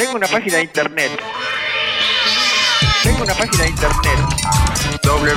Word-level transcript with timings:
Tengo 0.00 0.16
una 0.16 0.26
página 0.28 0.56
de 0.56 0.62
internet. 0.62 1.10
Tengo 3.02 3.22
una 3.22 3.34
página 3.34 3.64
de 3.64 3.68
internet. 3.68 4.18
www. 5.04 5.28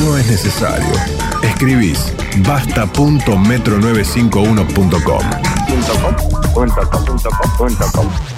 No 0.00 0.18
es 0.18 0.26
necesario. 0.26 0.92
Escribís 1.44 2.12
basta.metro95uno.com. 2.38 5.22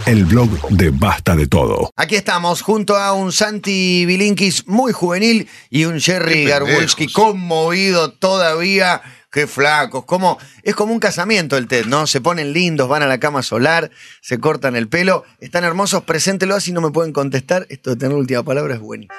El 0.05 0.27
blog 0.27 0.50
de 0.69 0.91
Basta 0.91 1.34
de 1.34 1.46
Todo. 1.46 1.91
Aquí 1.96 2.16
estamos 2.16 2.61
junto 2.61 2.98
a 2.98 3.14
un 3.14 3.32
Santi 3.32 4.05
Bilinkis 4.05 4.69
muy 4.69 4.93
juvenil 4.93 5.48
y 5.71 5.87
un 5.87 5.98
Jerry 5.98 6.45
Garbulski 6.45 7.11
conmovido 7.11 8.12
todavía. 8.12 9.00
Qué 9.32 9.46
flacos, 9.46 10.04
como, 10.04 10.38
es 10.62 10.74
como 10.74 10.92
un 10.92 11.00
casamiento 11.00 11.56
el 11.56 11.66
TED, 11.66 11.86
¿no? 11.86 12.06
Se 12.06 12.20
ponen 12.20 12.52
lindos, 12.52 12.86
van 12.86 13.02
a 13.02 13.06
la 13.06 13.18
cama 13.18 13.42
solar, 13.42 13.90
se 14.20 14.38
cortan 14.38 14.77
el 14.77 14.90
pelo, 14.90 15.24
están 15.40 15.64
hermosos, 15.64 16.02
preséntelo 16.02 16.54
así 16.54 16.70
no 16.70 16.82
me 16.82 16.90
pueden 16.90 17.14
contestar. 17.14 17.66
Esto 17.70 17.88
de 17.88 17.96
tener 17.96 18.14
última 18.14 18.42
palabra 18.42 18.74
es 18.74 18.80
buenísimo. 18.80 19.16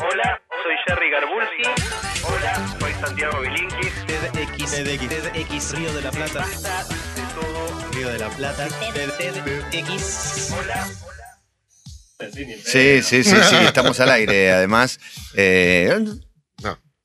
Hola, 0.00 0.42
soy 0.62 0.74
Jerry 0.86 1.10
Garbulski. 1.10 1.62
Hola, 2.24 2.76
soy 2.78 2.92
Santiago 3.00 3.40
Bilinkis. 3.40 4.06
TEDx, 4.06 4.70
TEDx, 4.70 5.32
TEDx, 5.32 5.78
Río 5.78 5.92
de 5.94 6.02
la 6.02 6.10
Plata. 6.10 6.38
Basta 6.40 6.84
de 6.84 7.22
todo. 7.34 7.90
Río 7.92 8.08
de 8.10 8.18
la 8.18 8.28
Plata. 8.28 8.68
TEDx. 9.70 10.52
Hola. 10.52 10.88
Sí, 12.64 13.02
sí, 13.02 13.24
sí, 13.24 13.36
sí, 13.42 13.56
estamos 13.64 13.98
al 13.98 14.10
aire, 14.10 14.52
además. 14.52 15.00
Eh. 15.34 15.98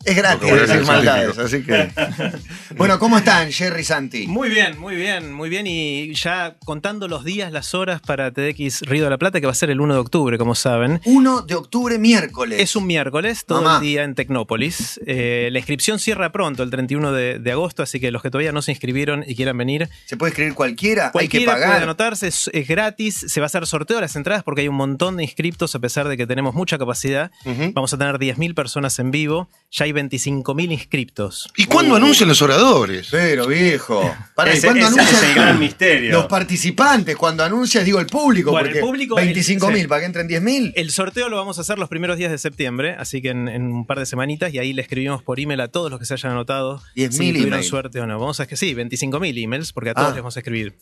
Es 0.06 0.16
gratis 0.16 0.52
decir 0.52 0.84
maldades, 0.86 1.38
así 1.38 1.64
que. 1.64 1.90
bueno, 2.78 2.98
¿cómo 3.00 3.18
están, 3.18 3.52
Jerry 3.52 3.84
Santi? 3.84 4.28
Muy 4.28 4.50
bien, 4.50 4.80
muy 4.80 4.96
bien, 4.96 5.34
muy 5.34 5.50
bien. 5.50 5.68
Y 5.68 6.14
ya 6.14 6.56
contando 6.64 7.08
los 7.08 7.26
días, 7.26 7.52
las 7.52 7.74
horas 7.74 8.00
para 8.02 8.32
TEDx 8.32 8.82
Río 8.84 9.04
de 9.04 9.10
la 9.10 9.18
Plata, 9.18 9.42
que 9.42 9.48
va 9.48 9.52
a 9.52 9.56
ser 9.56 9.70
el 9.70 9.82
1 9.82 9.96
de 9.96 10.00
octubre, 10.00 10.38
como 10.38 10.56
saben. 10.56 11.02
1 11.06 11.42
de 11.42 11.56
octubre, 11.56 11.98
miércoles. 11.98 12.60
Es 12.62 12.76
un 12.76 12.88
miércoles, 12.88 13.44
todo 13.46 13.62
Mamá. 13.64 13.76
el 13.78 13.82
día 13.82 14.04
en 14.04 14.16
Tecnópolis. 14.16 15.00
Eh, 15.06 15.50
la 15.52 15.60
inscripción 15.60 16.00
cierra 16.00 16.32
pronto, 16.32 16.64
el 16.64 16.70
31 16.70 17.12
de, 17.12 17.40
de 17.40 17.52
agosto, 17.52 17.84
así 17.84 18.00
que 18.00 18.12
los 18.12 18.22
que 18.22 18.30
todavía 18.30 18.52
no 18.54 18.62
se 18.62 18.72
inscribieron 18.72 19.26
y 19.28 19.36
quieran 19.36 19.58
venir, 19.58 19.90
¿Se 20.06 20.16
puede 20.16 20.30
escribir 20.30 20.54
cualquiera? 20.54 21.12
cualquiera 21.12 21.52
Hay 21.54 21.58
que 21.58 21.60
puede 21.60 21.68
pagar. 21.68 21.84
anotarse, 21.84 22.28
es, 22.28 22.50
es 22.54 22.68
gratis, 22.68 23.26
se 23.28 23.40
va 23.42 23.46
a 23.46 23.48
hacer 23.48 23.66
sorteo 23.66 23.98
de 23.98 24.02
las 24.02 24.16
entradas 24.16 24.44
porque 24.44 24.62
hay 24.62 24.68
un 24.70 24.76
montón 24.76 25.18
de 25.18 25.24
inscriptos 25.24 25.76
a 25.76 25.80
pesar 25.80 26.08
de 26.08 26.16
que 26.16 26.26
tenemos 26.28 26.54
mucha 26.56 26.78
capacidad. 26.78 27.32
Vamos 27.74 27.94
a 27.94 27.98
tener 27.98 28.16
10.000 28.20 28.54
personas 28.54 29.00
en 29.00 29.12
vivo, 29.12 29.50
ya 29.72 29.87
hay 29.88 29.94
25.000 29.94 30.72
inscriptos. 30.72 31.50
¿Y 31.58 31.66
cuándo 31.66 31.96
anuncian 31.96 32.30
los 32.30 32.42
oradores? 32.42 33.08
Pero 33.12 33.48
viejo. 33.48 34.02
Para, 34.36 34.54
¿y 34.54 34.58
Ese- 34.58 34.68
cuándo 34.68 34.86
ese 34.88 35.00
anuncias 35.00 35.24
es 35.24 35.30
el 35.30 35.36
gran 35.36 35.60
misterio. 35.60 36.12
Los 36.14 36.26
participantes, 36.28 37.16
cuando 37.16 37.44
anuncias, 37.44 37.84
digo 37.86 38.00
el 38.00 38.06
público, 38.08 38.52
Bueno, 38.52 38.68
el 38.68 38.74
porque 38.74 38.86
público, 38.86 39.16
25 39.16 39.68
mil 39.70 39.82
el- 39.82 39.88
para 39.88 40.02
que 40.02 40.06
entren 40.06 40.28
10 40.28 40.42
mil. 40.42 40.74
El 40.76 40.92
sorteo 40.92 41.30
lo 41.30 41.38
vamos 41.38 41.58
a 41.58 41.62
hacer 41.62 41.80
los 41.80 41.90
primeros 41.90 42.18
días 42.18 42.32
de 42.32 42.38
septiembre, 42.38 42.96
así 42.98 43.22
que 43.22 43.30
en, 43.30 43.48
en 43.48 43.64
un 43.72 43.86
par 43.86 44.00
de 44.00 44.06
semanitas, 44.06 44.54
y 44.54 44.60
ahí 44.60 44.74
le 44.74 44.82
escribimos 44.82 45.24
por 45.24 45.40
email 45.40 45.62
a 45.62 45.68
todos 45.70 45.90
los 45.90 46.00
que 46.00 46.06
se 46.06 46.14
hayan 46.14 46.34
anotado. 46.34 46.82
10.000 46.96 47.12
si 47.12 47.18
tuvieron 47.18 47.48
email. 47.54 47.64
suerte 47.64 48.00
o 48.00 48.08
no. 48.08 48.20
Vamos 48.20 48.40
a 48.40 48.48
que 48.48 48.56
sí, 48.56 48.74
25.000 48.74 49.44
emails, 49.44 49.74
porque 49.74 49.90
a 49.92 49.94
todos 49.94 50.08
Ah. 50.10 50.14
les 50.14 50.18
vamos 50.22 50.36
a 50.38 50.40
escribir. 50.40 50.76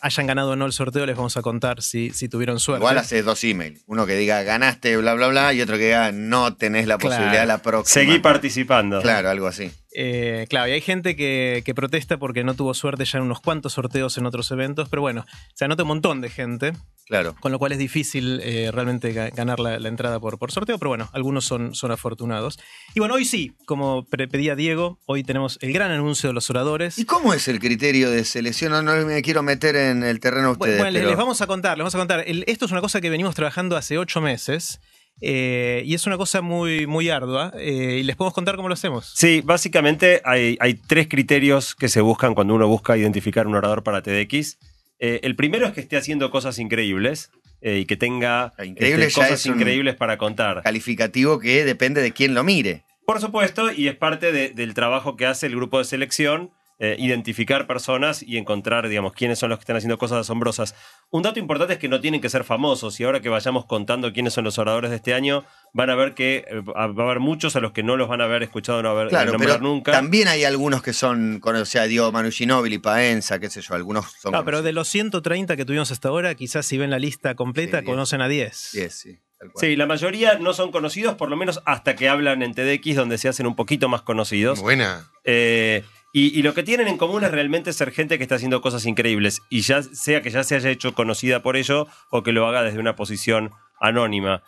Hayan 0.00 0.26
ganado 0.26 0.50
o 0.52 0.56
no 0.56 0.64
el 0.66 0.72
sorteo, 0.72 1.06
les 1.06 1.16
vamos 1.16 1.36
a 1.36 1.42
contar 1.42 1.82
si, 1.82 2.10
si 2.10 2.28
tuvieron 2.28 2.60
suerte. 2.60 2.80
Igual 2.80 2.98
haces 2.98 3.24
dos 3.24 3.42
emails. 3.44 3.82
Uno 3.86 4.06
que 4.06 4.14
diga 4.14 4.42
ganaste, 4.44 4.96
bla, 4.96 5.14
bla, 5.14 5.28
bla, 5.28 5.52
y 5.54 5.60
otro 5.60 5.76
que 5.76 5.84
diga 5.86 6.12
no 6.12 6.54
tenés 6.54 6.86
la 6.86 6.98
Claro. 6.98 7.16
posibilidad 7.16 7.46
la 7.46 7.58
próxima. 7.58 8.04
Seguí 8.04 8.18
participando. 8.20 9.02
Claro, 9.02 9.28
algo 9.30 9.46
así. 9.48 9.70
Eh, 10.00 10.46
claro, 10.48 10.68
y 10.68 10.72
hay 10.74 10.80
gente 10.80 11.16
que, 11.16 11.62
que 11.64 11.74
protesta 11.74 12.18
porque 12.18 12.44
no 12.44 12.54
tuvo 12.54 12.72
suerte 12.72 13.04
ya 13.04 13.18
en 13.18 13.24
unos 13.24 13.40
cuantos 13.40 13.72
sorteos 13.72 14.16
en 14.16 14.26
otros 14.26 14.48
eventos, 14.52 14.88
pero 14.88 15.02
bueno, 15.02 15.26
se 15.54 15.64
anota 15.64 15.82
un 15.82 15.88
montón 15.88 16.20
de 16.20 16.30
gente, 16.30 16.72
Claro. 17.08 17.34
con 17.40 17.50
lo 17.50 17.58
cual 17.58 17.72
es 17.72 17.78
difícil 17.78 18.38
eh, 18.44 18.70
realmente 18.72 19.12
ga- 19.12 19.34
ganar 19.34 19.58
la, 19.58 19.80
la 19.80 19.88
entrada 19.88 20.20
por, 20.20 20.38
por 20.38 20.52
sorteo, 20.52 20.78
pero 20.78 20.90
bueno, 20.90 21.08
algunos 21.14 21.44
son, 21.46 21.74
son 21.74 21.90
afortunados. 21.90 22.60
Y 22.94 23.00
bueno, 23.00 23.14
hoy 23.14 23.24
sí, 23.24 23.56
como 23.66 24.04
pedía 24.06 24.54
Diego, 24.54 25.00
hoy 25.06 25.24
tenemos 25.24 25.58
el 25.62 25.72
gran 25.72 25.90
anuncio 25.90 26.28
de 26.28 26.34
los 26.34 26.48
oradores. 26.48 26.96
¿Y 26.98 27.04
cómo 27.04 27.34
es 27.34 27.48
el 27.48 27.58
criterio 27.58 28.08
de 28.08 28.24
selección? 28.24 28.70
No, 28.70 28.82
no 28.82 28.94
me 29.04 29.20
quiero 29.22 29.42
meter 29.42 29.74
en 29.74 30.04
el 30.04 30.20
terreno 30.20 30.54
Bueno, 30.54 30.60
ustedes. 30.60 30.78
bueno, 30.78 30.90
les, 30.92 31.00
pero- 31.00 31.10
les 31.10 31.18
vamos 31.18 31.40
a 31.40 31.46
contar, 31.48 31.76
les 31.76 31.82
vamos 31.82 31.94
a 31.96 31.98
contar. 31.98 32.22
El- 32.24 32.44
esto 32.46 32.66
es 32.66 32.70
una 32.70 32.80
cosa 32.82 33.00
que 33.00 33.10
venimos 33.10 33.34
trabajando 33.34 33.76
hace 33.76 33.98
ocho 33.98 34.20
meses 34.20 34.78
eh, 35.20 35.82
y 35.84 35.94
es 35.94 36.06
una 36.06 36.16
cosa 36.16 36.40
muy, 36.42 36.86
muy 36.86 37.10
ardua 37.10 37.52
eh, 37.58 37.98
y 38.00 38.02
les 38.02 38.16
podemos 38.16 38.34
contar 38.34 38.56
cómo 38.56 38.68
lo 38.68 38.74
hacemos. 38.74 39.12
Sí, 39.14 39.40
básicamente 39.44 40.20
hay, 40.24 40.56
hay 40.60 40.74
tres 40.74 41.08
criterios 41.08 41.74
que 41.74 41.88
se 41.88 42.00
buscan 42.00 42.34
cuando 42.34 42.54
uno 42.54 42.68
busca 42.68 42.96
identificar 42.96 43.46
un 43.46 43.54
orador 43.54 43.82
para 43.82 44.02
TEDx. 44.02 44.58
Eh, 45.00 45.20
el 45.22 45.36
primero 45.36 45.66
es 45.66 45.72
que 45.72 45.80
esté 45.80 45.96
haciendo 45.96 46.30
cosas 46.30 46.58
increíbles 46.58 47.30
eh, 47.60 47.78
y 47.78 47.84
que 47.86 47.96
tenga 47.96 48.52
increíble 48.64 49.06
este, 49.06 49.20
cosas 49.20 49.44
increíbles 49.46 49.94
para 49.96 50.18
contar. 50.18 50.62
Calificativo 50.62 51.38
que 51.38 51.64
depende 51.64 52.00
de 52.02 52.12
quién 52.12 52.34
lo 52.34 52.44
mire. 52.44 52.84
Por 53.06 53.20
supuesto, 53.20 53.72
y 53.72 53.88
es 53.88 53.96
parte 53.96 54.32
de- 54.32 54.50
del 54.50 54.74
trabajo 54.74 55.16
que 55.16 55.24
hace 55.26 55.46
el 55.46 55.56
grupo 55.56 55.78
de 55.78 55.84
selección, 55.84 56.50
eh, 56.80 56.94
identificar 56.98 57.66
personas 57.66 58.22
y 58.22 58.36
encontrar, 58.36 58.88
digamos, 58.88 59.12
quiénes 59.12 59.38
son 59.38 59.50
los 59.50 59.58
que 59.58 59.62
están 59.62 59.76
haciendo 59.76 59.98
cosas 59.98 60.18
asombrosas. 60.18 60.74
Un 61.10 61.22
dato 61.22 61.38
importante 61.40 61.72
es 61.74 61.78
que 61.80 61.88
no 61.88 62.00
tienen 62.00 62.20
que 62.20 62.28
ser 62.28 62.44
famosos, 62.44 63.00
y 63.00 63.04
ahora 63.04 63.20
que 63.20 63.28
vayamos 63.28 63.66
contando 63.66 64.12
quiénes 64.12 64.32
son 64.32 64.44
los 64.44 64.58
oradores 64.58 64.90
de 64.90 64.96
este 64.96 65.12
año, 65.14 65.44
van 65.72 65.90
a 65.90 65.96
ver 65.96 66.14
que 66.14 66.44
eh, 66.48 66.60
va 66.60 66.82
a 66.82 66.84
haber 66.84 67.20
muchos 67.20 67.56
a 67.56 67.60
los 67.60 67.72
que 67.72 67.82
no 67.82 67.96
los 67.96 68.08
van 68.08 68.20
a 68.20 68.24
haber 68.24 68.42
escuchado 68.42 68.82
no 68.82 68.90
haber 68.90 69.08
Claro, 69.08 69.32
nombrar 69.32 69.58
pero 69.58 69.68
nunca. 69.68 69.92
también 69.92 70.28
hay 70.28 70.44
algunos 70.44 70.82
que 70.82 70.92
son, 70.92 71.40
con- 71.40 71.56
o 71.56 71.64
sea, 71.64 71.84
Diego 71.84 72.12
Manu 72.12 72.30
Ginóbili, 72.30 72.78
Paenza, 72.78 73.38
qué 73.40 73.50
sé 73.50 73.60
yo, 73.60 73.74
algunos 73.74 74.06
son. 74.20 74.32
No, 74.32 74.44
pero 74.44 74.62
de 74.62 74.72
los 74.72 74.86
130 74.88 75.56
que 75.56 75.64
tuvimos 75.64 75.90
hasta 75.90 76.08
ahora, 76.08 76.34
quizás 76.36 76.64
si 76.64 76.78
ven 76.78 76.90
la 76.90 76.98
lista 76.98 77.34
completa, 77.34 77.80
Sí, 77.80 77.84
conocen 77.86 78.20
a 78.22 78.28
10. 78.28 78.70
10, 78.72 78.94
sí. 78.94 79.18
Sí, 79.54 79.76
la 79.76 79.86
mayoría 79.86 80.36
no 80.38 80.52
son 80.52 80.72
conocidos, 80.72 81.14
por 81.14 81.28
lo 81.30 81.36
menos 81.36 81.60
hasta 81.64 81.94
que 81.94 82.08
hablan 82.08 82.42
en 82.42 82.54
TEDx, 82.54 82.96
donde 82.96 83.18
se 83.18 83.28
hacen 83.28 83.46
un 83.46 83.54
poquito 83.54 83.88
más 83.88 84.02
conocidos. 84.02 84.60
Buena. 84.60 85.08
Eh, 85.24 85.84
y, 86.26 86.42
lo 86.42 86.54
que 86.54 86.62
tienen 86.62 86.88
en 86.88 86.98
común 86.98 87.24
es 87.24 87.30
realmente 87.30 87.72
ser 87.72 87.92
gente 87.92 88.16
que 88.18 88.24
está 88.24 88.36
haciendo 88.36 88.60
cosas 88.60 88.86
increíbles. 88.86 89.42
Y 89.50 89.60
ya 89.60 89.82
sea 89.82 90.22
que 90.22 90.30
ya 90.30 90.42
se 90.42 90.56
haya 90.56 90.70
hecho 90.70 90.94
conocida 90.94 91.42
por 91.42 91.56
ello 91.56 91.86
o 92.10 92.22
que 92.22 92.32
lo 92.32 92.46
haga 92.46 92.62
desde 92.62 92.78
una 92.78 92.96
posición 92.96 93.52
anónima. 93.80 94.42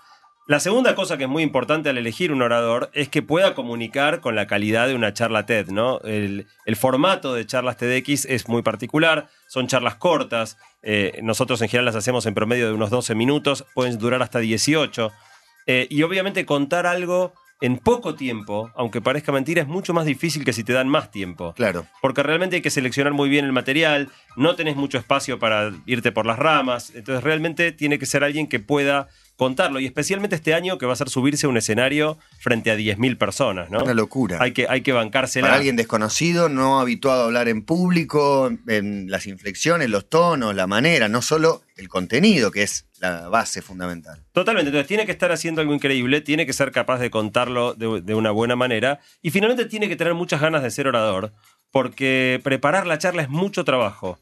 La 0.47 0.59
segunda 0.59 0.97
cosa 0.97 1.17
que 1.17 1.25
es 1.25 1.31
muy 1.31 1.45
importante 1.45 1.91
al 1.91 1.99
elegir 1.99 2.33
un 2.33 2.43
orador 2.43 2.91
es 2.93 3.09
que 3.09 3.23
pueda 3.23 3.55
comunicar 3.55 4.21
con 4.21 4.35
la 4.35 4.49
calidad 4.49 4.89
de 4.89 4.97
una 4.97 5.13
charla 5.13 5.47
TED, 5.47 5.69
¿no? 5.69 6.01
El, 6.01 6.49
el 6.67 6.77
formato 6.77 7.35
de 7.35 7.47
charlas 7.47 7.77
TEDx 7.77 8.25
es 8.25 8.49
muy 8.49 8.63
particular, 8.63 9.29
son 9.47 9.69
charlas 9.69 9.95
cortas, 9.95 10.59
eh, 10.83 11.21
nosotros 11.23 11.63
en 11.63 11.69
general 11.69 11.85
las 11.85 11.95
hacemos 11.95 12.27
en 12.27 12.35
promedio 12.35 12.67
de 12.67 12.73
unos 12.73 12.91
12 12.91 13.15
minutos, 13.15 13.65
pueden 13.75 13.97
durar 13.99 14.23
hasta 14.23 14.41
18, 14.41 15.13
eh, 15.67 15.87
y 15.89 16.03
obviamente 16.03 16.45
contar 16.45 16.85
algo 16.85 17.33
en 17.61 17.79
poco 17.79 18.15
tiempo, 18.15 18.71
aunque 18.75 19.01
parezca 19.01 19.33
mentira, 19.33 19.63
es 19.63 19.69
mucho 19.69 19.93
más 19.93 20.07
difícil 20.07 20.45
que 20.45 20.53
si 20.53 20.65
te 20.65 20.73
dan 20.73 20.89
más 20.89 21.11
tiempo. 21.11 21.55
Claro. 21.55 21.87
Porque 22.01 22.23
realmente 22.23 22.57
hay 22.57 22.63
que 22.63 22.71
seleccionar 22.71 23.13
muy 23.13 23.29
bien 23.29 23.45
el 23.45 23.53
material, 23.53 24.09
no 24.37 24.57
tenés 24.57 24.77
mucho 24.77 24.99
espacio 24.99 25.39
para 25.39 25.73
irte 25.87 26.13
por 26.13 26.27
las 26.27 26.39
ramas, 26.39 26.93
entonces 26.95 27.23
realmente 27.23 27.73
tiene 27.73 27.99
que 27.99 28.07
ser 28.07 28.25
alguien 28.25 28.47
que 28.47 28.61
pueda 28.61 29.09
contarlo, 29.41 29.81
y 29.81 29.87
especialmente 29.87 30.37
este 30.37 30.53
año 30.53 30.77
que 30.77 30.85
va 30.85 30.93
a 30.93 30.97
ser 30.97 31.09
subirse 31.09 31.47
a 31.47 31.49
un 31.49 31.57
escenario 31.57 32.19
frente 32.41 32.71
a 32.71 32.77
10.000 32.77 33.17
personas, 33.17 33.71
¿no? 33.71 33.83
Una 33.83 33.95
locura. 33.95 34.37
Hay 34.39 34.53
que, 34.53 34.67
hay 34.69 34.83
que 34.83 34.93
bancársela. 34.93 35.47
Para 35.47 35.57
alguien 35.57 35.77
desconocido, 35.77 36.51
no 36.51 36.79
habituado 36.79 37.23
a 37.23 37.25
hablar 37.25 37.49
en 37.49 37.63
público, 37.63 38.53
en 38.69 39.11
las 39.11 39.27
inflexiones, 39.27 39.89
los 39.89 40.11
tonos, 40.11 40.55
la 40.55 40.67
manera, 40.67 41.09
no 41.09 41.23
solo 41.23 41.63
el 41.79 41.89
contenido, 41.89 42.51
que 42.51 42.65
es 42.65 42.85
la 42.99 43.31
base 43.31 43.63
fundamental. 43.63 44.23
Totalmente, 44.33 44.69
entonces 44.69 44.87
tiene 44.87 45.07
que 45.07 45.13
estar 45.13 45.33
haciendo 45.33 45.63
algo 45.63 45.73
increíble, 45.73 46.21
tiene 46.21 46.45
que 46.45 46.53
ser 46.53 46.71
capaz 46.71 46.99
de 46.99 47.09
contarlo 47.09 47.73
de, 47.73 48.03
de 48.03 48.15
una 48.15 48.33
buena 48.33 48.57
manera 48.57 49.01
y 49.23 49.31
finalmente 49.31 49.65
tiene 49.65 49.89
que 49.89 49.97
tener 49.97 50.13
muchas 50.13 50.43
ganas 50.43 50.63
de 50.63 50.71
ser 50.71 50.87
orador, 50.87 51.33
porque 51.71 52.43
preparar 52.45 52.87
la 52.87 52.99
charla 52.99 53.23
es 53.23 53.31
mucho 53.31 53.65
trabajo. 53.65 54.19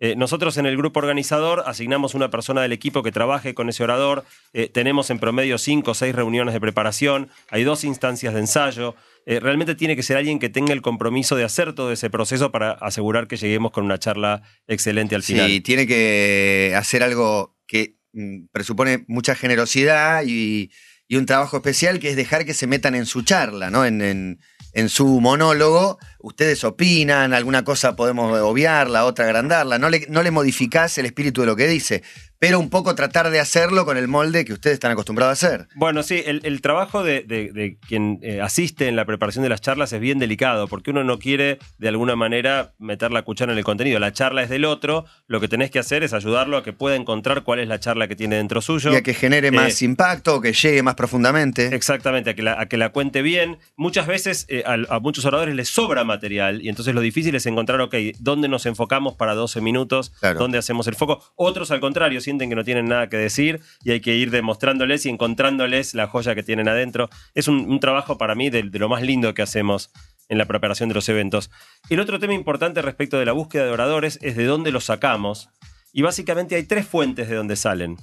Eh, 0.00 0.16
nosotros 0.16 0.56
en 0.56 0.64
el 0.66 0.76
grupo 0.76 0.98
organizador 1.00 1.62
asignamos 1.66 2.14
una 2.14 2.30
persona 2.30 2.62
del 2.62 2.72
equipo 2.72 3.02
que 3.02 3.12
trabaje 3.12 3.54
con 3.54 3.68
ese 3.68 3.84
orador, 3.84 4.24
eh, 4.54 4.68
tenemos 4.72 5.10
en 5.10 5.18
promedio 5.18 5.58
cinco 5.58 5.90
o 5.90 5.94
seis 5.94 6.14
reuniones 6.14 6.54
de 6.54 6.60
preparación, 6.60 7.28
hay 7.50 7.64
dos 7.64 7.84
instancias 7.84 8.34
de 8.34 8.40
ensayo, 8.40 8.94
Eh, 9.26 9.38
realmente 9.38 9.74
tiene 9.74 9.96
que 9.96 10.02
ser 10.02 10.16
alguien 10.16 10.38
que 10.38 10.48
tenga 10.48 10.72
el 10.72 10.80
compromiso 10.80 11.36
de 11.36 11.44
hacer 11.44 11.74
todo 11.74 11.92
ese 11.92 12.08
proceso 12.08 12.50
para 12.50 12.70
asegurar 12.72 13.28
que 13.28 13.36
lleguemos 13.36 13.70
con 13.70 13.84
una 13.84 13.98
charla 13.98 14.40
excelente 14.66 15.14
al 15.14 15.22
final. 15.22 15.46
Sí, 15.50 15.60
tiene 15.60 15.86
que 15.86 16.72
hacer 16.74 17.02
algo 17.02 17.54
que 17.66 17.96
mm, 18.14 18.46
presupone 18.50 19.04
mucha 19.08 19.34
generosidad 19.34 20.22
y, 20.26 20.70
y 21.06 21.16
un 21.16 21.26
trabajo 21.26 21.58
especial 21.58 22.00
que 22.00 22.08
es 22.08 22.16
dejar 22.16 22.46
que 22.46 22.54
se 22.54 22.66
metan 22.66 22.94
en 22.94 23.04
su 23.04 23.20
charla, 23.22 23.68
¿no? 23.70 23.84
En, 23.84 24.00
en- 24.00 24.38
en 24.72 24.88
su 24.88 25.20
monólogo, 25.20 25.98
ustedes 26.20 26.64
opinan, 26.64 27.34
alguna 27.34 27.64
cosa 27.64 27.96
podemos 27.96 28.38
obviarla, 28.40 29.04
otra 29.04 29.24
agrandarla, 29.24 29.78
no 29.78 29.90
le, 29.90 30.06
no 30.08 30.22
le 30.22 30.30
modificás 30.30 30.96
el 30.98 31.06
espíritu 31.06 31.40
de 31.40 31.46
lo 31.46 31.56
que 31.56 31.66
dice, 31.66 32.02
pero 32.40 32.58
un 32.58 32.70
poco 32.70 32.94
tratar 32.96 33.30
de 33.30 33.38
hacerlo 33.38 33.84
con 33.84 33.96
el 33.96 34.08
molde 34.08 34.44
que 34.44 34.52
ustedes 34.54 34.74
están 34.74 34.90
acostumbrados 34.90 35.44
a 35.44 35.46
hacer. 35.46 35.68
Bueno, 35.76 36.02
sí, 36.02 36.20
el, 36.26 36.40
el 36.44 36.60
trabajo 36.62 37.04
de, 37.04 37.20
de- 37.22 37.52
de 37.52 37.76
quien 37.86 38.18
eh, 38.22 38.40
asiste 38.40 38.88
en 38.88 38.96
la 38.96 39.04
preparación 39.04 39.42
de 39.44 39.50
las 39.50 39.60
charlas 39.60 39.92
es 39.92 40.00
bien 40.00 40.18
delicado, 40.18 40.66
porque 40.66 40.90
uno 40.90 41.04
no 41.04 41.18
quiere 41.18 41.58
de 41.78 41.88
alguna 41.88 42.16
manera 42.16 42.72
meter 42.78 43.12
la 43.12 43.22
cuchara 43.22 43.52
en 43.52 43.58
el 43.58 43.64
contenido. 43.64 43.98
La 44.00 44.12
charla 44.12 44.42
es 44.42 44.48
del 44.48 44.64
otro, 44.64 45.04
lo 45.28 45.38
que 45.38 45.48
tenés 45.48 45.70
que 45.70 45.78
hacer 45.78 46.02
es 46.02 46.12
ayudarlo 46.14 46.56
a 46.56 46.64
que 46.64 46.72
pueda 46.72 46.96
encontrar 46.96 47.42
cuál 47.44 47.58
es 47.60 47.68
la 47.68 47.78
charla 47.78 48.08
que 48.08 48.16
tiene 48.16 48.36
dentro 48.36 48.62
suyo. 48.62 48.90
Y 48.92 48.96
a 48.96 49.02
que 49.02 49.12
genere 49.14 49.50
más 49.50 49.82
Eh, 49.82 49.84
impacto, 49.84 50.40
que 50.40 50.54
llegue 50.54 50.82
más 50.82 50.94
profundamente. 50.94 51.74
Exactamente, 51.74 52.30
a 52.30 52.34
que 52.34 52.42
la, 52.42 52.58
a 52.58 52.66
que 52.66 52.78
la 52.78 52.88
cuente 52.88 53.20
bien. 53.20 53.58
Muchas 53.76 54.06
veces 54.06 54.46
eh, 54.48 54.62
a, 54.66 54.78
a 54.96 54.98
muchos 55.00 55.26
oradores 55.26 55.54
les 55.54 55.68
sobra 55.68 56.04
material 56.04 56.62
y 56.62 56.70
entonces 56.70 56.94
lo 56.94 57.02
difícil 57.02 57.34
es 57.34 57.44
encontrar, 57.44 57.82
ok, 57.82 57.94
¿dónde 58.18 58.48
nos 58.48 58.64
enfocamos 58.64 59.14
para 59.14 59.34
12 59.34 59.60
minutos? 59.60 60.10
Claro. 60.20 60.38
¿Dónde 60.38 60.56
hacemos 60.56 60.86
el 60.86 60.94
foco? 60.94 61.22
Otros, 61.36 61.70
al 61.70 61.80
contrario, 61.80 62.22
sienten 62.30 62.48
que 62.48 62.54
no 62.54 62.64
tienen 62.64 62.86
nada 62.86 63.08
que 63.08 63.16
decir 63.16 63.60
y 63.82 63.90
hay 63.90 64.00
que 64.00 64.14
ir 64.14 64.30
demostrándoles 64.30 65.04
y 65.04 65.08
encontrándoles 65.08 65.94
la 65.94 66.06
joya 66.06 66.36
que 66.36 66.44
tienen 66.44 66.68
adentro. 66.68 67.10
Es 67.34 67.48
un, 67.48 67.80
trabajo 67.80 68.18
para 68.18 68.34
mí 68.34 68.50
de, 68.50 68.62
lo 68.62 68.88
más 68.88 69.02
lindo 69.02 69.34
que 69.34 69.42
hacemos 69.42 69.90
en 70.28 70.38
la 70.38 70.44
preparación 70.44 70.88
de 70.88 70.94
los 70.94 71.08
eventos. 71.08 71.50
El 71.88 71.98
otro 71.98 72.20
tema 72.20 72.34
importante 72.34 72.82
respecto 72.82 73.18
de 73.18 73.24
la 73.24 73.32
búsqueda 73.32 73.64
de 73.64 73.70
oradores 73.70 74.18
es 74.22 74.36
de 74.36 74.44
dónde 74.44 74.70
los 74.70 74.84
sacamos. 74.84 75.48
Y 75.92 76.02
básicamente 76.02 76.54
hay 76.54 76.62
tres 76.62 76.86
fuentes 76.86 77.28
de 77.28 77.34
donde 77.34 77.56
salen 77.56 77.96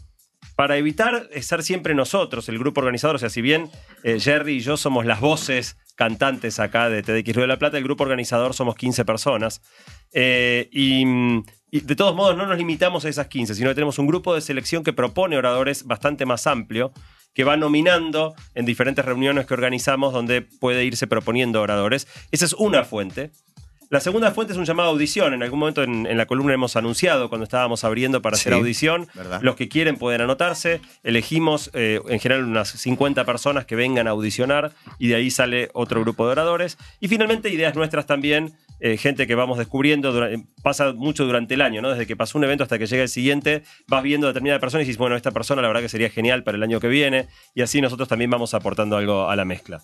para 0.57 0.75
evitar 0.75 1.29
ser 1.39 1.61
siempre 1.61 1.93
nosotros, 1.93 2.49
el 2.49 2.57
grupo 2.57 2.81
organizador, 2.81 3.17
o 3.17 3.19
sea, 3.19 3.29
si 3.29 3.41
bien 3.41 3.69
eh, 4.03 4.19
Jerry 4.19 4.55
y 4.55 4.59
yo 4.59 4.75
somos 4.75 5.05
las 5.05 5.19
voces 5.19 5.77
cantantes 5.97 6.59
acá 6.59 6.89
de 6.89 7.01
TDX 7.01 7.33
Río 7.35 7.41
de 7.41 7.47
la 7.47 7.59
Plata, 7.59 7.77
el 7.77 7.83
grupo 7.83 8.03
organizador 8.03 8.53
somos 8.53 8.75
15 8.75 9.03
personas. 9.03 9.61
Eh, 10.13 10.69
y, 10.71 11.03
y 11.71 11.81
de 11.81 11.95
todos 11.95 12.15
modos 12.15 12.37
no 12.37 12.45
nos 12.45 12.57
limitamos 12.57 13.03
a 13.03 13.09
esas 13.09 13.27
15, 13.27 13.55
sino 13.55 13.69
que 13.69 13.75
tenemos 13.75 13.99
un 13.99 14.07
grupo 14.07 14.33
de 14.33 14.41
selección 14.41 14.83
que 14.83 14.93
propone 14.93 15.37
oradores 15.37 15.85
bastante 15.85 16.25
más 16.25 16.47
amplio, 16.47 16.93
que 17.33 17.43
va 17.43 17.57
nominando 17.57 18.35
en 18.53 18.65
diferentes 18.65 19.03
reuniones 19.03 19.47
que 19.47 19.53
organizamos 19.55 20.13
donde 20.13 20.43
puede 20.43 20.85
irse 20.85 21.07
proponiendo 21.07 21.61
oradores. 21.61 22.07
Esa 22.31 22.45
es 22.45 22.53
una 22.53 22.83
fuente. 22.85 23.31
La 23.89 24.01
segunda 24.01 24.31
fuente 24.31 24.51
es 24.51 24.59
un 24.59 24.65
llamado 24.65 24.89
a 24.89 24.91
audición. 24.91 25.33
En 25.33 25.43
algún 25.43 25.59
momento 25.59 25.81
en, 25.81 26.05
en 26.05 26.17
la 26.17 26.25
columna 26.25 26.53
hemos 26.53 26.75
anunciado 26.75 27.29
cuando 27.29 27.45
estábamos 27.45 27.85
abriendo 27.85 28.21
para 28.21 28.35
hacer 28.35 28.53
audición. 28.53 29.07
verdad. 29.15 29.39
Los 29.41 29.55
que 29.55 29.69
quieren 29.69 29.95
pueden 29.97 30.19
anotarse. 30.19 30.81
Elegimos 31.03 31.71
eh, 31.73 32.01
en 32.09 32.19
general 32.19 32.43
unas 32.43 32.69
50 32.69 33.23
personas 33.23 33.65
que 33.65 33.77
vengan 33.77 34.07
a 34.07 34.11
audicionar 34.11 34.73
y 34.99 35.07
de 35.07 35.15
ahí 35.15 35.31
sale 35.31 35.69
otro 35.73 36.01
grupo 36.01 36.25
de 36.25 36.33
oradores. 36.33 36.77
Y 36.99 37.07
finalmente 37.07 37.49
ideas 37.49 37.75
nuestras 37.75 38.05
también, 38.05 38.53
eh, 38.81 38.97
gente 38.97 39.25
que 39.25 39.35
vamos 39.35 39.57
descubriendo. 39.57 40.27
eh, 40.27 40.43
pasa 40.61 40.91
mucho 40.91 41.25
durante 41.25 41.53
el 41.53 41.61
año, 41.61 41.81
¿no? 41.81 41.91
Desde 41.91 42.05
que 42.05 42.17
pasó 42.17 42.37
un 42.37 42.43
evento 42.43 42.63
hasta 42.63 42.77
que 42.77 42.87
llega 42.87 43.03
el 43.03 43.09
siguiente, 43.09 43.63
vas 43.87 44.03
viendo 44.03 44.27
a 44.27 44.31
determinada 44.31 44.59
persona 44.59 44.83
y 44.83 44.85
dices, 44.85 44.97
bueno, 44.97 45.15
esta 45.15 45.31
persona 45.31 45.61
la 45.61 45.69
verdad 45.69 45.81
que 45.81 45.89
sería 45.89 46.09
genial 46.09 46.43
para 46.43 46.57
el 46.57 46.63
año 46.63 46.81
que 46.81 46.89
viene. 46.89 47.27
Y 47.55 47.61
así 47.61 47.79
nosotros 47.79 48.09
también 48.09 48.29
vamos 48.31 48.53
aportando 48.53 48.97
algo 48.97 49.29
a 49.29 49.35
la 49.37 49.45
mezcla. 49.45 49.81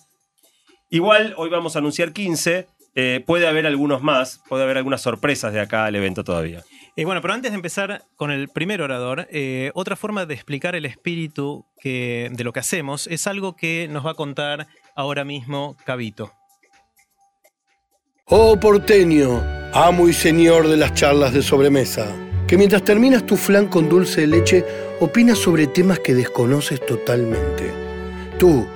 Igual, 0.90 1.34
hoy 1.38 1.48
vamos 1.50 1.74
a 1.74 1.80
anunciar 1.80 2.12
15. 2.12 2.68
Eh, 2.94 3.22
puede 3.26 3.48
haber 3.48 3.66
algunos 3.66 4.02
más, 4.02 4.40
puede 4.48 4.62
haber 4.62 4.76
algunas 4.76 5.02
sorpresas 5.02 5.52
de 5.52 5.60
acá 5.60 5.84
al 5.84 5.96
evento 5.96 6.22
todavía. 6.22 6.62
Eh, 6.96 7.04
bueno, 7.04 7.20
pero 7.20 7.34
antes 7.34 7.50
de 7.50 7.56
empezar 7.56 8.04
con 8.14 8.30
el 8.30 8.48
primer 8.48 8.80
orador, 8.80 9.26
eh, 9.30 9.72
otra 9.74 9.96
forma 9.96 10.26
de 10.26 10.34
explicar 10.34 10.76
el 10.76 10.86
espíritu 10.86 11.66
que, 11.80 12.30
de 12.32 12.44
lo 12.44 12.52
que 12.52 12.60
hacemos 12.60 13.08
es 13.08 13.26
algo 13.26 13.56
que 13.56 13.88
nos 13.90 14.06
va 14.06 14.12
a 14.12 14.14
contar 14.14 14.68
ahora 14.94 15.24
mismo 15.24 15.76
Cabito. 15.84 16.32
Oh 18.26 18.58
porteño, 18.58 19.42
amo 19.74 20.08
y 20.08 20.12
señor 20.12 20.68
de 20.68 20.76
las 20.76 20.94
charlas 20.94 21.34
de 21.34 21.42
sobremesa, 21.42 22.14
que 22.46 22.56
mientras 22.56 22.84
terminas 22.84 23.26
tu 23.26 23.36
flan 23.36 23.66
con 23.66 23.88
dulce 23.88 24.22
de 24.22 24.26
leche, 24.28 24.64
opinas 25.00 25.38
sobre 25.38 25.66
temas 25.66 25.98
que 25.98 26.14
desconoces 26.14 26.80
totalmente. 26.86 27.72
Tú, 28.38 28.66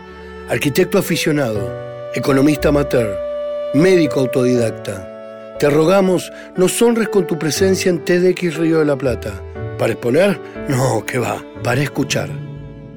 arquitecto 0.48 0.98
aficionado, 0.98 2.10
economista 2.14 2.68
amateur, 2.70 3.27
médico 3.74 4.20
autodidacta, 4.20 5.56
te 5.58 5.68
rogamos 5.70 6.30
nos 6.56 6.80
honres 6.82 7.08
con 7.08 7.26
tu 7.26 7.38
presencia 7.38 7.90
en 7.90 8.04
TDX 8.04 8.56
Río 8.56 8.78
de 8.80 8.84
la 8.84 8.96
Plata. 8.96 9.42
¿Para 9.78 9.92
exponer? 9.92 10.40
No, 10.68 11.04
que 11.06 11.18
va, 11.18 11.42
para 11.62 11.82
escuchar. 11.82 12.28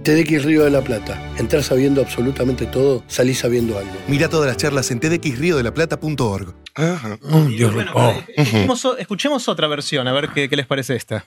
TDX 0.03 0.45
Río 0.45 0.63
de 0.63 0.71
la 0.71 0.81
Plata. 0.81 1.21
Entrar 1.37 1.61
sabiendo 1.63 2.01
absolutamente 2.01 2.65
todo, 2.65 3.03
salís 3.07 3.37
sabiendo 3.39 3.77
algo. 3.77 3.91
Mira 4.07 4.29
todas 4.29 4.47
las 4.47 4.57
charlas 4.57 4.89
en 4.91 4.99
tdxriodelaplata.org. 4.99 6.55
Ajá. 6.75 7.19
Bueno, 7.21 8.11
eh, 8.11 8.25
escuchemos, 8.37 8.85
o- 8.85 8.97
escuchemos 8.97 9.47
otra 9.47 9.67
versión, 9.67 10.07
a 10.07 10.13
ver 10.13 10.29
qué, 10.33 10.49
qué 10.49 10.55
les 10.55 10.65
parece 10.65 10.95
esta. 10.95 11.25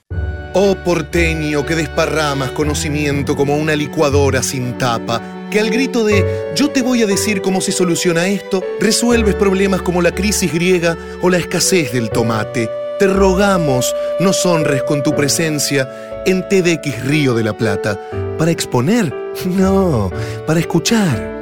Oh 0.54 0.76
porteño 0.84 1.66
que 1.66 1.74
desparramas 1.74 2.50
conocimiento 2.52 3.36
como 3.36 3.56
una 3.56 3.74
licuadora 3.76 4.42
sin 4.42 4.78
tapa, 4.78 5.20
que 5.54 5.60
al 5.60 5.70
grito 5.70 6.04
de 6.04 6.52
yo 6.56 6.70
te 6.70 6.82
voy 6.82 7.02
a 7.02 7.06
decir 7.06 7.40
cómo 7.40 7.60
se 7.60 7.70
soluciona 7.70 8.26
esto, 8.26 8.60
resuelves 8.80 9.36
problemas 9.36 9.82
como 9.82 10.02
la 10.02 10.10
crisis 10.10 10.52
griega 10.52 10.98
o 11.22 11.30
la 11.30 11.38
escasez 11.38 11.92
del 11.92 12.10
tomate. 12.10 12.68
Te 12.98 13.06
rogamos 13.06 13.94
nos 14.18 14.44
honres 14.46 14.82
con 14.82 15.04
tu 15.04 15.14
presencia 15.14 15.88
en 16.26 16.42
TDX 16.48 17.04
Río 17.04 17.34
de 17.34 17.44
la 17.44 17.56
Plata. 17.56 18.00
¿Para 18.36 18.50
exponer? 18.50 19.14
No, 19.46 20.10
para 20.44 20.58
escuchar. 20.58 21.32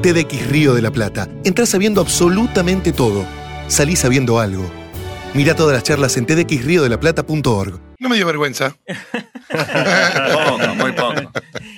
TDX 0.00 0.48
Río 0.48 0.72
de 0.72 0.80
la 0.80 0.90
Plata. 0.90 1.28
Entrás 1.44 1.68
sabiendo 1.68 2.00
absolutamente 2.00 2.90
todo. 2.92 3.26
Salís 3.68 3.98
sabiendo 3.98 4.38
algo. 4.38 4.64
Mira 5.34 5.54
todas 5.54 5.74
las 5.74 5.82
charlas 5.82 6.16
en 6.16 6.24
tdxriodelaplata.org. 6.24 7.80
No 7.98 8.08
me 8.08 8.16
dio 8.16 8.26
vergüenza. 8.26 8.76
Poco, 9.50 10.74
muy 10.76 10.92
poco. 10.92 11.30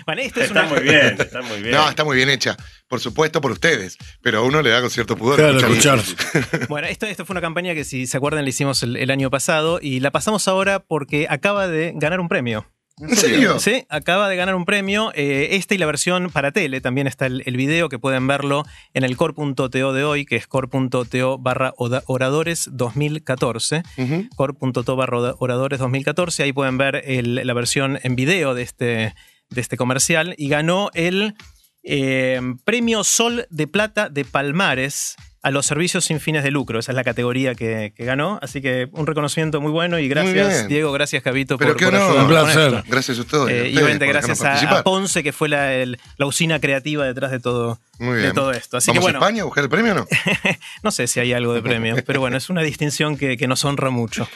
Bueno, 0.08 0.22
esto 0.22 0.40
es 0.40 0.50
una, 0.50 0.62
muy 0.62 0.80
bien, 0.80 1.16
está 1.20 1.42
muy 1.42 1.60
bien. 1.60 1.72
No, 1.74 1.86
está 1.88 2.02
muy 2.02 2.16
bien 2.16 2.30
hecha. 2.30 2.56
Por 2.88 2.98
supuesto, 2.98 3.42
por 3.42 3.52
ustedes. 3.52 3.98
Pero 4.22 4.38
a 4.38 4.42
uno 4.42 4.62
le 4.62 4.70
da 4.70 4.80
con 4.80 4.88
cierto 4.90 5.16
pudor. 5.18 5.36
Claro, 5.36 5.58
escuchar- 5.58 6.00
Bueno, 6.70 6.86
esto, 6.86 7.04
esto 7.04 7.26
fue 7.26 7.34
una 7.34 7.42
campaña 7.42 7.74
que, 7.74 7.84
si 7.84 8.06
se 8.06 8.16
acuerdan, 8.16 8.44
la 8.44 8.48
hicimos 8.48 8.82
el, 8.82 8.96
el 8.96 9.10
año 9.10 9.28
pasado 9.28 9.80
y 9.82 10.00
la 10.00 10.10
pasamos 10.10 10.48
ahora 10.48 10.80
porque 10.80 11.26
acaba 11.28 11.68
de 11.68 11.92
ganar 11.94 12.20
un 12.20 12.28
premio. 12.28 12.66
¿En 13.00 13.14
serio? 13.14 13.60
Sí, 13.60 13.84
acaba 13.90 14.28
de 14.28 14.34
ganar 14.36 14.54
un 14.56 14.64
premio. 14.64 15.12
eh, 15.14 15.50
esta 15.52 15.74
y 15.74 15.78
la 15.78 15.86
versión 15.86 16.30
para 16.30 16.50
tele. 16.52 16.80
También 16.80 17.06
está 17.06 17.26
el, 17.26 17.42
el 17.44 17.56
video 17.58 17.88
que 17.90 17.98
pueden 18.00 18.26
verlo 18.26 18.64
en 18.94 19.04
el 19.04 19.14
core.to 19.16 19.92
de 19.92 20.04
hoy, 20.04 20.24
que 20.24 20.36
es 20.36 20.46
core.to 20.48 21.38
barra 21.38 21.74
oradores 21.76 22.68
2014. 22.72 23.82
Ujú. 23.98 24.26
core.to 24.34 24.96
barra 24.96 25.34
oradores 25.38 25.78
2014. 25.78 26.42
Ahí 26.42 26.52
pueden 26.52 26.78
ver 26.78 27.02
el- 27.04 27.34
la 27.46 27.54
versión 27.54 28.00
en 28.02 28.16
video 28.16 28.54
de 28.54 28.62
este, 28.62 29.14
de 29.50 29.60
este 29.60 29.76
comercial. 29.76 30.34
Y 30.38 30.48
ganó 30.48 30.90
el 30.94 31.34
eh, 31.82 32.40
premio 32.64 33.04
Sol 33.04 33.46
de 33.50 33.66
Plata 33.66 34.08
de 34.08 34.24
Palmares 34.24 35.16
a 35.40 35.52
los 35.52 35.66
servicios 35.66 36.04
sin 36.04 36.18
fines 36.18 36.42
de 36.42 36.50
lucro. 36.50 36.80
Esa 36.80 36.90
es 36.92 36.96
la 36.96 37.04
categoría 37.04 37.54
que, 37.54 37.94
que 37.96 38.04
ganó. 38.04 38.40
Así 38.42 38.60
que 38.60 38.88
un 38.90 39.06
reconocimiento 39.06 39.60
muy 39.60 39.70
bueno 39.70 39.98
y 40.00 40.08
gracias. 40.08 40.66
Diego, 40.66 40.90
gracias, 40.90 41.22
Cabito, 41.22 41.56
Pero 41.56 41.70
por, 41.70 41.76
qué 41.78 41.84
por 41.86 41.94
honor. 41.94 42.10
ayudarnos 42.18 42.24
Un 42.24 42.52
placer. 42.52 42.84
Gracias 42.90 43.18
a 43.18 43.20
ustedes. 43.20 43.48
Eh, 43.66 43.70
y 43.70 43.76
obviamente 43.76 44.06
gracias 44.08 44.42
a. 44.42 44.82
Ponce, 44.82 45.22
que 45.22 45.32
fue 45.32 45.48
la, 45.48 45.72
el- 45.74 45.98
la 46.16 46.26
usina 46.26 46.58
creativa 46.60 47.06
detrás 47.06 47.30
de 47.30 47.38
todo, 47.38 47.78
Muy 48.00 48.16
de 48.18 48.32
todo 48.32 48.50
esto. 48.50 48.76
Así 48.78 48.90
¿Vamos 48.90 48.98
que 49.00 49.04
bueno, 49.04 49.20
a 49.20 49.22
España 49.22 49.42
a 49.42 49.44
buscar 49.44 49.62
el 49.64 49.70
premio 49.70 49.92
o 49.92 49.94
no? 49.94 50.06
no 50.82 50.90
sé 50.90 51.06
si 51.06 51.20
hay 51.20 51.32
algo 51.32 51.54
de 51.54 51.62
premio, 51.62 51.96
pero 52.04 52.18
bueno, 52.20 52.36
es 52.36 52.50
una 52.50 52.62
distinción 52.62 53.16
que, 53.16 53.36
que 53.36 53.46
nos 53.46 53.64
honra 53.64 53.90
mucho. 53.90 54.28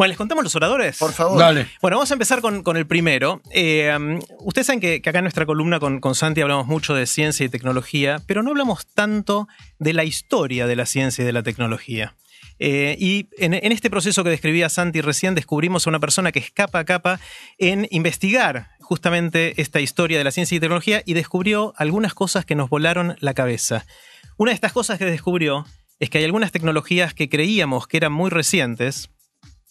Bueno, 0.00 0.12
¿les 0.12 0.16
contamos 0.16 0.42
los 0.42 0.56
oradores? 0.56 0.96
Por 0.96 1.12
favor. 1.12 1.38
Dale. 1.38 1.66
Bueno, 1.82 1.98
vamos 1.98 2.10
a 2.10 2.14
empezar 2.14 2.40
con, 2.40 2.62
con 2.62 2.78
el 2.78 2.86
primero. 2.86 3.42
Eh, 3.50 3.94
um, 3.94 4.18
ustedes 4.38 4.68
saben 4.68 4.80
que, 4.80 5.02
que 5.02 5.10
acá 5.10 5.18
en 5.18 5.24
nuestra 5.24 5.44
columna 5.44 5.78
con, 5.78 6.00
con 6.00 6.14
Santi 6.14 6.40
hablamos 6.40 6.66
mucho 6.66 6.94
de 6.94 7.04
ciencia 7.04 7.44
y 7.44 7.50
tecnología, 7.50 8.22
pero 8.26 8.42
no 8.42 8.48
hablamos 8.48 8.86
tanto 8.86 9.46
de 9.78 9.92
la 9.92 10.04
historia 10.04 10.66
de 10.66 10.74
la 10.74 10.86
ciencia 10.86 11.20
y 11.20 11.26
de 11.26 11.34
la 11.34 11.42
tecnología. 11.42 12.16
Eh, 12.58 12.96
y 12.98 13.28
en, 13.36 13.52
en 13.52 13.72
este 13.72 13.90
proceso 13.90 14.24
que 14.24 14.30
describía 14.30 14.70
Santi 14.70 15.02
recién, 15.02 15.34
descubrimos 15.34 15.86
a 15.86 15.90
una 15.90 16.00
persona 16.00 16.32
que 16.32 16.38
es 16.38 16.50
capa 16.50 16.78
a 16.78 16.84
capa 16.86 17.20
en 17.58 17.86
investigar 17.90 18.70
justamente 18.80 19.60
esta 19.60 19.80
historia 19.80 20.16
de 20.16 20.24
la 20.24 20.30
ciencia 20.30 20.56
y 20.56 20.60
tecnología 20.60 21.02
y 21.04 21.12
descubrió 21.12 21.74
algunas 21.76 22.14
cosas 22.14 22.46
que 22.46 22.54
nos 22.54 22.70
volaron 22.70 23.16
la 23.20 23.34
cabeza. 23.34 23.84
Una 24.38 24.52
de 24.52 24.54
estas 24.54 24.72
cosas 24.72 24.98
que 24.98 25.04
descubrió 25.04 25.66
es 25.98 26.08
que 26.08 26.16
hay 26.16 26.24
algunas 26.24 26.52
tecnologías 26.52 27.12
que 27.12 27.28
creíamos 27.28 27.86
que 27.86 27.98
eran 27.98 28.12
muy 28.12 28.30
recientes, 28.30 29.10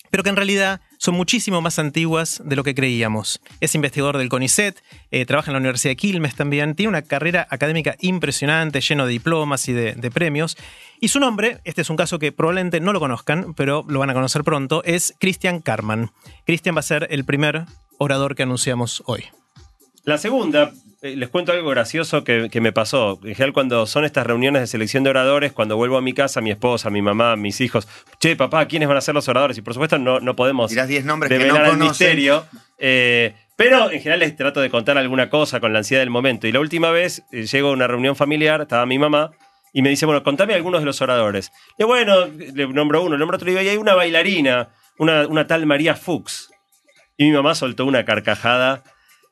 pero 0.09 0.23
que 0.23 0.29
en 0.29 0.35
realidad 0.35 0.81
son 0.97 1.15
muchísimo 1.15 1.61
más 1.61 1.79
antiguas 1.79 2.41
de 2.43 2.55
lo 2.55 2.63
que 2.63 2.75
creíamos. 2.75 3.41
Es 3.61 3.75
investigador 3.75 4.17
del 4.17 4.29
CONICET, 4.29 4.83
eh, 5.11 5.25
trabaja 5.25 5.51
en 5.51 5.53
la 5.53 5.59
Universidad 5.59 5.91
de 5.91 5.95
Quilmes 5.95 6.35
también, 6.35 6.75
tiene 6.75 6.89
una 6.89 7.01
carrera 7.01 7.47
académica 7.49 7.95
impresionante, 7.99 8.81
lleno 8.81 9.05
de 9.05 9.11
diplomas 9.11 9.67
y 9.69 9.73
de, 9.73 9.93
de 9.93 10.11
premios. 10.11 10.57
Y 10.99 11.07
su 11.07 11.19
nombre, 11.19 11.61
este 11.63 11.81
es 11.81 11.89
un 11.89 11.97
caso 11.97 12.19
que 12.19 12.31
probablemente 12.31 12.79
no 12.79 12.93
lo 12.93 12.99
conozcan, 12.99 13.53
pero 13.53 13.85
lo 13.87 13.99
van 13.99 14.09
a 14.09 14.13
conocer 14.13 14.43
pronto, 14.43 14.83
es 14.83 15.13
Christian 15.19 15.61
Karman. 15.61 16.11
Christian 16.45 16.75
va 16.75 16.79
a 16.79 16.83
ser 16.83 17.07
el 17.11 17.23
primer 17.25 17.65
orador 17.97 18.35
que 18.35 18.43
anunciamos 18.43 19.03
hoy. 19.05 19.25
La 20.03 20.17
segunda, 20.17 20.71
les 21.01 21.29
cuento 21.29 21.51
algo 21.51 21.69
gracioso 21.69 22.23
que, 22.23 22.49
que 22.51 22.61
me 22.61 22.71
pasó. 22.71 23.19
En 23.23 23.33
general, 23.35 23.53
cuando 23.53 23.85
son 23.85 24.03
estas 24.05 24.27
reuniones 24.27 24.61
de 24.61 24.67
selección 24.67 25.03
de 25.03 25.09
oradores, 25.09 25.53
cuando 25.53 25.77
vuelvo 25.77 25.97
a 25.97 26.01
mi 26.01 26.13
casa, 26.13 26.41
mi 26.41 26.51
esposa, 26.51 26.89
mi 26.89 27.01
mamá, 27.01 27.35
mis 27.35 27.61
hijos, 27.61 27.87
che, 28.19 28.35
papá, 28.35 28.65
¿quiénes 28.67 28.87
van 28.87 28.97
a 28.97 29.01
ser 29.01 29.15
los 29.15 29.27
oradores? 29.29 29.57
Y 29.57 29.61
por 29.61 29.73
supuesto 29.73 29.97
no, 29.97 30.19
no 30.19 30.35
podemos 30.35 30.69
Tirás 30.69 30.87
10 30.87 31.05
nombres 31.05 31.29
que 31.29 31.47
no 31.47 31.73
misterio. 31.75 32.45
eh, 32.77 33.33
pero 33.55 33.91
en 33.91 33.99
general 33.99 34.19
les 34.19 34.35
trato 34.37 34.61
de 34.61 34.69
contar 34.69 34.97
alguna 34.97 35.29
cosa 35.29 35.59
con 35.59 35.73
la 35.73 35.79
ansiedad 35.79 36.01
del 36.01 36.09
momento. 36.09 36.47
Y 36.47 36.51
la 36.51 36.59
última 36.61 36.91
vez 36.91 37.23
eh, 37.31 37.45
llego 37.45 37.69
a 37.69 37.71
una 37.73 37.87
reunión 37.87 38.15
familiar, 38.15 38.61
estaba 38.61 38.85
mi 38.85 38.97
mamá, 38.97 39.31
y 39.73 39.81
me 39.81 39.89
dice, 39.89 40.05
bueno, 40.05 40.23
contame 40.23 40.53
algunos 40.53 40.81
de 40.81 40.85
los 40.85 41.01
oradores. 41.01 41.51
Y 41.77 41.83
bueno, 41.83 42.25
le 42.27 42.67
nombro 42.67 43.01
uno, 43.03 43.11
le 43.11 43.19
nombro 43.19 43.35
otro, 43.35 43.47
y 43.49 43.51
digo, 43.51 43.61
y 43.63 43.67
hay 43.69 43.77
una 43.77 43.95
bailarina, 43.95 44.69
una, 44.97 45.27
una 45.27 45.45
tal 45.45 45.65
María 45.65 45.95
Fuchs. 45.95 46.49
Y 47.17 47.25
mi 47.25 47.31
mamá 47.31 47.53
soltó 47.53 47.85
una 47.85 48.05
carcajada. 48.05 48.83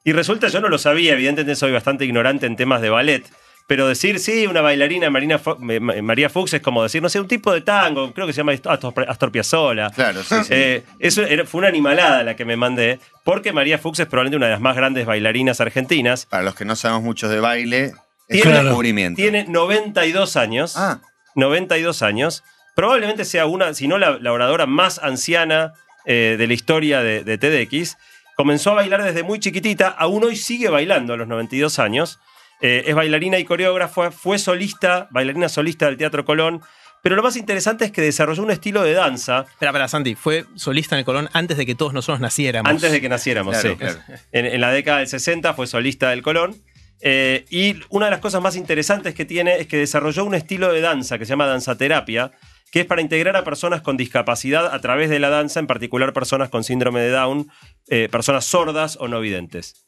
Y 0.07 0.13
resulta, 0.13 0.47
yo 0.47 0.61
no 0.61 0.69
lo 0.69 0.77
sabía, 0.77 1.11
evidentemente 1.13 1.55
soy 1.57 1.73
bastante 1.73 2.05
ignorante 2.05 2.45
en 2.45 2.55
temas 2.55 2.81
de 2.81 2.89
ballet. 2.89 3.25
Pero 3.67 3.89
decir, 3.89 4.19
sí, 4.21 4.47
una 4.47 4.61
bailarina 4.61 5.09
Marina 5.09 5.37
Fo- 5.37 5.57
María 6.01 6.29
Fuchs 6.29 6.53
es 6.53 6.61
como 6.61 6.81
decir, 6.81 7.01
no 7.01 7.09
sé, 7.09 7.19
un 7.19 7.27
tipo 7.27 7.51
de 7.51 7.59
tango, 7.59 8.13
creo 8.13 8.25
que 8.25 8.31
se 8.31 8.37
llama 8.37 8.53
Astor, 8.53 8.93
Astor 9.05 9.31
Piazzolla. 9.33 9.89
Claro, 9.89 10.23
sí, 10.23 10.35
sí. 10.43 10.47
Eh, 10.51 10.83
eso 10.99 11.23
era- 11.23 11.45
fue 11.45 11.59
una 11.59 11.67
animalada 11.67 12.23
la 12.23 12.37
que 12.37 12.45
me 12.45 12.55
mandé, 12.55 13.01
porque 13.25 13.51
María 13.51 13.77
Fuchs 13.79 13.99
es 13.99 14.05
probablemente 14.07 14.37
una 14.37 14.45
de 14.45 14.53
las 14.53 14.61
más 14.61 14.77
grandes 14.77 15.05
bailarinas 15.05 15.59
argentinas. 15.59 16.25
Para 16.25 16.43
los 16.43 16.55
que 16.55 16.63
no 16.63 16.77
sabemos 16.77 17.03
mucho 17.03 17.27
de 17.27 17.41
baile, 17.41 17.91
es 18.29 18.41
Tiene- 18.41 18.59
un 18.59 18.63
descubrimiento. 18.65 19.17
Tiene 19.21 19.43
92 19.49 20.37
años. 20.37 20.77
Ah, 20.77 21.01
92 21.35 22.01
años. 22.01 22.45
Probablemente 22.77 23.25
sea 23.25 23.45
una, 23.47 23.73
si 23.73 23.89
no 23.89 23.97
la, 23.97 24.17
la 24.21 24.31
oradora 24.31 24.65
más 24.65 24.99
anciana 24.99 25.73
eh, 26.05 26.35
de 26.39 26.47
la 26.47 26.53
historia 26.53 27.01
de, 27.01 27.25
de 27.25 27.37
TEDx. 27.37 27.97
Comenzó 28.37 28.71
a 28.71 28.75
bailar 28.75 29.03
desde 29.03 29.23
muy 29.23 29.39
chiquitita, 29.39 29.87
aún 29.87 30.23
hoy 30.23 30.35
sigue 30.35 30.69
bailando 30.69 31.13
a 31.13 31.17
los 31.17 31.27
92 31.27 31.79
años. 31.79 32.19
Eh, 32.61 32.83
es 32.85 32.93
bailarina 32.93 33.39
y 33.39 33.45
coreógrafa, 33.45 34.11
fue 34.11 34.37
solista, 34.37 35.07
bailarina 35.09 35.49
solista 35.49 35.87
del 35.87 35.97
Teatro 35.97 36.23
Colón. 36.23 36.61
Pero 37.01 37.15
lo 37.15 37.23
más 37.23 37.35
interesante 37.35 37.85
es 37.85 37.91
que 37.91 38.01
desarrolló 38.01 38.43
un 38.43 38.51
estilo 38.51 38.83
de 38.83 38.93
danza 38.93 39.45
Espera, 39.49 39.71
espera, 39.71 39.87
Santi, 39.87 40.13
fue 40.15 40.45
solista 40.55 40.95
en 40.95 40.99
el 40.99 41.05
Colón 41.05 41.29
antes 41.33 41.57
de 41.57 41.65
que 41.65 41.73
todos 41.73 41.93
nosotros 41.93 42.19
naciéramos. 42.19 42.69
antes 42.69 42.91
de 42.91 43.01
que 43.01 43.09
naciéramos. 43.09 43.57
Claro, 43.57 43.71
sí. 43.71 43.75
claro. 43.75 43.99
En, 44.31 44.45
en 44.45 44.61
la 44.61 44.71
década 44.71 44.99
del 44.99 45.07
60 45.07 45.53
fue 45.55 45.65
solista 45.65 46.11
del 46.11 46.21
Colón. 46.21 46.55
Eh, 47.01 47.45
y 47.49 47.75
una 47.89 48.05
de 48.05 48.11
las 48.11 48.19
cosas 48.19 48.41
más 48.41 48.55
interesantes 48.55 49.13
que 49.13 49.25
tiene 49.25 49.57
es 49.57 49.67
que 49.67 49.77
desarrolló 49.77 50.25
un 50.25 50.35
estilo 50.35 50.71
de 50.71 50.81
danza 50.81 51.17
que 51.17 51.25
se 51.25 51.29
llama 51.29 51.45
danzaterapia, 51.45 52.31
que 52.71 52.81
es 52.81 52.85
para 52.85 53.01
integrar 53.01 53.35
a 53.35 53.43
personas 53.43 53.81
con 53.81 53.97
discapacidad 53.97 54.73
a 54.73 54.79
través 54.79 55.09
de 55.09 55.19
la 55.19 55.29
danza, 55.29 55.59
en 55.59 55.67
particular 55.67 56.13
personas 56.13 56.49
con 56.49 56.63
síndrome 56.63 57.01
de 57.01 57.09
Down, 57.09 57.49
eh, 57.87 58.09
personas 58.11 58.45
sordas 58.45 58.97
o 58.99 59.07
no 59.07 59.19
videntes. 59.19 59.85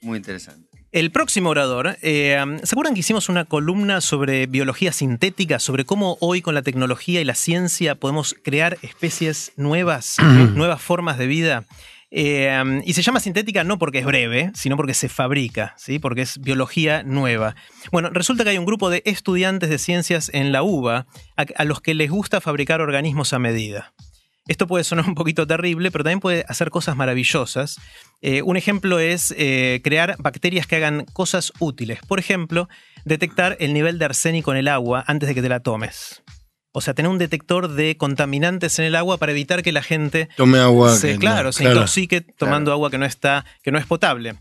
muy 0.00 0.16
interesante. 0.16 0.70
El 0.92 1.12
próximo 1.12 1.50
orador, 1.50 1.98
eh, 2.02 2.36
¿se 2.64 2.74
acuerdan 2.74 2.94
que 2.94 3.00
hicimos 3.00 3.28
una 3.28 3.44
columna 3.44 4.00
sobre 4.00 4.46
biología 4.46 4.90
sintética, 4.90 5.60
sobre 5.60 5.84
cómo 5.84 6.18
hoy 6.20 6.42
con 6.42 6.54
la 6.54 6.62
tecnología 6.62 7.20
y 7.20 7.24
la 7.24 7.36
ciencia 7.36 7.94
podemos 7.94 8.34
crear 8.42 8.76
especies 8.82 9.52
nuevas, 9.56 10.16
nuevas 10.54 10.82
formas 10.82 11.16
de 11.16 11.28
vida? 11.28 11.64
Eh, 12.10 12.82
y 12.84 12.92
se 12.92 13.02
llama 13.02 13.20
sintética 13.20 13.62
no 13.62 13.78
porque 13.78 14.00
es 14.00 14.04
breve, 14.04 14.50
sino 14.54 14.76
porque 14.76 14.94
se 14.94 15.08
fabrica, 15.08 15.74
¿sí? 15.76 15.98
porque 15.98 16.22
es 16.22 16.38
biología 16.40 17.02
nueva. 17.04 17.54
Bueno, 17.92 18.10
resulta 18.10 18.44
que 18.44 18.50
hay 18.50 18.58
un 18.58 18.66
grupo 18.66 18.90
de 18.90 19.02
estudiantes 19.06 19.70
de 19.70 19.78
ciencias 19.78 20.30
en 20.34 20.52
la 20.52 20.62
UBA 20.62 21.06
a, 21.36 21.64
los 21.64 21.80
que 21.80 21.94
les 21.94 22.10
gusta 22.10 22.40
fabricar 22.40 22.80
organismos 22.80 23.32
a 23.32 23.38
medida. 23.38 23.92
Esto 24.48 24.66
puede 24.66 24.82
sonar 24.82 25.06
un 25.06 25.14
poquito 25.14 25.46
terrible, 25.46 25.92
pero 25.92 26.02
también 26.02 26.18
puede 26.18 26.44
hacer 26.48 26.70
cosas 26.70 26.96
maravillosas. 26.96 27.78
Eh, 28.20 28.42
un 28.42 28.56
ejemplo 28.56 28.98
es 28.98 29.32
eh, 29.38 29.80
crear 29.84 30.16
bacterias 30.18 30.66
que 30.66 30.76
hagan 30.76 31.04
cosas 31.12 31.52
útiles. 31.60 32.00
Por 32.08 32.18
ejemplo, 32.18 32.68
detectar 33.04 33.56
el 33.60 33.72
nivel 33.72 34.00
de 34.00 34.06
arsénico 34.06 34.50
en 34.50 34.58
el 34.58 34.68
agua 34.68 35.04
antes 35.06 35.28
de 35.28 35.36
que 35.36 35.42
te 35.42 35.48
la 35.48 35.60
tomes. 35.60 36.22
O 36.72 36.80
sea, 36.80 36.94
tener 36.94 37.10
un 37.10 37.18
detector 37.18 37.68
de 37.68 37.96
contaminantes 37.96 38.78
en 38.78 38.84
el 38.84 38.94
agua 38.94 39.18
para 39.18 39.32
evitar 39.32 39.62
que 39.62 39.72
la 39.72 39.82
gente 39.82 40.28
Tome 40.36 40.58
agua. 40.60 40.94
se, 40.96 41.08
que 41.08 41.14
no- 41.14 41.20
claro, 41.20 41.52
se 41.52 41.64
intoxique 41.64 42.20
tomando 42.20 42.70
agua 42.72 42.90
que 42.90 42.98
no 42.98 43.06
está, 43.06 43.44
que 43.62 43.72
no 43.72 43.78
es 43.78 43.86
potable. 43.86 44.34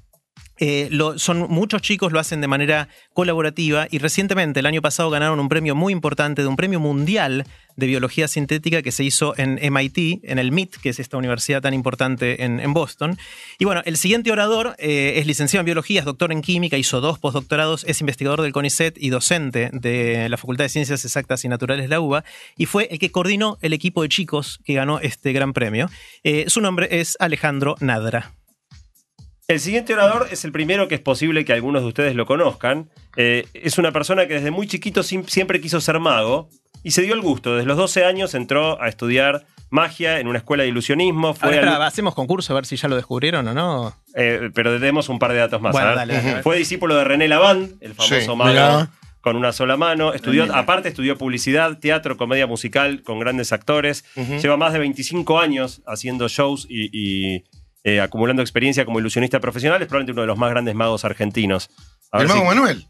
Eh, 0.59 0.89
son 1.15 1.47
muchos 1.49 1.81
chicos 1.81 2.11
lo 2.11 2.19
hacen 2.19 2.41
de 2.41 2.47
manera 2.47 2.89
colaborativa 3.13 3.87
y 3.89 3.99
recientemente 3.99 4.59
el 4.59 4.65
año 4.65 4.81
pasado 4.81 5.09
ganaron 5.09 5.39
un 5.39 5.49
premio 5.49 5.73
muy 5.73 5.93
importante 5.93 6.41
de 6.41 6.47
un 6.47 6.57
premio 6.57 6.79
mundial 6.79 7.45
de 7.77 7.87
biología 7.87 8.27
sintética 8.27 8.81
que 8.81 8.91
se 8.91 9.03
hizo 9.03 9.33
en 9.37 9.57
MIT, 9.71 10.19
en 10.23 10.37
el 10.37 10.51
MIT, 10.51 10.75
que 10.81 10.89
es 10.89 10.99
esta 10.99 11.17
universidad 11.17 11.61
tan 11.61 11.73
importante 11.73 12.43
en, 12.43 12.59
en 12.59 12.73
Boston. 12.73 13.17
Y 13.57 13.65
bueno, 13.65 13.81
el 13.85 13.97
siguiente 13.97 14.31
orador 14.31 14.75
eh, 14.77 15.13
es 15.15 15.25
licenciado 15.25 15.61
en 15.61 15.65
biología, 15.65 16.01
es 16.01 16.05
doctor 16.05 16.31
en 16.31 16.41
química, 16.41 16.77
hizo 16.77 16.99
dos 16.99 17.19
postdoctorados, 17.19 17.85
es 17.85 18.01
investigador 18.01 18.41
del 18.41 18.51
CONICET 18.51 18.97
y 18.99 19.09
docente 19.09 19.69
de 19.71 20.27
la 20.29 20.37
Facultad 20.37 20.65
de 20.65 20.69
Ciencias 20.69 21.05
Exactas 21.05 21.45
y 21.45 21.47
Naturales 21.47 21.85
de 21.85 21.89
la 21.89 22.01
UBA 22.01 22.23
y 22.57 22.65
fue 22.65 22.89
el 22.91 22.99
que 22.99 23.11
coordinó 23.11 23.57
el 23.61 23.73
equipo 23.73 24.01
de 24.01 24.09
chicos 24.09 24.59
que 24.65 24.73
ganó 24.73 24.99
este 24.99 25.31
gran 25.31 25.53
premio. 25.53 25.89
Eh, 26.23 26.45
su 26.47 26.61
nombre 26.61 26.87
es 26.99 27.15
Alejandro 27.19 27.75
Nadra. 27.79 28.38
El 29.49 29.59
siguiente 29.59 29.95
orador 29.95 30.27
es 30.31 30.45
el 30.45 30.51
primero 30.51 30.87
que 30.87 30.93
es 30.93 31.01
posible 31.01 31.43
que 31.43 31.53
algunos 31.53 31.81
de 31.81 31.87
ustedes 31.87 32.13
lo 32.15 32.27
conozcan. 32.27 32.87
Eh, 33.17 33.47
es 33.55 33.79
una 33.79 33.91
persona 33.91 34.27
que 34.27 34.35
desde 34.35 34.51
muy 34.51 34.67
chiquito 34.67 35.01
siempre 35.01 35.59
quiso 35.59 35.81
ser 35.81 35.99
mago 35.99 36.49
y 36.83 36.91
se 36.91 37.01
dio 37.01 37.15
el 37.15 37.21
gusto. 37.21 37.55
Desde 37.55 37.65
los 37.67 37.75
12 37.75 38.05
años 38.05 38.35
entró 38.35 38.79
a 38.79 38.87
estudiar 38.87 39.47
magia 39.71 40.19
en 40.19 40.27
una 40.27 40.37
escuela 40.37 40.61
de 40.63 40.69
ilusionismo. 40.69 41.33
Fue 41.33 41.57
al- 41.57 41.81
hacemos 41.81 42.13
concurso 42.13 42.53
a 42.53 42.57
ver 42.57 42.67
si 42.67 42.75
ya 42.75 42.87
lo 42.89 42.95
descubrieron 42.95 43.47
o 43.47 43.53
no. 43.55 43.95
eh, 44.13 44.51
pero 44.53 44.77
demos 44.79 45.09
un 45.09 45.17
par 45.17 45.33
de 45.33 45.39
datos 45.39 45.59
más. 45.61 45.71
Bueno, 45.71 45.95
dale, 45.95 46.13
dale. 46.21 46.43
Fue 46.43 46.55
discípulo 46.55 46.95
de 46.95 47.03
René 47.05 47.27
Lavand, 47.27 47.75
el 47.81 47.95
famoso 47.95 48.21
Sí, 48.21 48.27
mago 48.35 48.87
con 49.21 49.35
una 49.35 49.51
sola 49.51 49.75
mano. 49.75 50.13
Estudió, 50.13 50.43
Mira. 50.43 50.59
aparte 50.59 50.87
estudió 50.89 51.17
publicidad, 51.17 51.77
teatro, 51.79 52.15
comedia 52.15 52.47
musical 52.47 53.03
con 53.03 53.19
grandes 53.19 53.51
actores. 53.51 54.05
Lleva 54.15 54.55
más 54.57 54.71
de 54.73 54.79
25 54.79 55.39
años 55.39 55.81
haciendo 55.85 56.27
shows 56.29 56.65
y, 56.69 56.89
y, 56.93 57.43
eh, 57.83 58.01
acumulando 58.01 58.41
experiencia 58.41 58.85
como 58.85 58.99
ilusionista 58.99 59.39
profesional. 59.39 59.81
Es 59.81 59.87
probablemente 59.87 60.11
uno 60.13 60.21
de 60.21 60.27
los 60.27 60.37
más 60.37 60.49
grandes 60.49 60.75
magos 60.75 61.05
argentinos. 61.05 61.69
A 62.11 62.21
El 62.21 62.27
mago 62.27 62.41
si- 62.41 62.45
Manuel. 62.47 62.85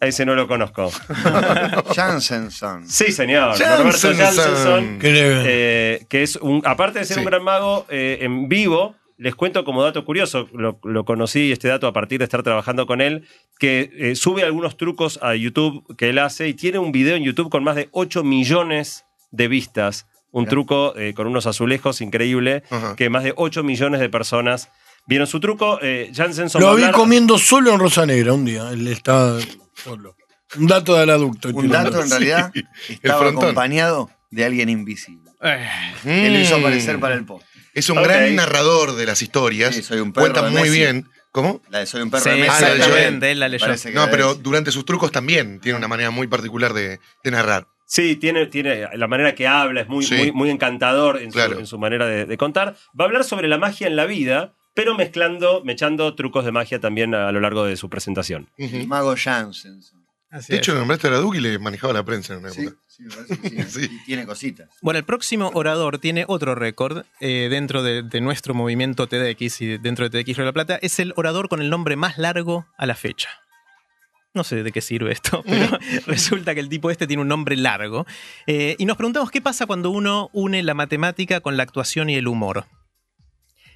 a 0.00 0.06
ese 0.06 0.24
no 0.26 0.34
lo 0.34 0.46
conozco. 0.48 0.90
Jansenson. 1.94 2.88
Sí, 2.88 3.12
señor. 3.12 3.56
Jansenson. 3.58 4.12
Roberto 4.12 4.14
Jansenson. 4.24 4.98
¿Qué 4.98 5.12
le- 5.12 5.42
Eh, 5.46 6.06
que 6.08 6.22
es 6.22 6.36
un, 6.36 6.62
aparte 6.64 7.00
de 7.00 7.04
ser 7.04 7.14
Sí. 7.16 7.20
un 7.20 7.26
gran 7.26 7.42
mago 7.42 7.86
eh, 7.88 8.18
en 8.22 8.48
vivo, 8.48 8.94
les 9.16 9.34
cuento 9.34 9.64
como 9.64 9.82
dato 9.82 10.04
curioso, 10.04 10.48
lo, 10.52 10.78
lo 10.84 11.04
conocí 11.04 11.50
este 11.50 11.68
dato 11.68 11.86
a 11.88 11.92
partir 11.92 12.18
de 12.18 12.24
estar 12.24 12.42
trabajando 12.42 12.86
con 12.86 13.00
él, 13.00 13.26
que 13.58 13.90
eh, 13.98 14.14
sube 14.14 14.44
algunos 14.44 14.76
trucos 14.76 15.18
a 15.22 15.34
YouTube 15.34 15.84
que 15.96 16.10
él 16.10 16.18
hace 16.18 16.48
y 16.48 16.54
tiene 16.54 16.78
un 16.78 16.92
video 16.92 17.16
en 17.16 17.24
YouTube 17.24 17.50
con 17.50 17.64
más 17.64 17.74
de 17.76 17.88
8 17.92 18.22
millones 18.22 19.04
de 19.32 19.48
vistas. 19.48 20.06
Un 20.38 20.46
truco 20.46 20.94
eh, 20.96 21.14
con 21.14 21.26
unos 21.26 21.46
azulejos 21.46 22.00
increíble, 22.00 22.62
Ajá. 22.70 22.96
que 22.96 23.10
más 23.10 23.24
de 23.24 23.32
8 23.36 23.62
millones 23.62 24.00
de 24.00 24.08
personas 24.08 24.68
vieron 25.06 25.26
su 25.26 25.40
truco. 25.40 25.78
Eh, 25.82 26.10
Jansenson 26.14 26.62
va 26.62 26.66
Lo 26.70 26.76
vi 26.76 26.82
hablar- 26.82 26.94
comiendo 26.94 27.38
solo 27.38 27.72
en 27.72 27.78
Rosa 27.80 28.06
Negra 28.06 28.32
un 28.32 28.44
día. 28.44 28.70
Él 28.70 28.86
estaba 28.88 29.38
solo. 29.74 30.16
Un 30.56 30.66
dato 30.66 30.96
del 30.96 31.10
aducto. 31.10 31.48
Un 31.50 31.68
dato 31.68 32.02
en 32.02 32.08
realidad 32.10 32.52
estaba 32.88 33.28
acompañado 33.28 34.10
de 34.30 34.44
alguien 34.44 34.68
invisible. 34.68 35.30
Eh, 35.42 35.68
Que 36.02 36.30
lo 36.30 36.38
hizo 36.40 36.56
aparecer 36.56 36.98
para 36.98 37.14
el 37.14 37.24
post. 37.24 37.46
Es 37.74 37.88
un 37.90 38.02
gran 38.02 38.34
narrador 38.34 38.96
de 38.96 39.06
las 39.06 39.22
historias. 39.22 39.74
Sí, 39.74 39.82
soy 39.82 40.00
un 40.00 40.12
perro 40.12 40.22
Cuenta 40.24 40.42
de 40.42 40.50
muy 40.50 40.62
Messi. 40.62 40.74
bien. 40.78 41.08
¿Cómo? 41.30 41.60
La 41.68 41.80
de 41.80 41.86
Soy 41.86 42.00
un 42.00 42.10
perro 42.10 42.24
Sí, 42.24 42.30
de 42.30 42.36
Messi. 42.36 42.50
Ah, 42.50 42.60
la 42.74 43.10
de 43.10 43.30
él 43.30 43.38
la 43.38 43.48
leyó. 43.48 43.66
No, 43.94 44.08
pero 44.10 44.34
durante 44.34 44.72
sus 44.72 44.84
trucos 44.84 45.12
también 45.12 45.60
tiene 45.60 45.78
una 45.78 45.86
manera 45.86 46.10
muy 46.10 46.26
particular 46.26 46.72
de, 46.72 46.98
de 47.22 47.30
narrar. 47.30 47.68
Sí, 47.90 48.16
tiene, 48.16 48.46
tiene 48.46 48.86
la 48.96 49.06
manera 49.08 49.34
que 49.34 49.46
habla, 49.48 49.80
es 49.80 49.88
muy, 49.88 50.04
Sí. 50.04 50.14
muy, 50.14 50.32
muy 50.32 50.50
encantador 50.50 51.20
en, 51.22 51.30
Claro. 51.30 51.54
su, 51.54 51.60
en 51.60 51.66
su 51.66 51.78
manera 51.78 52.06
de, 52.06 52.26
de 52.26 52.36
contar. 52.36 52.76
Va 52.98 53.04
a 53.04 53.08
hablar 53.08 53.24
sobre 53.24 53.48
la 53.48 53.56
magia 53.56 53.86
en 53.86 53.96
la 53.96 54.04
vida, 54.04 54.52
pero 54.74 54.94
mezclando, 54.94 55.62
mechando 55.64 56.14
trucos 56.14 56.44
de 56.44 56.52
magia 56.52 56.80
también 56.80 57.14
a, 57.14 57.32
lo 57.32 57.40
largo 57.40 57.64
de 57.64 57.76
su 57.76 57.88
presentación. 57.88 58.50
El 58.58 58.86
mago 58.86 59.14
Jansenson. 59.16 60.04
así 60.30 60.52
De 60.52 60.56
es. 60.56 60.60
hecho, 60.60 60.74
nombraste 60.74 61.08
a 61.08 61.12
la 61.12 61.16
Duque 61.16 61.38
y 61.38 61.40
le 61.40 61.58
manejaba 61.58 61.94
la 61.94 62.04
prensa 62.04 62.34
en 62.34 62.40
una 62.40 62.50
época. 62.52 62.76
sí, 62.86 63.02
me 63.04 63.08
parece 63.14 63.38
que 63.40 63.62
sí. 63.64 63.80
Sí. 63.88 63.88
Y 63.90 64.04
tiene 64.04 64.26
cositas. 64.26 64.68
Bueno, 64.82 64.98
el 64.98 65.04
próximo 65.06 65.50
orador 65.54 65.98
tiene 65.98 66.26
otro 66.28 66.54
récord 66.54 67.06
eh, 67.20 67.48
dentro 67.50 67.82
de, 67.82 68.02
de 68.02 68.20
nuestro 68.20 68.52
movimiento 68.52 69.06
TEDx 69.06 69.62
y 69.62 69.78
dentro 69.78 70.08
de 70.08 70.10
TEDx 70.10 70.36
Río 70.36 70.44
de 70.44 70.50
la 70.50 70.52
Plata. 70.52 70.78
Es 70.82 71.00
el 71.00 71.14
orador 71.16 71.48
con 71.48 71.62
el 71.62 71.70
nombre 71.70 71.96
más 71.96 72.18
largo 72.18 72.66
a 72.76 72.84
la 72.84 72.94
fecha. 72.94 73.30
No 74.38 74.44
sé 74.44 74.62
de 74.62 74.70
qué 74.70 74.80
sirve 74.80 75.10
esto, 75.10 75.42
pero 75.48 75.80
resulta 76.06 76.54
que 76.54 76.60
el 76.60 76.68
tipo 76.68 76.92
este 76.92 77.08
tiene 77.08 77.22
un 77.22 77.28
nombre 77.28 77.56
largo. 77.56 78.06
Eh, 78.46 78.76
y 78.78 78.84
nos 78.84 78.96
preguntamos 78.96 79.32
qué 79.32 79.40
pasa 79.40 79.66
cuando 79.66 79.90
uno 79.90 80.30
une 80.32 80.62
la 80.62 80.74
matemática 80.74 81.40
con 81.40 81.56
la 81.56 81.64
actuación 81.64 82.08
y 82.08 82.14
el 82.14 82.28
humor. 82.28 82.66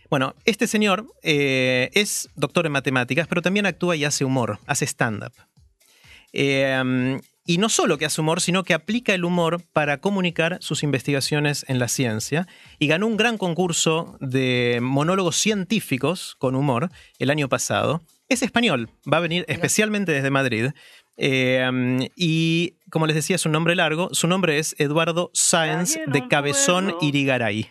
Bueno, 0.08 0.36
este 0.44 0.68
señor 0.68 1.06
eh, 1.24 1.90
es 1.94 2.28
doctor 2.36 2.64
en 2.66 2.70
matemáticas, 2.70 3.26
pero 3.26 3.42
también 3.42 3.66
actúa 3.66 3.96
y 3.96 4.04
hace 4.04 4.24
humor, 4.24 4.60
hace 4.68 4.86
stand-up. 4.86 5.32
Eh, 6.32 7.18
y 7.44 7.58
no 7.58 7.68
solo 7.68 7.98
que 7.98 8.04
hace 8.04 8.20
humor, 8.20 8.40
sino 8.40 8.62
que 8.62 8.72
aplica 8.72 9.14
el 9.14 9.24
humor 9.24 9.64
para 9.72 9.98
comunicar 9.98 10.58
sus 10.60 10.84
investigaciones 10.84 11.64
en 11.66 11.80
la 11.80 11.88
ciencia. 11.88 12.46
Y 12.78 12.86
ganó 12.86 13.08
un 13.08 13.16
gran 13.16 13.36
concurso 13.36 14.16
de 14.20 14.78
monólogos 14.80 15.38
científicos 15.38 16.36
con 16.38 16.54
humor 16.54 16.90
el 17.18 17.30
año 17.30 17.48
pasado. 17.48 18.00
Es 18.28 18.42
español, 18.42 18.88
va 19.10 19.18
a 19.18 19.20
venir 19.20 19.44
especialmente 19.48 20.12
desde 20.12 20.30
Madrid. 20.30 20.70
Eh, 21.16 21.66
um, 21.68 22.06
y 22.16 22.78
como 22.90 23.06
les 23.06 23.14
decía, 23.14 23.36
es 23.36 23.46
un 23.46 23.52
nombre 23.52 23.74
largo. 23.74 24.08
Su 24.12 24.26
nombre 24.26 24.58
es 24.58 24.74
Eduardo 24.78 25.30
Sáenz 25.34 25.98
de 26.06 26.28
Cabezón 26.28 26.94
Irigaray. 27.00 27.70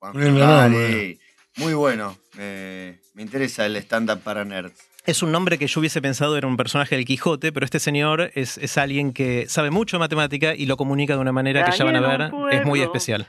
Vale. 0.00 0.30
nombre. 0.30 1.18
Muy 1.56 1.74
bueno. 1.74 2.18
Eh, 2.38 3.00
me 3.14 3.22
interesa 3.22 3.64
el 3.66 3.76
stand-up 3.76 4.20
para 4.20 4.44
nerds. 4.44 4.74
Es 5.06 5.22
un 5.22 5.30
nombre 5.30 5.58
que 5.58 5.66
yo 5.66 5.80
hubiese 5.80 6.00
pensado 6.00 6.34
era 6.38 6.46
un 6.46 6.56
personaje 6.56 6.96
del 6.96 7.04
Quijote, 7.04 7.52
pero 7.52 7.64
este 7.64 7.78
señor 7.78 8.30
es, 8.34 8.56
es 8.56 8.78
alguien 8.78 9.12
que 9.12 9.44
sabe 9.48 9.70
mucho 9.70 9.98
de 9.98 10.00
matemática 10.00 10.54
y 10.54 10.64
lo 10.64 10.78
comunica 10.78 11.14
de 11.14 11.20
una 11.20 11.32
manera 11.32 11.62
que 11.66 11.76
ya 11.76 11.84
van 11.84 11.96
a 11.96 12.00
ver, 12.00 12.32
es 12.50 12.64
muy 12.64 12.80
especial. 12.80 13.28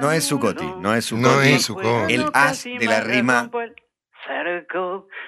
No 0.00 0.10
es 0.10 0.26
Zuccotti, 0.26 0.64
no 0.80 0.92
es 0.92 1.06
Zuccotti. 1.06 1.28
No 1.28 1.40
es 1.40 1.66
Zuccotti. 1.66 2.14
El 2.14 2.24
as 2.34 2.64
de 2.64 2.84
la 2.84 3.00
rima 3.00 3.48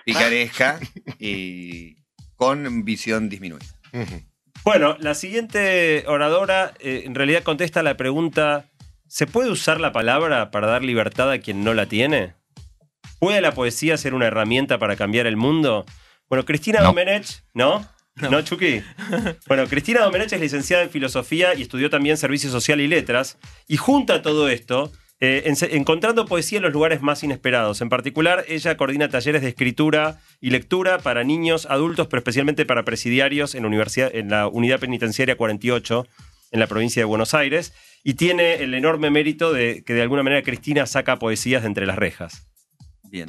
picaresca 0.05 0.81
y 1.19 1.97
con 2.37 2.85
visión 2.85 3.29
disminuida. 3.29 3.67
Bueno, 4.65 4.97
la 5.01 5.15
siguiente 5.15 6.05
oradora 6.07 6.75
eh, 6.81 7.03
en 7.05 7.15
realidad 7.15 7.43
contesta 7.43 7.83
la 7.83 7.97
pregunta, 7.97 8.71
¿se 9.09 9.27
puede 9.27 9.51
usar 9.51 9.81
la 9.81 9.93
palabra 9.93 10.51
para 10.51 10.67
dar 10.67 10.85
libertad 10.85 11.31
a 11.31 11.39
quien 11.39 11.65
no 11.65 11.75
la 11.75 11.87
tiene? 11.87 12.35
¿Puede 13.19 13.41
la 13.41 13.53
poesía 13.53 13.97
ser 13.97 14.15
una 14.15 14.27
herramienta 14.27 14.79
para 14.79 14.97
cambiar 14.97 15.27
el 15.27 15.37
mundo? 15.37 15.85
Bueno, 16.29 16.45
Cristina 16.45 16.81
No. 16.81 16.87
Domenech, 16.87 17.43
¿no? 17.55 17.87
¿No, 18.17 18.43
Chucky? 18.43 18.83
Bueno, 19.47 19.67
Cristina 19.67 20.01
Domenech 20.01 20.33
es 20.33 20.41
licenciada 20.41 20.83
en 20.83 20.91
filosofía 20.91 21.55
y 21.55 21.63
estudió 21.63 21.91
también 21.91 22.17
servicio 22.17 22.51
social 22.51 22.81
y 22.81 22.89
letras. 22.89 23.39
Y 23.67 23.77
junta 23.77 24.23
todo 24.23 24.49
esto, 24.49 24.93
eh, 25.21 25.43
en- 25.45 25.77
encontrando 25.77 26.25
poesía 26.27 26.57
en 26.59 26.63
los 26.65 26.73
lugares 26.73 27.03
más 27.03 27.23
inesperados. 27.23 27.81
En 27.81 27.89
particular, 27.89 28.45
ella 28.49 28.77
coordina 28.77 29.09
talleres 29.09 29.43
de 29.43 29.49
escritura 29.49 30.21
y 30.41 30.51
lectura 30.51 30.99
para 30.99 31.25
niños, 31.25 31.67
adultos, 31.67 32.07
pero 32.09 32.19
especialmente 32.21 32.65
para 32.67 32.85
presidiarios 32.85 33.55
en 33.55 33.63
la, 33.63 33.69
universidad, 33.69 34.15
en 34.15 34.31
la 34.31 34.49
Unidad 34.49 34.81
Penitenciaria 34.81 35.37
48 35.37 36.07
en 36.53 36.59
la 36.61 36.67
provincia 36.67 37.01
de 37.01 37.05
Buenos 37.05 37.35
Aires. 37.35 37.73
Y 38.03 38.15
tiene 38.15 38.55
el 38.55 38.73
enorme 38.75 39.11
mérito 39.11 39.53
de 39.53 39.85
que 39.85 39.93
de 39.95 40.03
alguna 40.03 40.23
manera 40.23 40.43
Cristina 40.43 40.87
saca 40.87 41.19
poesías 41.19 41.63
de 41.63 41.69
entre 41.69 41.87
las 41.87 41.97
rejas. 41.97 42.47
Bien. 43.05 43.29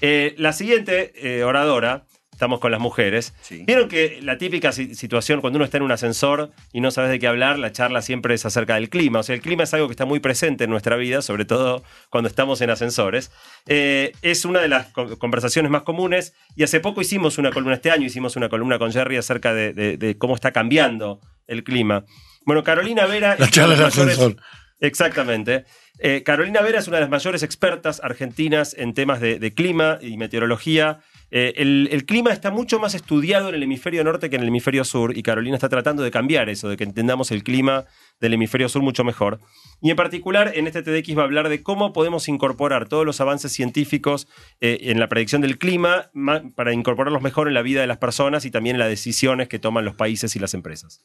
Eh, 0.00 0.34
la 0.38 0.52
siguiente 0.54 1.12
eh, 1.16 1.44
oradora, 1.44 2.06
estamos 2.40 2.58
con 2.58 2.70
las 2.72 2.80
mujeres. 2.80 3.34
Sí. 3.42 3.64
Vieron 3.66 3.86
que 3.90 4.18
la 4.22 4.38
típica 4.38 4.72
si- 4.72 4.94
situación 4.94 5.42
cuando 5.42 5.58
uno 5.58 5.64
está 5.66 5.76
en 5.76 5.82
un 5.82 5.92
ascensor 5.92 6.50
y 6.72 6.80
no 6.80 6.90
sabes 6.90 7.10
de 7.10 7.18
qué 7.18 7.26
hablar, 7.26 7.58
la 7.58 7.70
charla 7.70 8.00
siempre 8.00 8.32
es 8.34 8.46
acerca 8.46 8.76
del 8.76 8.88
clima. 8.88 9.18
O 9.18 9.22
sea, 9.22 9.34
el 9.34 9.42
clima 9.42 9.64
es 9.64 9.74
algo 9.74 9.88
que 9.88 9.92
está 9.92 10.06
muy 10.06 10.20
presente 10.20 10.64
en 10.64 10.70
nuestra 10.70 10.96
vida, 10.96 11.20
sobre 11.20 11.44
todo 11.44 11.82
cuando 12.08 12.28
estamos 12.28 12.62
en 12.62 12.70
ascensores. 12.70 13.30
Eh, 13.66 14.12
es 14.22 14.46
una 14.46 14.60
de 14.60 14.68
las 14.68 14.86
co- 14.86 15.18
conversaciones 15.18 15.70
más 15.70 15.82
comunes 15.82 16.32
y 16.56 16.62
hace 16.62 16.80
poco 16.80 17.02
hicimos 17.02 17.36
una 17.36 17.50
columna, 17.50 17.74
este 17.74 17.90
año 17.90 18.06
hicimos 18.06 18.36
una 18.36 18.48
columna 18.48 18.78
con 18.78 18.90
Jerry 18.90 19.18
acerca 19.18 19.52
de, 19.52 19.74
de- 19.74 19.98
de 19.98 20.16
cómo 20.16 20.34
está 20.34 20.50
cambiando 20.52 21.20
el 21.46 21.62
clima. 21.62 22.06
Bueno, 22.46 22.64
Carolina 22.64 23.04
Vera... 23.04 23.36
La 23.38 23.50
charla 23.50 23.74
del 23.76 23.84
ascensor. 23.84 24.36
Exactamente. 24.80 25.66
Eh, 25.98 26.22
Carolina 26.24 26.62
Vera 26.62 26.78
es 26.78 26.88
una 26.88 26.96
de 26.96 27.02
las 27.02 27.10
mayores 27.10 27.42
expertas 27.42 28.00
argentinas 28.02 28.74
en 28.78 28.94
temas 28.94 29.20
de, 29.20 29.38
de 29.38 29.52
clima 29.52 29.98
y 30.00 30.16
meteorología. 30.16 31.00
Eh, 31.32 31.54
el, 31.56 32.04
clima 32.06 32.32
está 32.32 32.50
mucho 32.50 32.80
más 32.80 32.94
estudiado 32.94 33.48
en 33.48 33.54
el 33.54 33.62
hemisferio 33.62 34.02
norte 34.02 34.30
que 34.30 34.36
en 34.36 34.42
el 34.42 34.48
hemisferio 34.48 34.84
sur 34.84 35.16
y 35.16 35.22
Carolina 35.22 35.54
está 35.56 35.68
tratando 35.68 36.02
de 36.02 36.10
cambiar 36.10 36.48
eso, 36.48 36.68
de 36.68 36.76
que 36.76 36.84
entendamos 36.84 37.30
el 37.30 37.44
clima 37.44 37.84
del 38.20 38.34
hemisferio 38.34 38.68
sur 38.68 38.82
mucho 38.82 39.04
mejor. 39.04 39.38
Y 39.80 39.90
en 39.90 39.96
particular 39.96 40.52
en 40.54 40.66
este 40.66 40.82
TDX 40.82 41.16
va 41.16 41.22
a 41.22 41.24
hablar 41.26 41.48
de 41.48 41.62
cómo 41.62 41.92
podemos 41.92 42.28
incorporar 42.28 42.88
todos 42.88 43.06
los 43.06 43.20
avances 43.20 43.52
científicos 43.52 44.26
eh, 44.60 44.78
en 44.82 44.98
la 44.98 45.08
predicción 45.08 45.40
del 45.40 45.58
clima 45.58 46.10
ma- 46.12 46.42
para 46.56 46.72
incorporarlos 46.72 47.22
mejor 47.22 47.48
en 47.48 47.54
la 47.54 47.62
vida 47.62 47.80
de 47.80 47.86
las 47.86 47.98
personas 47.98 48.44
y 48.44 48.50
también 48.50 48.76
en 48.76 48.80
las 48.80 48.88
decisiones 48.88 49.48
que 49.48 49.58
toman 49.58 49.84
los 49.84 49.94
países 49.94 50.34
y 50.36 50.38
las 50.40 50.54
empresas. 50.54 51.04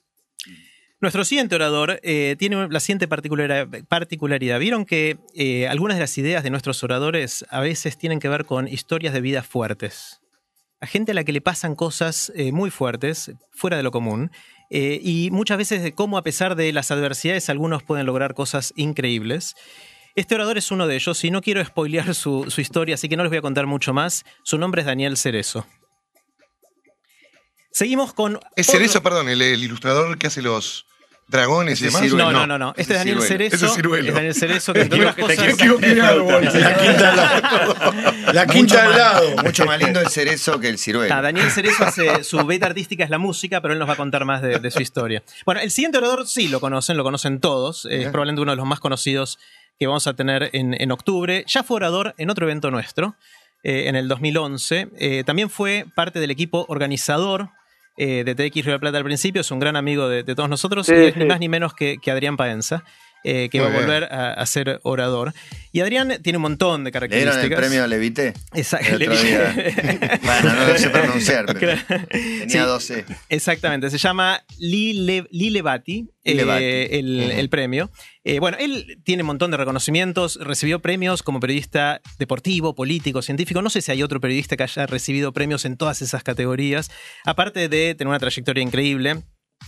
Nuestro 1.01 1.25
siguiente 1.25 1.55
orador 1.55 1.99
eh, 2.03 2.35
tiene 2.39 2.67
la 2.69 2.79
siguiente 2.79 3.07
particular- 3.07 3.67
particularidad. 3.87 4.59
Vieron 4.59 4.85
que 4.85 5.17
eh, 5.35 5.67
algunas 5.67 5.97
de 5.97 6.01
las 6.01 6.17
ideas 6.17 6.43
de 6.43 6.49
nuestros 6.49 6.83
oradores 6.83 7.45
a 7.49 7.59
veces 7.59 7.97
tienen 7.97 8.19
que 8.19 8.29
ver 8.29 8.45
con 8.45 8.67
historias 8.67 9.13
de 9.13 9.21
vida 9.21 9.43
fuertes. 9.43 10.19
A 10.81 10.87
gente 10.87 11.11
a 11.11 11.15
la 11.15 11.23
que 11.23 11.31
le 11.33 11.41
pasan 11.41 11.75
cosas 11.75 12.31
eh, 12.35 12.51
muy 12.51 12.69
fuertes, 12.69 13.31
fuera 13.51 13.77
de 13.77 13.83
lo 13.83 13.91
común, 13.91 14.31
y 14.69 15.29
muchas 15.31 15.59
veces 15.59 15.83
de 15.83 15.93
cómo 15.93 16.17
a 16.17 16.23
pesar 16.23 16.55
de 16.55 16.73
las 16.73 16.89
adversidades 16.89 17.49
algunos 17.49 17.83
pueden 17.83 18.07
lograr 18.07 18.33
cosas 18.33 18.73
increíbles. 18.75 19.53
Este 20.15 20.33
orador 20.33 20.57
es 20.57 20.71
uno 20.71 20.87
de 20.87 20.95
ellos 20.95 21.23
y 21.23 21.29
no 21.29 21.41
quiero 21.41 21.63
spoilear 21.63 22.15
su, 22.15 22.49
su 22.49 22.61
historia, 22.61 22.95
así 22.95 23.07
que 23.07 23.15
no 23.15 23.21
les 23.23 23.29
voy 23.29 23.37
a 23.37 23.41
contar 23.43 23.67
mucho 23.67 23.93
más. 23.93 24.25
Su 24.43 24.57
nombre 24.57 24.81
es 24.81 24.87
Daniel 24.87 25.17
Cerezo. 25.17 25.67
Seguimos 27.71 28.13
con... 28.13 28.39
Es 28.55 28.67
otro- 28.69 28.79
Cerezo, 28.79 29.03
perdón, 29.03 29.29
el, 29.29 29.41
el 29.41 29.63
ilustrador 29.63 30.17
que 30.17 30.27
hace 30.27 30.41
los 30.41 30.87
dragones 31.27 31.81
y 31.81 31.87
Ese 31.87 31.97
demás. 32.01 32.13
No, 32.13 32.31
no, 32.31 32.45
no, 32.47 32.57
no. 32.57 32.73
Este 32.77 32.93
es 32.93 32.99
Daniel. 32.99 33.21
Cerezo. 33.21 33.55
Ese 33.55 33.65
es 33.65 33.73
ciruelo. 33.73 34.09
Es 34.09 34.13
Daniel 34.15 34.35
Cerezo 34.35 34.73
que 34.73 34.81
entre 34.81 34.99
otras 35.05 35.15
Te 35.15 35.21
cosas-. 35.21 35.37
La 35.37 36.75
quinta 36.75 37.09
al 37.09 37.17
lado. 37.17 37.75
La 38.33 38.45
Mucho 38.45 38.53
quinta 38.53 38.81
al 38.83 38.89
más- 38.89 38.97
lado. 38.97 39.35
Mucho 39.43 39.65
más 39.65 39.79
lindo 39.79 39.99
el 39.99 40.09
cerezo 40.09 40.59
que 40.59 40.69
el 40.69 40.77
ciruelo. 40.77 41.13
Ah, 41.13 41.21
Daniel 41.21 41.49
Cerezo 41.51 41.83
hace 41.85 42.23
su 42.23 42.43
beta 42.45 42.65
artística 42.67 43.03
es 43.03 43.09
la 43.09 43.17
música, 43.17 43.61
pero 43.61 43.73
él 43.73 43.79
nos 43.79 43.89
va 43.89 43.93
a 43.93 43.97
contar 43.97 44.25
más 44.25 44.41
de, 44.41 44.59
de 44.59 44.71
su 44.71 44.81
historia. 44.81 45.23
Bueno, 45.45 45.61
el 45.61 45.71
siguiente 45.71 45.97
orador 45.97 46.27
sí 46.27 46.47
lo 46.47 46.59
conocen, 46.59 46.97
lo 46.97 47.03
conocen 47.03 47.39
todos. 47.39 47.85
Es 47.89 48.07
probablemente 48.09 48.41
uno 48.41 48.51
de 48.51 48.57
los 48.57 48.65
más 48.65 48.79
conocidos 48.79 49.39
que 49.79 49.87
vamos 49.87 50.07
a 50.07 50.13
tener 50.13 50.49
en, 50.53 50.73
en 50.79 50.91
octubre. 50.91 51.43
Ya 51.47 51.63
fue 51.63 51.77
orador 51.77 52.13
en 52.17 52.29
otro 52.29 52.45
evento 52.45 52.71
nuestro, 52.71 53.15
eh, 53.63 53.85
en 53.87 53.95
el 53.95 54.07
2011. 54.07 54.87
Eh, 54.97 55.23
también 55.25 55.49
fue 55.49 55.85
parte 55.95 56.19
del 56.19 56.31
equipo 56.31 56.65
organizador 56.69 57.49
eh, 57.97 58.23
de 58.23 58.35
TX 58.35 58.55
Río 58.55 58.65
de 58.65 58.71
la 58.71 58.79
Plata 58.79 58.97
al 58.97 59.03
principio. 59.03 59.41
Es 59.41 59.51
un 59.51 59.59
gran 59.59 59.75
amigo 59.75 60.07
de, 60.07 60.23
de 60.23 60.35
todos 60.35 60.49
nosotros. 60.49 60.85
Sí, 60.85 60.93
y 60.93 61.05
es 61.05 61.17
ni 61.17 61.25
más 61.25 61.39
ni 61.39 61.49
menos 61.49 61.73
que, 61.73 61.97
que 61.97 62.11
Adrián 62.11 62.37
Paenza. 62.37 62.83
Eh, 63.27 63.49
que 63.51 63.59
Muy 63.59 63.69
va 63.69 63.75
a 63.75 63.79
volver 63.81 64.03
a, 64.05 64.33
a 64.33 64.45
ser 64.45 64.79
orador. 64.83 65.33
Y 65.71 65.81
Adrián 65.81 66.19
tiene 66.21 66.37
un 66.37 66.43
montón 66.43 66.83
de 66.85 66.91
¿Le 66.91 66.99
dieron 67.07 67.09
características. 67.33 67.51
el 67.51 67.55
premio 67.57 67.87
Levité? 67.87 68.33
Exacto. 68.53 68.97
Bueno, 70.23 70.53
no 70.53 70.67
lo 70.67 70.77
sé 70.77 70.89
pronunciar, 70.89 71.45
pero 71.47 71.59
Claro. 71.59 71.81
tenía 72.09 72.47
Sí. 72.49 72.57
12. 72.59 73.05
Exactamente, 73.29 73.89
se 73.89 73.97
llama 73.97 74.43
Lile, 74.59 75.25
Lilevati, 75.31 76.07
eh, 76.23 76.31
Lilevati. 76.31 76.63
el, 76.63 77.31
el 77.31 77.49
premio. 77.49 77.91
Eh, 78.23 78.39
bueno, 78.39 78.57
él 78.59 78.99
tiene 79.03 79.23
un 79.23 79.27
montón 79.27 79.51
de 79.51 79.57
reconocimientos, 79.57 80.37
recibió 80.41 80.81
premios 80.81 81.21
como 81.23 81.39
periodista 81.39 82.01
deportivo, 82.19 82.73
político, 82.75 83.21
científico. 83.21 83.61
No 83.61 83.69
sé 83.69 83.81
si 83.81 83.91
hay 83.91 84.01
otro 84.03 84.21
periodista 84.21 84.55
que 84.55 84.63
haya 84.63 84.85
recibido 84.87 85.33
premios 85.33 85.65
en 85.65 85.77
todas 85.77 86.01
esas 86.01 86.23
categorías. 86.23 86.89
Aparte 87.25 87.67
de 87.69 87.95
tener 87.95 88.07
una 88.09 88.19
trayectoria 88.19 88.63
increíble. 88.63 89.23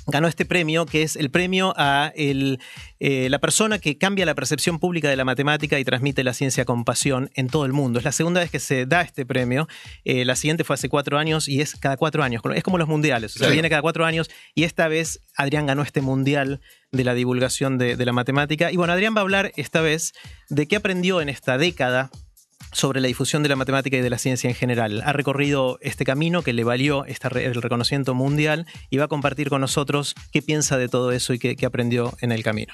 Ganó 0.09 0.29
este 0.29 0.45
premio, 0.45 0.85
que 0.85 1.03
es 1.03 1.17
el 1.17 1.29
premio 1.31 1.73
a 1.75 2.13
el, 2.15 2.59
eh, 2.99 3.29
la 3.29 3.39
persona 3.39 3.77
que 3.77 3.97
cambia 3.97 4.25
la 4.25 4.35
percepción 4.35 4.79
pública 4.79 5.09
de 5.09 5.17
la 5.17 5.25
matemática 5.25 5.79
y 5.79 5.83
transmite 5.83 6.23
la 6.23 6.33
ciencia 6.33 6.63
con 6.63 6.85
pasión 6.85 7.29
en 7.35 7.47
todo 7.47 7.65
el 7.65 7.73
mundo. 7.73 7.99
Es 7.99 8.05
la 8.05 8.13
segunda 8.13 8.39
vez 8.39 8.49
que 8.49 8.59
se 8.59 8.85
da 8.85 9.01
este 9.01 9.25
premio. 9.25 9.67
Eh, 10.05 10.23
la 10.23 10.37
siguiente 10.37 10.63
fue 10.63 10.75
hace 10.75 10.87
cuatro 10.87 11.17
años 11.17 11.49
y 11.49 11.59
es 11.59 11.75
cada 11.75 11.97
cuatro 11.97 12.23
años. 12.23 12.41
Es 12.55 12.63
como 12.63 12.77
los 12.77 12.87
mundiales. 12.87 13.35
O 13.35 13.39
sea, 13.39 13.47
Sí. 13.49 13.53
viene 13.53 13.69
cada 13.69 13.81
cuatro 13.81 14.05
años 14.05 14.29
y 14.55 14.63
esta 14.63 14.87
vez 14.87 15.21
Adrián 15.35 15.65
ganó 15.65 15.81
este 15.81 16.01
mundial 16.01 16.61
de 16.93 17.03
la 17.03 17.13
divulgación 17.13 17.77
de, 17.77 17.97
de 17.97 18.05
la 18.05 18.13
matemática. 18.13 18.71
Y 18.71 18.77
bueno, 18.77 18.93
Adrián 18.93 19.13
va 19.13 19.19
a 19.19 19.23
hablar 19.23 19.51
esta 19.57 19.81
vez 19.81 20.13
de 20.47 20.69
qué 20.69 20.77
aprendió 20.77 21.19
en 21.19 21.27
esta 21.27 21.57
década 21.57 22.11
sobre 22.77 23.01
la 23.01 23.07
difusión 23.07 23.43
de 23.43 23.49
la 23.49 23.55
matemática 23.55 23.97
y 23.97 24.01
de 24.01 24.09
la 24.09 24.17
ciencia 24.19 24.47
en 24.49 24.55
general. 24.55 25.01
Ha 25.05 25.11
recorrido 25.13 25.79
este 25.81 26.05
camino 26.05 26.43
que 26.43 26.53
le 26.53 26.63
valió 26.63 27.05
esta 27.05 27.27
re- 27.29 27.45
el 27.45 27.55
reconocimiento 27.55 28.13
mundial 28.13 28.65
y 28.89 28.97
va 28.97 29.05
a 29.05 29.07
compartir 29.07 29.49
con 29.49 29.61
nosotros 29.61 30.13
qué 30.31 30.41
piensa 30.41 30.77
de 30.77 30.87
todo 30.87 31.11
eso 31.11 31.33
y 31.33 31.39
qué, 31.39 31.55
qué 31.55 31.65
aprendió 31.65 32.13
en 32.21 32.31
el 32.31 32.43
camino. 32.43 32.73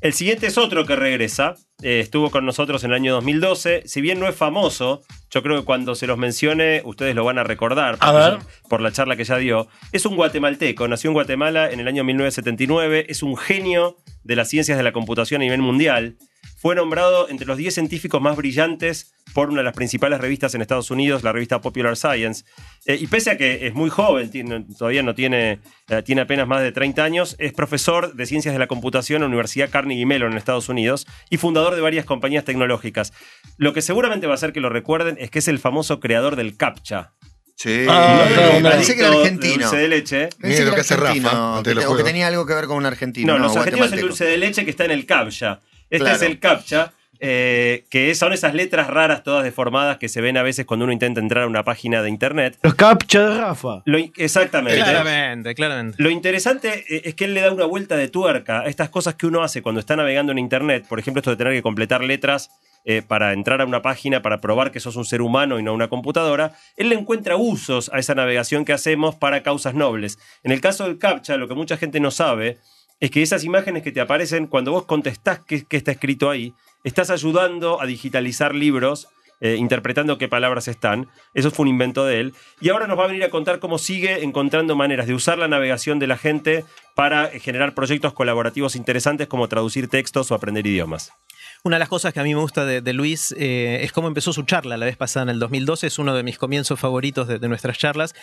El 0.00 0.14
siguiente 0.14 0.46
es 0.46 0.56
otro 0.56 0.86
que 0.86 0.96
regresa. 0.96 1.56
Eh, 1.82 2.00
estuvo 2.00 2.30
con 2.30 2.46
nosotros 2.46 2.82
en 2.84 2.90
el 2.92 2.96
año 2.96 3.12
2012. 3.12 3.82
Si 3.84 4.00
bien 4.00 4.18
no 4.18 4.26
es 4.28 4.34
famoso, 4.34 5.02
yo 5.30 5.42
creo 5.42 5.58
que 5.60 5.64
cuando 5.66 5.94
se 5.94 6.06
los 6.06 6.16
mencione, 6.16 6.80
ustedes 6.86 7.14
lo 7.14 7.22
van 7.22 7.36
a 7.38 7.44
recordar 7.44 7.98
A 8.00 8.12
ver. 8.12 8.38
por 8.70 8.80
la 8.80 8.92
charla 8.92 9.16
que 9.16 9.24
ya 9.24 9.36
dio. 9.36 9.68
Es 9.92 10.06
un 10.06 10.16
guatemalteco. 10.16 10.88
Nació 10.88 11.10
en 11.10 11.14
Guatemala 11.14 11.70
en 11.70 11.80
el 11.80 11.86
año 11.88 12.02
1979. 12.04 13.06
Es 13.10 13.22
un 13.22 13.36
genio 13.36 13.98
de 14.24 14.36
las 14.36 14.48
ciencias 14.48 14.78
de 14.78 14.84
la 14.84 14.92
computación 14.92 15.42
a 15.42 15.44
nivel 15.44 15.60
mundial. 15.60 16.16
Fue 16.60 16.74
nombrado 16.74 17.28
entre 17.30 17.46
los 17.46 17.56
10 17.56 17.72
científicos 17.72 18.20
más 18.20 18.36
brillantes 18.36 19.14
por 19.32 19.48
una 19.48 19.58
de 19.60 19.64
las 19.64 19.74
principales 19.74 20.20
revistas 20.20 20.54
en 20.54 20.60
Estados 20.60 20.90
Unidos, 20.90 21.22
la 21.22 21.32
revista 21.32 21.62
Popular 21.62 21.96
Science. 21.96 22.44
Eh, 22.84 22.98
y 23.00 23.06
pese 23.06 23.30
a 23.30 23.38
que 23.38 23.66
es 23.66 23.72
muy 23.72 23.88
joven, 23.88 24.30
tiene- 24.30 24.66
todavía 24.78 25.02
no 25.02 25.14
tiene, 25.14 25.60
eh, 25.88 26.02
tiene 26.04 26.20
apenas 26.20 26.46
más 26.46 26.60
de 26.60 26.70
30 26.72 27.02
años, 27.02 27.34
es 27.38 27.54
profesor 27.54 28.14
de 28.14 28.26
ciencias 28.26 28.52
de 28.54 28.58
la 28.58 28.66
computación 28.66 29.16
en 29.16 29.22
la 29.22 29.26
Universidad 29.28 29.70
Carnegie 29.70 30.04
Mellon 30.04 30.32
en 30.32 30.38
Estados 30.38 30.68
Unidos 30.68 31.06
y 31.30 31.38
fundador 31.38 31.74
de 31.76 31.80
varias 31.80 32.04
compañías 32.04 32.44
tecnológicas. 32.44 33.14
Lo 33.56 33.72
que 33.72 33.80
seguramente 33.80 34.26
va 34.26 34.34
a 34.34 34.36
hacer 34.36 34.52
que 34.52 34.60
lo 34.60 34.68
recuerden 34.68 35.16
es 35.18 35.30
que 35.30 35.38
es 35.38 35.48
el 35.48 35.60
famoso 35.60 35.98
creador 35.98 36.36
del 36.36 36.58
CAPTCHA. 36.58 37.14
Sí. 37.56 37.86
Ah, 37.88 38.26
claro, 38.34 38.52
Pensé 38.76 38.96
claro. 38.96 39.12
que 39.12 39.18
era 39.18 39.22
argentino. 39.22 39.62
dulce 39.64 39.76
de 39.76 39.88
leche. 39.88 40.28
Mira 40.38 40.56
que 40.56 40.64
lo 40.64 40.74
que 40.74 40.80
hace 40.82 40.96
Rafa 40.96 41.60
o 41.60 41.96
que 41.96 42.04
tenía 42.04 42.26
algo 42.26 42.44
que 42.44 42.52
ver 42.54 42.66
con 42.66 42.76
un 42.76 42.86
argentino. 42.86 43.32
No, 43.34 43.38
los 43.38 43.56
argentinos 43.56 43.86
es 43.88 43.92
el 43.94 44.00
dulce 44.00 44.24
de 44.26 44.36
leche 44.38 44.64
que 44.64 44.70
está 44.70 44.84
en 44.84 44.90
el 44.90 45.06
CAPTCHA. 45.06 45.60
Este 45.90 46.04
Claro. 46.04 46.16
es 46.16 46.22
el 46.22 46.38
CAPTCHA, 46.38 46.92
eh, 47.22 47.84
que 47.90 48.14
son 48.14 48.32
esas 48.32 48.54
letras 48.54 48.86
raras 48.86 49.22
todas 49.22 49.44
deformadas 49.44 49.98
que 49.98 50.08
se 50.08 50.22
ven 50.22 50.38
a 50.38 50.42
veces 50.42 50.64
cuando 50.64 50.84
uno 50.84 50.92
intenta 50.92 51.20
entrar 51.20 51.44
a 51.44 51.46
una 51.46 51.64
página 51.64 52.02
de 52.02 52.08
internet. 52.08 52.58
Los 52.62 52.74
captcha 52.74 53.28
de 53.28 53.38
Rafa. 53.38 53.82
Lo 53.84 53.98
exactamente. 54.16 54.78
Claramente, 54.78 55.54
claramente. 55.54 56.02
Lo 56.02 56.08
interesante 56.08 56.84
eh, 56.88 57.02
es 57.04 57.14
que 57.14 57.26
él 57.26 57.34
le 57.34 57.42
da 57.42 57.52
una 57.52 57.66
vuelta 57.66 57.96
de 57.96 58.08
tuerca 58.08 58.60
a 58.60 58.66
estas 58.66 58.88
cosas 58.88 59.16
que 59.16 59.26
uno 59.26 59.42
hace 59.42 59.60
cuando 59.60 59.80
está 59.80 59.96
navegando 59.96 60.32
en 60.32 60.38
internet. 60.38 60.86
Por 60.88 60.98
ejemplo, 60.98 61.20
esto 61.20 61.30
de 61.30 61.36
tener 61.36 61.52
que 61.52 61.62
completar 61.62 62.02
letras 62.02 62.48
eh, 62.86 63.02
para 63.06 63.34
entrar 63.34 63.60
a 63.60 63.66
una 63.66 63.82
página, 63.82 64.22
para 64.22 64.40
probar 64.40 64.70
que 64.70 64.80
sos 64.80 64.96
un 64.96 65.04
ser 65.04 65.20
humano 65.20 65.58
y 65.58 65.62
no 65.62 65.74
una 65.74 65.88
computadora. 65.88 66.54
Él 66.78 66.88
le 66.88 66.94
encuentra 66.94 67.36
usos 67.36 67.90
a 67.92 67.98
esa 67.98 68.14
navegación 68.14 68.64
que 68.64 68.72
hacemos 68.72 69.16
para 69.16 69.42
causas 69.42 69.74
nobles. 69.74 70.18
En 70.42 70.52
el 70.52 70.62
caso 70.62 70.84
del 70.84 70.96
CAPTCHA, 70.96 71.36
lo 71.36 71.48
que 71.48 71.54
mucha 71.54 71.76
gente 71.76 72.00
no 72.00 72.10
sabe 72.10 72.56
es 73.00 73.10
que 73.10 73.22
esas 73.22 73.44
imágenes 73.44 73.82
que 73.82 73.92
te 73.92 74.00
aparecen 74.00 74.46
cuando 74.46 74.72
vos 74.72 74.84
contestás 74.84 75.40
qué, 75.40 75.64
está 75.70 75.90
escrito 75.92 76.28
ahí, 76.28 76.54
estás 76.84 77.10
ayudando 77.10 77.80
a 77.80 77.86
digitalizar 77.86 78.54
libros. 78.54 79.08
eh, 79.42 79.56
interpretando 79.56 80.18
qué 80.18 80.28
palabras 80.28 80.68
están. 80.68 81.08
Eso 81.32 81.50
fue 81.50 81.62
un 81.62 81.68
invento 81.68 82.04
de 82.04 82.20
él. 82.20 82.34
Y 82.60 82.68
ahora 82.68 82.86
nos 82.86 82.98
va 82.98 83.04
a 83.04 83.06
venir 83.06 83.24
a 83.24 83.30
contar 83.30 83.58
cómo 83.58 83.78
sigue 83.78 84.22
encontrando 84.22 84.76
maneras 84.76 85.06
de 85.06 85.14
usar 85.14 85.38
la 85.38 85.48
navegación 85.48 85.98
de 85.98 86.06
la 86.06 86.18
gente 86.18 86.66
para 86.94 87.24
eh, 87.24 87.40
generar 87.40 87.74
proyectos 87.74 88.12
colaborativos 88.12 88.76
interesantes 88.76 89.28
como 89.28 89.48
traducir 89.48 89.88
textos 89.88 90.30
o 90.30 90.34
aprender 90.34 90.66
idiomas. 90.66 91.14
Una 91.62 91.76
de 91.76 91.80
las 91.80 91.88
cosas 91.88 92.12
que 92.12 92.20
a 92.20 92.22
mí 92.22 92.34
me 92.34 92.40
gusta 92.42 92.66
de, 92.66 92.92
Luis 92.92 93.34
eh, 93.38 93.80
es 93.82 93.92
cómo 93.92 94.08
empezó 94.08 94.34
su 94.34 94.42
charla 94.42 94.76
la 94.76 94.84
vez 94.84 94.98
pasada 94.98 95.22
en 95.22 95.30
el 95.30 95.38
2012. 95.38 95.86
Es 95.86 95.98
uno 95.98 96.14
de 96.14 96.22
mis 96.22 96.36
comienzos 96.36 96.78
favoritos 96.78 97.26
de 97.26 97.48
nuestras 97.48 97.78
charlas. 97.78 98.14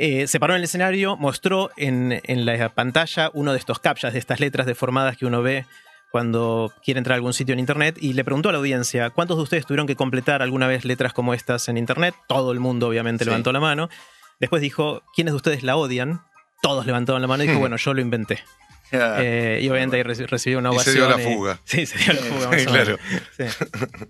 Eh, 0.00 0.26
se 0.28 0.38
paró 0.38 0.54
en 0.54 0.58
el 0.58 0.64
escenario, 0.64 1.16
mostró 1.16 1.70
en, 1.76 2.20
en 2.24 2.46
la 2.46 2.68
pantalla 2.70 3.30
uno 3.34 3.52
de 3.52 3.58
estos 3.58 3.80
captchas, 3.80 4.12
de 4.12 4.18
estas 4.20 4.38
letras 4.40 4.66
deformadas 4.66 5.16
que 5.16 5.26
uno 5.26 5.42
ve 5.42 5.66
cuando 6.12 6.72
quiere 6.84 6.98
entrar 6.98 7.14
a 7.14 7.16
algún 7.16 7.34
sitio 7.34 7.52
en 7.52 7.58
internet 7.58 7.96
y 8.00 8.12
le 8.14 8.24
preguntó 8.24 8.48
a 8.48 8.52
la 8.52 8.58
audiencia, 8.58 9.10
¿cuántos 9.10 9.36
de 9.36 9.42
ustedes 9.42 9.66
tuvieron 9.66 9.86
que 9.86 9.96
completar 9.96 10.40
alguna 10.40 10.66
vez 10.68 10.84
letras 10.84 11.12
como 11.12 11.34
estas 11.34 11.68
en 11.68 11.76
internet? 11.76 12.14
Todo 12.28 12.52
el 12.52 12.60
mundo 12.60 12.88
obviamente 12.88 13.24
Sí. 13.24 13.28
levantó 13.30 13.52
la 13.52 13.60
mano. 13.60 13.90
Después 14.40 14.62
dijo, 14.62 15.02
¿quiénes 15.14 15.32
de 15.32 15.36
ustedes 15.36 15.62
la 15.64 15.76
odian? 15.76 16.22
Todos 16.62 16.86
levantaron 16.86 17.20
la 17.20 17.28
mano 17.28 17.42
y 17.44 17.48
dijo, 17.48 17.58
bueno, 17.58 17.76
yo 17.76 17.92
lo 17.92 18.00
inventé. 18.00 18.38
Eh, 18.90 19.60
y 19.62 19.68
obviamente 19.68 19.98
ahí 19.98 20.02
reci- 20.02 20.26
recibió 20.26 20.60
una 20.60 20.70
Y 20.70 20.78
se 20.78 20.78
ovación. 20.78 20.94
dio 20.94 21.08
la 21.10 21.18
fuga. 21.18 21.60
Sí, 21.64 21.84
se 21.84 21.98
dio 21.98 22.14
la 22.14 22.20
fuga. 22.22 22.48
más 22.48 22.62
Claro. 22.66 22.98
Sí. 23.36 23.42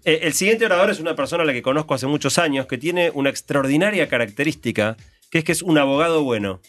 Eh, 0.05 0.20
el 0.22 0.33
siguiente 0.35 0.66
orador 0.66 0.90
es 0.90 1.01
una 1.01 1.16
persona 1.16 1.42
a 1.42 1.46
la 1.46 1.53
que 1.53 1.62
conozco 1.62 1.94
hace 1.94 2.07
muchos 2.07 2.38
años 2.38 2.66
que 2.66 2.79
tiene 2.79 3.11
una 3.12 3.29
extraordinaria 3.29 4.09
característica, 4.09 4.96
que 5.30 5.38
es 5.38 5.44
que 5.44 5.52
es 5.52 5.62
un 5.62 5.78
abogado 5.78 6.22
bueno. 6.22 6.60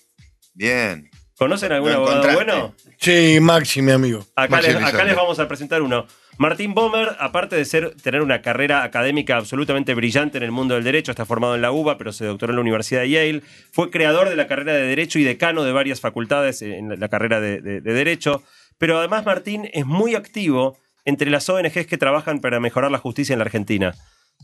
Bien. 0.53 1.09
¿Conocen 1.37 1.71
algún 1.71 1.91
abogado 1.91 2.33
bueno? 2.33 2.75
Sí, 2.97 3.37
Maxi, 3.39 3.81
mi 3.81 3.93
amigo. 3.93 4.25
Acá 4.35 4.57
Maxi 4.57 4.67
les, 4.67 4.75
acá 4.75 4.87
Elizalde. 4.89 5.05
les 5.07 5.15
vamos 5.15 5.39
a 5.39 5.47
presentar 5.47 5.81
uno. 5.81 6.05
Martín 6.37 6.73
Bomer, 6.73 7.15
aparte 7.19 7.55
de 7.55 7.63
ser, 7.65 7.95
tener 8.01 8.21
una 8.21 8.41
carrera 8.41 8.83
académica 8.83 9.37
absolutamente 9.37 9.93
brillante 9.93 10.37
en 10.37 10.43
el 10.43 10.51
mundo 10.51 10.75
del 10.75 10.83
derecho, 10.83 11.11
está 11.11 11.25
formado 11.25 11.55
en 11.55 11.61
la 11.61 11.71
UBA, 11.71 11.97
pero 11.97 12.11
se 12.11 12.25
doctoró 12.25 12.51
en 12.51 12.57
la 12.57 12.61
Universidad 12.61 13.01
de 13.01 13.09
Yale. 13.09 13.41
Fue 13.71 13.89
creador 13.89 14.29
de 14.29 14.35
la 14.35 14.47
carrera 14.47 14.73
de 14.73 14.81
Derecho 14.83 15.17
y 15.19 15.23
decano 15.23 15.63
de 15.63 15.71
varias 15.71 16.01
facultades 16.01 16.61
en 16.61 16.89
la- 16.89 16.95
la 16.97 17.07
carrera 17.09 17.39
de, 17.39 17.61
de- 17.61 17.79
de 17.81 17.93
Derecho. 17.93 18.43
Pero 18.77 18.97
además 18.99 19.25
Martín 19.25 19.69
es 19.73 19.85
muy 19.85 20.15
activo 20.15 20.77
entre 21.05 21.29
las 21.29 21.47
ONGs 21.49 21.87
que 21.87 21.97
trabajan 21.97 22.39
para 22.39 22.59
mejorar 22.59 22.91
la 22.91 22.97
justicia 22.99 23.31
en 23.33 23.39
la 23.39 23.45
Argentina. 23.45 23.93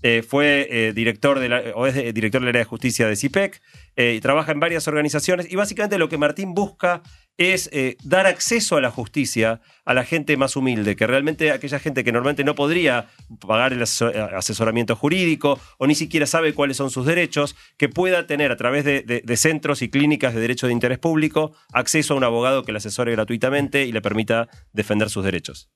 Eh, 0.04 0.22
fue 0.22 0.68
eh, 0.70 0.94
director 0.94 1.40
de 1.40 1.50
la, 1.50 1.60
o 1.74 1.88
es 1.88 1.96
director 2.14 2.46
área 2.46 2.60
de 2.60 2.66
justicia 2.66 3.08
de 3.08 3.16
CIPEC 3.16 3.62
eh, 3.96 4.14
y 4.18 4.20
trabaja 4.20 4.52
en 4.52 4.60
varias 4.60 4.88
organizaciones 4.88 5.48
y 5.50 5.56
básicamente 5.56 5.98
lo 5.98 6.10
que 6.10 6.18
Martín 6.18 6.54
busca 6.54 7.02
es 7.38 7.70
dar 8.04 8.28
acceso 8.28 8.78
a 8.78 8.82
la 8.82 8.92
justicia 8.92 9.60
a 9.84 9.94
la 9.94 10.06
gente 10.06 10.38
más 10.38 10.56
humilde, 10.56 10.96
que 10.96 11.06
realmente 11.06 11.52
aquella 11.52 11.80
gente 11.80 12.04
que 12.04 12.12
normalmente 12.14 12.44
no 12.46 12.56
podría 12.56 13.08
pagar 13.46 13.74
el 13.74 13.82
aseso- 13.82 14.14
asesoramiento 14.36 14.96
jurídico 14.96 15.60
o 15.78 15.88
ni 15.88 15.96
siquiera 15.96 16.28
sabe 16.28 16.54
cuáles 16.54 16.78
son 16.78 16.92
sus 16.92 17.06
derechos, 17.06 17.56
que 17.78 17.90
pueda 17.90 18.26
tener 18.26 18.52
a 18.52 18.58
través 18.58 18.86
de, 18.86 19.02
de- 19.02 19.22
de 19.22 19.38
centros 19.38 19.82
y 19.82 19.90
clínicas 19.90 20.34
de 20.34 20.40
derecho 20.42 20.68
de 20.68 20.74
interés 20.74 21.00
público 21.00 21.54
acceso 21.74 22.14
a 22.14 22.18
un 22.18 22.24
abogado 22.24 22.64
que 22.64 22.72
le 22.72 22.78
asesore 22.78 23.12
gratuitamente 23.12 23.86
y 23.86 23.92
le 23.92 24.02
permita 24.02 24.48
defender 24.72 25.10
sus 25.10 25.26
derechos. 25.26 25.70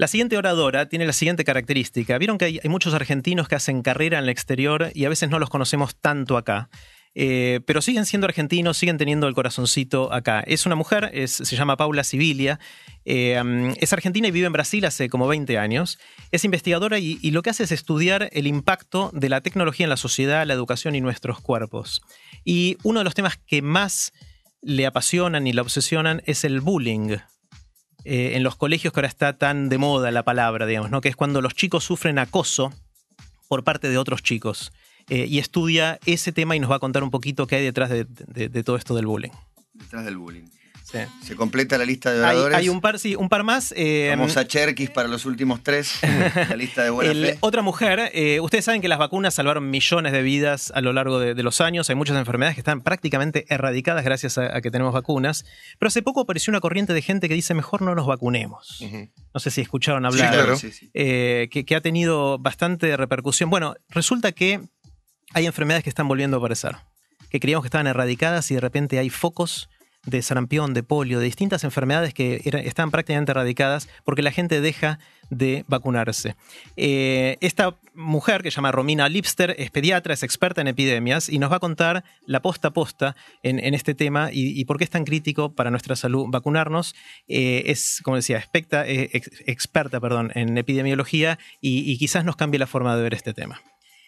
La 0.00 0.06
siguiente 0.06 0.36
oradora 0.36 0.88
tiene 0.88 1.06
la 1.06 1.12
siguiente 1.12 1.42
característica. 1.44 2.16
Vieron 2.18 2.38
que 2.38 2.44
hay, 2.44 2.60
muchos 2.66 2.94
argentinos 2.94 3.48
que 3.48 3.56
hacen 3.56 3.82
carrera 3.82 4.18
en 4.18 4.24
el 4.24 4.30
exterior 4.30 4.92
y 4.94 5.04
a 5.04 5.08
veces 5.08 5.28
no 5.28 5.40
los 5.40 5.50
conocemos 5.50 5.96
tanto 5.96 6.36
acá. 6.36 6.70
Eh, 7.16 7.62
pero 7.66 7.82
siguen 7.82 8.06
siendo 8.06 8.28
argentinos, 8.28 8.76
siguen 8.76 8.96
teniendo 8.96 9.26
el 9.26 9.34
corazoncito 9.34 10.12
acá. 10.12 10.38
Es 10.46 10.66
una 10.66 10.76
mujer, 10.76 11.10
se 11.26 11.56
llama 11.56 11.76
Paula 11.76 12.04
Sibilia, 12.04 12.60
eh, 13.04 13.40
um, 13.40 13.74
es 13.76 13.92
argentina 13.92 14.28
y 14.28 14.30
vive 14.30 14.46
en 14.46 14.52
Brasil 14.52 14.84
hace 14.84 15.08
como 15.08 15.26
20 15.26 15.58
años. 15.58 15.98
Es 16.30 16.44
investigadora 16.44 17.00
y, 17.00 17.18
y 17.20 17.32
lo 17.32 17.42
que 17.42 17.50
hace 17.50 17.64
es 17.64 17.72
estudiar 17.72 18.28
el 18.30 18.46
impacto 18.46 19.10
de 19.12 19.28
la 19.28 19.40
tecnología 19.40 19.82
en 19.82 19.90
la 19.90 19.96
sociedad, 19.96 20.46
la 20.46 20.54
educación 20.54 20.94
y 20.94 21.00
nuestros 21.00 21.40
cuerpos. 21.40 22.02
Y 22.44 22.76
uno 22.84 23.00
de 23.00 23.04
los 23.04 23.14
temas 23.14 23.36
que 23.36 23.62
más 23.62 24.12
le 24.62 24.86
apasionan 24.86 25.48
y 25.48 25.52
la 25.52 25.62
obsesionan 25.62 26.22
es 26.24 26.44
el 26.44 26.60
bullying 26.60 27.16
eh, 28.04 28.32
en 28.34 28.42
los 28.42 28.56
colegios 28.56 28.92
que 28.92 29.00
ahora 29.00 29.08
está 29.08 29.36
tan 29.38 29.68
de 29.68 29.78
moda 29.78 30.10
la 30.10 30.22
palabra, 30.22 30.66
digamos, 30.66 30.90
¿no? 30.90 31.00
Que 31.00 31.08
es 31.08 31.16
cuando 31.16 31.40
los 31.40 31.54
chicos 31.54 31.84
sufren 31.84 32.18
acoso 32.18 32.72
por 33.48 33.64
parte 33.64 33.88
de 33.88 33.98
otros 33.98 34.22
chicos. 34.22 34.72
Eh, 35.10 35.24
y 35.26 35.38
estudia 35.38 35.98
ese 36.04 36.32
tema 36.32 36.54
y 36.54 36.60
nos 36.60 36.70
va 36.70 36.76
a 36.76 36.80
contar 36.80 37.02
un 37.02 37.10
poquito 37.10 37.46
qué 37.46 37.56
hay 37.56 37.64
detrás 37.64 37.88
de, 37.90 38.04
de- 38.08 38.48
de 38.50 38.62
todo 38.62 38.76
esto 38.76 38.94
del 38.94 39.06
bullying. 39.06 39.30
Detrás 39.72 40.04
del 40.04 40.16
bullying. 40.18 40.44
Sí. 40.90 40.98
Se 41.22 41.36
completa 41.36 41.76
la 41.76 41.84
lista 41.84 42.10
de 42.12 42.20
oradores. 42.20 42.56
hay 42.56 42.70
un 42.70 42.80
par, 42.80 42.98
sí, 42.98 43.14
un 43.14 43.28
par 43.28 43.42
más. 43.44 43.74
eh, 43.76 44.06
Vamos 44.10 44.38
a 44.38 44.46
Cherkis 44.46 44.88
para 44.88 45.06
los 45.06 45.26
últimos 45.26 45.62
tres. 45.62 45.98
la 46.48 46.56
lista 46.56 46.82
de 46.82 46.88
buena 46.90 47.10
el- 47.10 47.26
fe. 47.26 47.38
otra 47.40 47.60
mujer, 47.60 48.10
eh, 48.14 48.40
ustedes 48.40 48.64
saben 48.64 48.80
que 48.80 48.88
las 48.88 48.98
vacunas 48.98 49.34
salvaron 49.34 49.68
millones 49.68 50.12
de 50.12 50.22
vidas 50.22 50.72
a 50.74 50.80
lo 50.80 50.94
largo 50.94 51.18
de, 51.18 51.34
de 51.34 51.42
los 51.42 51.60
años. 51.60 51.90
Hay 51.90 51.96
muchas 51.96 52.16
enfermedades 52.16 52.54
que 52.54 52.60
están 52.62 52.80
prácticamente 52.80 53.44
erradicadas 53.50 54.02
gracias 54.02 54.38
a, 54.38 54.56
a 54.56 54.60
que 54.62 54.70
tenemos 54.70 54.94
vacunas. 54.94 55.44
Pero 55.78 55.88
hace 55.88 56.00
poco 56.02 56.20
apareció 56.22 56.50
una 56.52 56.60
corriente 56.60 56.94
de 56.94 57.02
gente 57.02 57.28
que 57.28 57.34
dice 57.34 57.52
mejor 57.52 57.82
no 57.82 57.94
nos 57.94 58.06
vacunemos. 58.06 58.82
No 59.34 59.40
sé 59.40 59.50
si 59.50 59.60
escucharon 59.60 60.06
hablar. 60.06 60.32
claro. 60.32 60.56
Sí, 60.56 60.72
sí. 60.72 60.90
eh, 60.94 61.48
que, 61.50 61.66
que 61.66 61.76
ha 61.76 61.82
tenido 61.82 62.38
bastante 62.38 62.96
repercusión. 62.96 63.50
Bueno, 63.50 63.74
resulta 63.90 64.32
que 64.32 64.60
hay 65.34 65.44
enfermedades 65.44 65.84
que 65.84 65.90
están 65.90 66.08
volviendo 66.08 66.38
a 66.38 66.40
aparecer, 66.40 66.76
que 67.28 67.40
creíamos 67.40 67.62
que 67.64 67.68
estaban 67.68 67.86
erradicadas 67.86 68.50
y 68.50 68.54
de 68.54 68.60
repente 68.62 68.98
hay 68.98 69.10
focos 69.10 69.68
de 70.08 70.22
sarampión, 70.22 70.74
de 70.74 70.82
polio, 70.82 71.18
de 71.18 71.26
distintas 71.26 71.64
enfermedades 71.64 72.14
que 72.14 72.40
era- 72.44 72.60
están 72.60 72.90
prácticamente 72.90 73.32
erradicadas 73.32 73.88
porque 74.04 74.22
la 74.22 74.30
gente 74.32 74.60
deja 74.60 74.98
de 75.30 75.64
vacunarse. 75.68 76.36
Eh, 76.76 77.36
esta 77.40 77.76
mujer 77.94 78.42
que 78.42 78.50
se 78.50 78.56
llama 78.56 78.72
Romina 78.72 79.08
Lipster 79.08 79.54
es 79.58 79.70
pediatra, 79.70 80.14
es 80.14 80.22
experta 80.22 80.60
en 80.62 80.68
epidemias 80.68 81.28
y 81.28 81.38
nos 81.38 81.52
va 81.52 81.56
a 81.56 81.60
contar 81.60 82.04
la 82.24 82.40
posta 82.40 82.68
a 82.68 82.70
posta 82.72 83.16
en, 83.42 83.74
este 83.74 83.94
tema 83.94 84.30
y, 84.32 84.64
por 84.64 84.78
qué 84.78 84.84
es 84.84 84.90
tan 84.90 85.04
crítico 85.04 85.54
para 85.54 85.70
nuestra 85.70 85.96
salud 85.96 86.26
vacunarnos. 86.28 86.94
Eh, 87.26 87.64
es, 87.66 88.00
como 88.02 88.16
decía, 88.16 88.42
eh, 88.86 89.10
ex- 89.12 89.30
experta 89.46 90.00
perdón, 90.00 90.32
en 90.34 90.56
epidemiología 90.56 91.38
y, 91.60 91.90
y 91.90 91.98
quizás 91.98 92.24
nos 92.24 92.36
cambie 92.36 92.58
la 92.58 92.66
forma 92.66 92.96
de 92.96 93.02
ver 93.02 93.14
este 93.14 93.34
tema. 93.34 93.60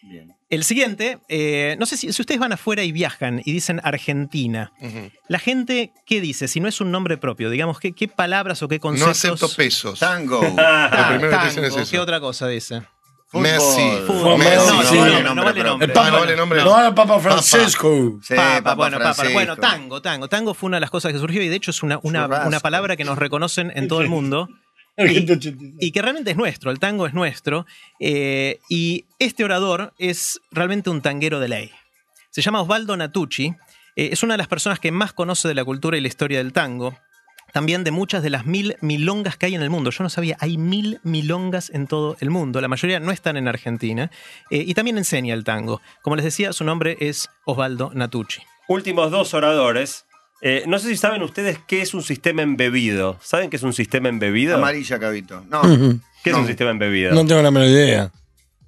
Bien. 0.02 0.39
El 0.50 0.64
siguiente, 0.64 1.18
eh, 1.28 1.76
no 1.78 1.86
sé 1.86 1.96
si, 1.96 2.12
si 2.12 2.20
ustedes 2.20 2.40
van 2.40 2.52
afuera 2.52 2.82
y 2.82 2.90
viajan 2.90 3.40
y 3.44 3.52
dicen 3.52 3.80
Argentina, 3.84 4.72
la 5.28 5.38
gente, 5.38 5.92
¿qué 6.06 6.20
dice? 6.20 6.48
Si 6.48 6.58
no 6.58 6.68
es 6.68 6.80
un 6.80 6.90
nombre 6.90 7.16
propio, 7.16 7.50
digamos, 7.50 7.78
¿qué, 7.78 7.92
qué 7.92 8.08
palabras 8.08 8.60
o 8.64 8.68
qué 8.68 8.76
No 8.76 8.80
conceptos? 8.80 9.16
acepto 9.16 9.48
pesos. 9.56 10.00
Tango. 10.00 10.42
Lo 10.42 10.48
primero 11.08 11.38
que 11.38 11.44
dicen 11.46 11.62
tango, 11.62 11.66
es 11.66 11.76
eso. 11.76 11.90
¿Qué 11.92 11.98
otra 12.00 12.18
cosa 12.18 12.48
dice? 12.48 12.82
Fútbol. 13.28 13.42
Messi. 13.44 13.90
Fútbol. 14.08 14.38
Messi. 14.38 14.66
No, 14.66 14.74
no, 14.74 14.82
sí. 14.82 14.96
vale 14.98 15.22
No 15.22 15.22
nombre, 15.22 15.34
no 15.34 15.44
vale 15.44 15.62
nombre. 15.62 15.86
El 15.86 15.92
Papa. 15.92 16.10
No 16.10 16.18
vale 16.18 16.36
nombre. 16.36 16.64
No 16.64 16.94
Papa 16.96 17.20
Francesco. 17.20 18.18
Sí, 18.20 18.34
Papa, 18.34 18.54
Papa 18.56 18.74
bueno, 18.74 18.98
Papa, 18.98 19.14
Francisco. 19.14 19.32
bueno, 19.34 19.56
tango, 19.56 20.02
tango. 20.02 20.28
Tango 20.28 20.54
fue 20.54 20.66
una 20.66 20.78
de 20.78 20.80
las 20.80 20.90
cosas 20.90 21.12
que 21.12 21.18
surgió 21.20 21.40
y 21.40 21.48
de 21.48 21.54
hecho 21.54 21.70
es 21.70 21.84
una, 21.84 22.00
una, 22.02 22.26
una 22.26 22.58
palabra 22.58 22.96
que 22.96 23.04
nos 23.04 23.16
reconocen 23.18 23.72
en 23.76 23.86
todo 23.86 24.00
el 24.00 24.08
mundo. 24.08 24.48
y 24.96 25.92
que 25.92 26.02
realmente 26.02 26.30
es 26.32 26.36
nuestro, 26.36 26.70
el 26.70 26.78
tango 26.78 27.06
es 27.06 27.14
nuestro. 27.14 27.66
eh, 28.00 28.58
y 28.68 29.04
este 29.18 29.44
orador 29.44 29.94
es 29.98 30.40
realmente 30.50 30.90
un 30.90 31.00
tanguero 31.02 31.40
de 31.40 31.48
ley. 31.48 31.70
Se 32.30 32.42
llama 32.42 32.60
Osvaldo 32.62 32.96
Natucci, 32.96 33.54
eh, 33.96 34.10
es 34.12 34.22
una 34.22 34.34
de 34.34 34.38
las 34.38 34.48
personas 34.48 34.78
que 34.78 34.92
más 34.92 35.12
conoce 35.12 35.48
de 35.48 35.54
la 35.54 35.64
cultura 35.64 35.96
y 35.96 36.00
la 36.00 36.08
historia 36.08 36.38
del 36.38 36.52
tango. 36.52 36.96
También 37.52 37.82
de 37.82 37.90
muchas 37.90 38.22
de 38.22 38.30
las 38.30 38.46
mil 38.46 38.76
milongas 38.80 39.36
que 39.36 39.46
hay 39.46 39.56
en 39.56 39.62
el 39.62 39.70
mundo. 39.70 39.90
Yo 39.90 40.04
no 40.04 40.08
sabía, 40.10 40.36
hay 40.38 40.56
mil 40.56 41.00
milongas 41.02 41.70
en 41.70 41.88
todo 41.88 42.16
el 42.20 42.30
mundo. 42.30 42.60
La 42.60 42.68
mayoría 42.68 43.00
no 43.00 43.10
están 43.10 43.36
en 43.36 43.48
Argentina. 43.48 44.10
eh, 44.50 44.62
y 44.64 44.74
también 44.74 44.98
enseña 44.98 45.34
el 45.34 45.42
tango. 45.42 45.80
Como 46.02 46.14
les 46.14 46.24
decía, 46.24 46.52
su 46.52 46.62
nombre 46.62 46.96
es 47.00 47.28
Osvaldo 47.44 47.90
Natucci. 47.92 48.42
Últimos 48.68 49.10
dos 49.10 49.34
oradores. 49.34 50.06
Eh, 50.42 50.64
no 50.66 50.78
sé 50.78 50.88
si 50.88 50.96
saben 50.96 51.22
ustedes 51.22 51.58
qué 51.66 51.82
es 51.82 51.92
un 51.94 52.02
sistema 52.02 52.42
embebido. 52.42 53.18
¿Saben 53.22 53.50
qué 53.50 53.56
es 53.56 53.62
un 53.62 53.72
sistema 53.72 54.08
embebido? 54.08 54.56
Amarilla, 54.56 54.98
Cabito. 54.98 55.44
No. 55.50 55.60
¿Qué 56.24 56.30
es 56.30 56.36
un 56.36 56.46
sistema 56.46 56.70
embebido? 56.70 57.12
No 57.14 57.26
tengo 57.26 57.42
la 57.42 57.50
menor 57.50 57.68
idea. 57.68 58.10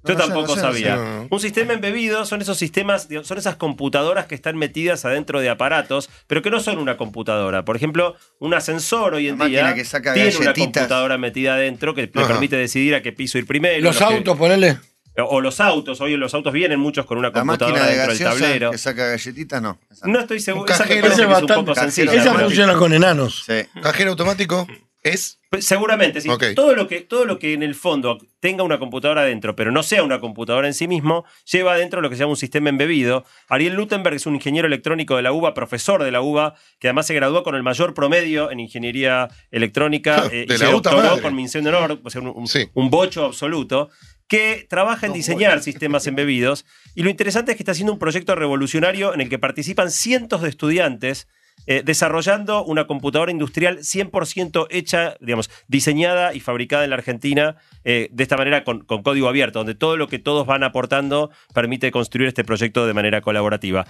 Yo 0.05 0.13
No, 0.15 0.19
no 0.19 0.25
sé, 0.25 0.27
tampoco 0.31 0.47
no 0.47 0.55
sé, 0.55 0.61
no 0.61 0.67
sabía. 0.73 0.95
sé, 0.97 1.01
no. 1.01 1.27
Un 1.29 1.39
sistema 1.39 1.73
embebido 1.73 2.25
son 2.25 2.41
esos 2.41 2.57
sistemas, 2.57 3.07
son 3.23 3.37
esas 3.37 3.55
computadoras 3.55 4.25
que 4.25 4.35
están 4.35 4.57
metidas 4.57 5.05
adentro 5.05 5.39
de 5.39 5.49
aparatos, 5.49 6.09
pero 6.27 6.41
que 6.41 6.49
no 6.51 6.59
son 6.59 6.77
una 6.77 6.97
computadora. 6.97 7.63
Por 7.63 7.77
ejemplo, 7.77 8.15
un 8.39 8.53
ascensor 8.53 9.13
hoy 9.13 9.29
en 9.29 9.39
La 9.39 9.45
día 9.45 9.73
que 9.73 9.85
saca 9.85 10.13
tiene 10.13 10.35
una 10.35 10.53
computadora 10.53 11.17
metida 11.17 11.53
adentro 11.53 11.95
que 11.95 12.01
le 12.13 12.21
Ajá. 12.21 12.27
permite 12.33 12.57
decidir 12.57 12.95
a 12.95 13.01
qué 13.01 13.13
piso 13.13 13.37
ir 13.37 13.47
primero. 13.47 13.79
Los 13.81 13.97
que- 13.97 14.03
autos, 14.03 14.37
ponele. 14.37 14.77
O 15.17 15.41
los 15.41 15.59
autos, 15.59 16.01
hoy 16.01 16.17
los 16.17 16.33
autos 16.33 16.51
vienen 16.53 16.79
muchos 16.79 17.05
con 17.05 17.17
una 17.17 17.29
La 17.29 17.43
máquina 17.43 17.67
computadora 17.69 17.85
de 17.91 17.97
dentro 17.97 18.13
del 18.31 18.39
tablero. 18.39 18.71
que 18.71 18.77
saca 18.77 19.07
galletitas, 19.09 19.61
no. 19.61 19.79
Esa 19.91 20.07
No 20.07 20.19
estoy 20.19 20.39
seguro. 20.39 20.71
Esa 20.73 20.85
que 20.85 20.99
es 20.99 21.03
un 21.19 21.25
poco 21.27 21.63
bastante- 21.63 21.75
sencilla. 21.91 22.13
Esa 22.13 22.33
funciona 22.33 22.73
con 22.75 22.93
enanos. 22.93 23.43
Sí. 23.45 23.65
Cajero 23.81 24.11
automático 24.11 24.67
es. 25.03 25.39
Pues, 25.49 25.65
Seguramente, 25.67 26.19
sí. 26.19 26.27
Todo, 26.55 26.73
lo 26.73 26.87
que, 26.87 27.01
todo 27.01 27.25
lo 27.25 27.37
que 27.37 27.53
en 27.53 27.61
el 27.61 27.75
fondo 27.75 28.17
tenga 28.39 28.63
una 28.63 28.79
computadora 28.79 29.21
adentro, 29.21 29.55
pero 29.55 29.71
no 29.71 29.83
sea 29.83 30.01
una 30.01 30.19
computadora 30.19 30.65
en 30.67 30.73
sí 30.73 30.87
mismo, 30.87 31.25
lleva 31.45 31.73
adentro 31.73 32.01
lo 32.01 32.09
que 32.09 32.15
se 32.15 32.21
llama 32.21 32.31
un 32.31 32.37
sistema 32.37 32.69
embebido. 32.69 33.23
Ariel 33.49 33.75
Lutenberg 33.75 34.15
es 34.15 34.25
un 34.25 34.33
ingeniero 34.33 34.67
electrónico 34.67 35.15
de 35.15 35.21
la 35.21 35.31
UBA, 35.31 35.53
profesor 35.53 36.03
de 36.03 36.09
la 36.11 36.21
UBA, 36.21 36.55
que 36.79 36.87
además 36.87 37.05
se 37.05 37.13
graduó 37.13 37.43
con 37.43 37.53
el 37.53 37.61
mayor 37.61 37.93
promedio 37.93 38.49
en 38.49 38.61
ingeniería 38.61 39.27
electrónica 39.51 40.23
eh, 40.31 40.45
De 40.47 40.55
y 40.55 40.57
la 40.57 40.57
se 40.57 40.71
doctoró 40.71 40.97
madre. 41.03 41.21
con 41.21 41.35
mención 41.35 41.63
de 41.65 41.69
honor, 41.69 41.99
o 42.03 42.09
sea, 42.09 42.21
un, 42.21 42.29
un- 42.35 42.47
Sí. 42.47 42.67
un 42.73 42.89
bocho 42.89 43.25
absoluto, 43.25 43.91
que 44.27 44.65
trabaja 44.69 45.07
en 45.07 45.13
diseñar 45.13 45.61
sistemas 45.61 46.07
embebidos. 46.07 46.65
Y 46.95 47.03
lo 47.03 47.09
interesante 47.09 47.51
es 47.51 47.57
que 47.57 47.63
está 47.63 47.73
haciendo 47.73 47.93
un 47.93 47.99
proyecto 47.99 48.35
revolucionario 48.35 49.13
en 49.13 49.21
el 49.21 49.29
que 49.29 49.39
participan 49.39 49.91
cientos 49.91 50.41
de 50.41 50.49
estudiantes 50.49 51.27
eh, 51.65 51.81
desarrollando 51.85 52.65
una 52.65 52.87
computadora 52.87 53.31
industrial 53.31 53.79
100% 53.79 54.67
hecha, 54.69 55.15
digamos, 55.21 55.49
diseñada 55.67 56.33
y 56.33 56.41
fabricada 56.41 56.83
en 56.83 56.89
la 56.89 56.97
Argentina, 56.97 57.55
eh, 57.85 58.09
de 58.11 58.23
esta 58.23 58.35
manera 58.35 58.65
con, 58.65 58.83
con 58.83 59.01
código 59.01 59.29
abierto, 59.29 59.59
donde 59.59 59.75
todo 59.75 59.95
lo 59.95 60.09
que 60.09 60.19
todos 60.19 60.45
van 60.45 60.63
aportando 60.63 61.31
permite 61.53 61.89
construir 61.91 62.27
este 62.27 62.43
proyecto 62.43 62.85
de 62.85 62.93
manera 62.93 63.21
colaborativa. 63.21 63.85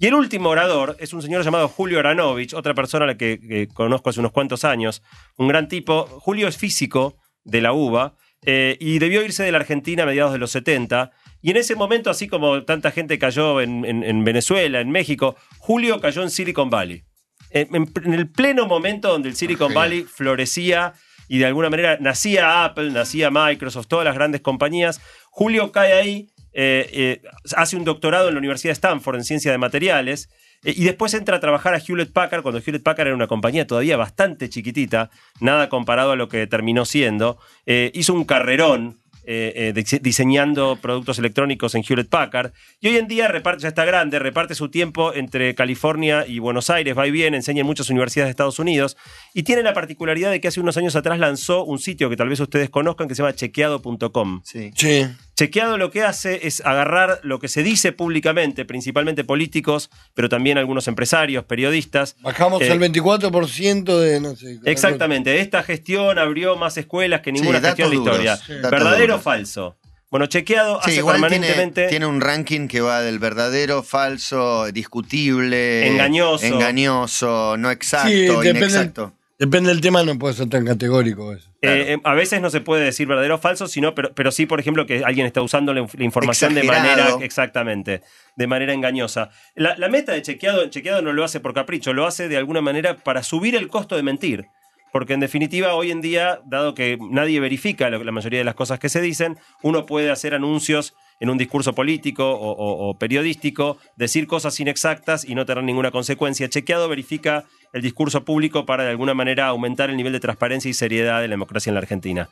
Y 0.00 0.06
el 0.06 0.14
último 0.14 0.48
orador 0.48 0.96
es 0.98 1.12
un 1.12 1.22
señor 1.22 1.44
llamado 1.44 1.68
Julio 1.68 2.00
Aranovich, 2.00 2.54
otra 2.54 2.74
persona 2.74 3.04
a 3.04 3.08
la 3.08 3.16
que, 3.16 3.38
que 3.38 3.68
conozco 3.68 4.10
hace 4.10 4.18
unos 4.18 4.32
cuantos 4.32 4.64
años, 4.64 5.02
un 5.36 5.46
gran 5.46 5.68
tipo. 5.68 6.06
Julio 6.06 6.48
es 6.48 6.56
físico 6.56 7.18
de 7.44 7.60
la 7.60 7.72
UBA 7.72 8.16
eh, 8.44 8.76
y 8.80 8.98
debió 8.98 9.22
irse 9.24 9.42
de 9.42 9.52
la 9.52 9.58
Argentina 9.58 10.02
a 10.02 10.06
mediados 10.06 10.32
de 10.32 10.38
los 10.38 10.50
70. 10.50 11.10
Y 11.40 11.50
en 11.50 11.56
ese 11.56 11.74
momento, 11.74 12.10
así 12.10 12.28
como 12.28 12.64
tanta 12.64 12.90
gente 12.90 13.18
cayó 13.18 13.60
en, 13.60 13.84
en- 13.84 14.02
en 14.04 14.24
Venezuela, 14.24 14.80
en 14.80 14.90
México, 14.90 15.36
Julio 15.58 16.00
cayó 16.00 16.22
en 16.22 16.30
Silicon 16.30 16.70
Valley. 16.70 17.04
En, 17.50 17.90
el 18.14 18.30
pleno 18.30 18.66
momento 18.66 19.08
donde 19.08 19.28
el 19.28 19.36
Silicon. 19.36 19.74
Valley 19.74 20.02
florecía 20.04 20.94
y 21.28 21.38
de 21.38 21.46
alguna 21.46 21.68
manera 21.70 21.98
nacía 22.00 22.64
Apple, 22.64 22.90
nacía 22.90 23.30
Microsoft, 23.30 23.86
todas 23.88 24.04
las 24.04 24.14
grandes 24.14 24.40
compañías, 24.40 25.00
Julio 25.30 25.70
cae 25.72 25.92
ahí, 25.92 26.28
eh, 26.54 26.88
eh, 26.92 27.22
hace 27.56 27.76
un 27.76 27.84
doctorado 27.84 28.28
en 28.28 28.34
la 28.34 28.38
Universidad 28.38 28.70
de 28.70 28.74
Stanford 28.74 29.16
en 29.16 29.24
ciencia 29.24 29.50
de 29.52 29.58
materiales 29.58 30.28
y 30.64 30.84
después 30.84 31.12
entra 31.14 31.36
a 31.36 31.40
trabajar 31.40 31.74
a 31.74 31.78
Hewlett 31.78 32.12
Packard 32.12 32.42
cuando 32.42 32.60
Hewlett 32.64 32.82
Packard 32.82 33.08
era 33.08 33.16
una 33.16 33.26
compañía 33.26 33.66
todavía 33.66 33.96
bastante 33.96 34.48
chiquitita, 34.48 35.10
nada 35.40 35.68
comparado 35.68 36.12
a 36.12 36.16
lo 36.16 36.28
que 36.28 36.46
terminó 36.46 36.84
siendo. 36.84 37.38
Eh, 37.66 37.90
hizo 37.94 38.14
un 38.14 38.24
carrerón 38.24 38.98
eh, 39.24 39.52
eh, 39.54 39.72
dise- 39.72 40.00
diseñando 40.00 40.76
productos 40.82 41.16
electrónicos 41.20 41.76
en 41.76 41.84
Hewlett 41.88 42.08
Packard. 42.08 42.50
Y 42.80 42.88
hoy 42.88 42.96
en 42.96 43.06
día 43.06 43.28
reparte, 43.28 43.62
ya 43.62 43.68
está 43.68 43.84
grande, 43.84 44.18
reparte 44.18 44.56
su 44.56 44.68
tiempo 44.68 45.14
entre 45.14 45.54
California 45.54 46.26
y 46.26 46.40
Buenos 46.40 46.70
Aires, 46.70 46.98
va 46.98 47.06
y 47.06 47.12
viene, 47.12 47.36
enseña 47.36 47.60
en 47.60 47.66
muchas 47.66 47.88
universidades 47.88 48.26
de 48.26 48.30
Estados 48.32 48.58
Unidos. 48.58 48.96
Y 49.32 49.44
tiene 49.44 49.62
la 49.62 49.74
particularidad 49.74 50.32
de 50.32 50.40
que 50.40 50.48
hace 50.48 50.58
unos 50.58 50.76
años 50.76 50.96
atrás 50.96 51.20
lanzó 51.20 51.64
un 51.64 51.78
sitio 51.78 52.10
que 52.10 52.16
tal 52.16 52.28
vez 52.30 52.40
ustedes 52.40 52.68
conozcan 52.68 53.06
que 53.06 53.14
se 53.14 53.22
llama 53.22 53.32
chequeado.com. 53.34 54.40
Sí. 54.44 54.72
Sí. 54.74 55.06
Chequeado 55.42 55.76
lo 55.76 55.90
que 55.90 56.02
hace 56.02 56.46
es 56.46 56.60
agarrar 56.64 57.18
lo 57.24 57.40
que 57.40 57.48
se 57.48 57.64
dice 57.64 57.90
públicamente, 57.90 58.64
principalmente 58.64 59.24
políticos, 59.24 59.90
pero 60.14 60.28
también 60.28 60.56
algunos 60.56 60.86
empresarios, 60.86 61.44
periodistas. 61.46 62.14
Bajamos 62.20 62.62
Eh, 62.62 62.70
el 62.70 62.78
24% 62.78 63.98
de, 63.98 64.20
no 64.20 64.36
sé. 64.36 64.60
Exactamente, 64.64 65.40
esta 65.40 65.64
gestión 65.64 66.18
abrió 66.20 66.54
más 66.56 66.76
escuelas 66.76 67.22
que 67.22 67.32
ninguna 67.32 67.58
Sí, 67.58 67.66
gestión 67.66 67.90
de 67.90 67.96
la 67.96 68.00
duros, 68.00 68.14
historia. 68.14 68.36
sí. 68.36 68.52
¿Verdadero 68.70 69.16
o 69.16 69.18
falso? 69.18 69.76
Bueno, 70.12 70.26
chequeado 70.26 70.76
Sí, 70.84 70.90
hace 70.90 70.98
igual 70.98 71.20
permanentemente. 71.20 71.88
tiene 71.88 72.06
un 72.06 72.20
ranking 72.20 72.68
que 72.68 72.80
va 72.80 73.00
del 73.00 73.18
verdadero, 73.18 73.82
falso, 73.82 74.70
discutible, 74.70 75.88
Engañoso. 75.88 76.44
engañoso, 76.46 77.56
no 77.56 77.70
exacto, 77.70 78.08
Sí, 78.10 78.22
depende- 78.26 78.50
inexacto. 78.60 79.12
Depende 79.44 79.70
del 79.70 79.80
tema, 79.80 80.04
no 80.04 80.16
puede 80.20 80.34
ser 80.34 80.48
tan 80.48 80.64
categórico 80.64 81.32
eso. 81.32 81.50
Eh, 81.62 81.94
eh, 81.94 82.00
a 82.04 82.14
veces 82.14 82.40
no 82.40 82.48
se 82.48 82.60
puede 82.60 82.84
decir 82.84 83.08
verdadero 83.08 83.34
o 83.34 83.38
falso, 83.38 83.66
sino, 83.66 83.92
pero, 83.92 84.14
pero 84.14 84.30
sí, 84.30 84.46
por 84.46 84.60
ejemplo, 84.60 84.86
que 84.86 85.02
alguien 85.04 85.26
está 85.26 85.42
usando 85.42 85.74
la, 85.74 85.80
inf- 85.80 85.98
la 85.98 86.04
información 86.04 86.54
de 86.54 86.62
manera, 86.62 87.08
exactamente, 87.24 88.02
de 88.36 88.46
manera 88.46 88.72
engañosa. 88.72 89.30
La, 89.56 89.76
la 89.76 89.88
meta 89.88 90.12
de 90.12 90.22
chequeado, 90.22 90.64
chequeado 90.70 91.02
no 91.02 91.12
lo 91.12 91.24
hace 91.24 91.40
por 91.40 91.54
capricho, 91.54 91.92
lo 91.92 92.06
hace 92.06 92.28
de 92.28 92.36
alguna 92.36 92.60
manera 92.60 92.98
para 92.98 93.24
subir 93.24 93.56
el 93.56 93.66
costo 93.66 93.96
de 93.96 94.04
mentir. 94.04 94.46
Porque 94.92 95.14
en 95.14 95.20
definitiva, 95.20 95.74
hoy 95.74 95.90
en 95.90 96.02
día, 96.02 96.40
dado 96.46 96.74
que 96.74 96.96
nadie 97.10 97.40
verifica 97.40 97.90
lo- 97.90 98.04
la 98.04 98.12
mayoría 98.12 98.38
de 98.38 98.44
las 98.44 98.54
cosas 98.54 98.78
que 98.78 98.88
se 98.90 99.00
dicen, 99.00 99.38
uno 99.62 99.86
puede 99.86 100.12
hacer 100.12 100.34
anuncios 100.34 100.94
en 101.20 101.30
un 101.30 101.38
discurso 101.38 101.74
político 101.74 102.30
o, 102.30 102.98
periodístico, 102.98 103.78
decir 103.96 104.26
cosas 104.26 104.58
inexactas 104.60 105.24
y 105.24 105.34
no 105.34 105.46
tener 105.46 105.64
ninguna 105.64 105.90
consecuencia. 105.90 106.48
Chequeado 106.48 106.88
verifica 106.88 107.44
el 107.72 107.82
discurso 107.82 108.24
público 108.24 108.66
para 108.66 108.84
de 108.84 108.90
alguna 108.90 109.14
manera 109.14 109.46
aumentar 109.46 109.90
el 109.90 109.96
nivel 109.96 110.12
de 110.12 110.20
transparencia 110.20 110.68
y 110.68 110.74
seriedad 110.74 111.20
de 111.20 111.28
la 111.28 111.32
democracia 111.32 111.70
en 111.70 111.74
la 111.74 111.80
Argentina. 111.80 112.28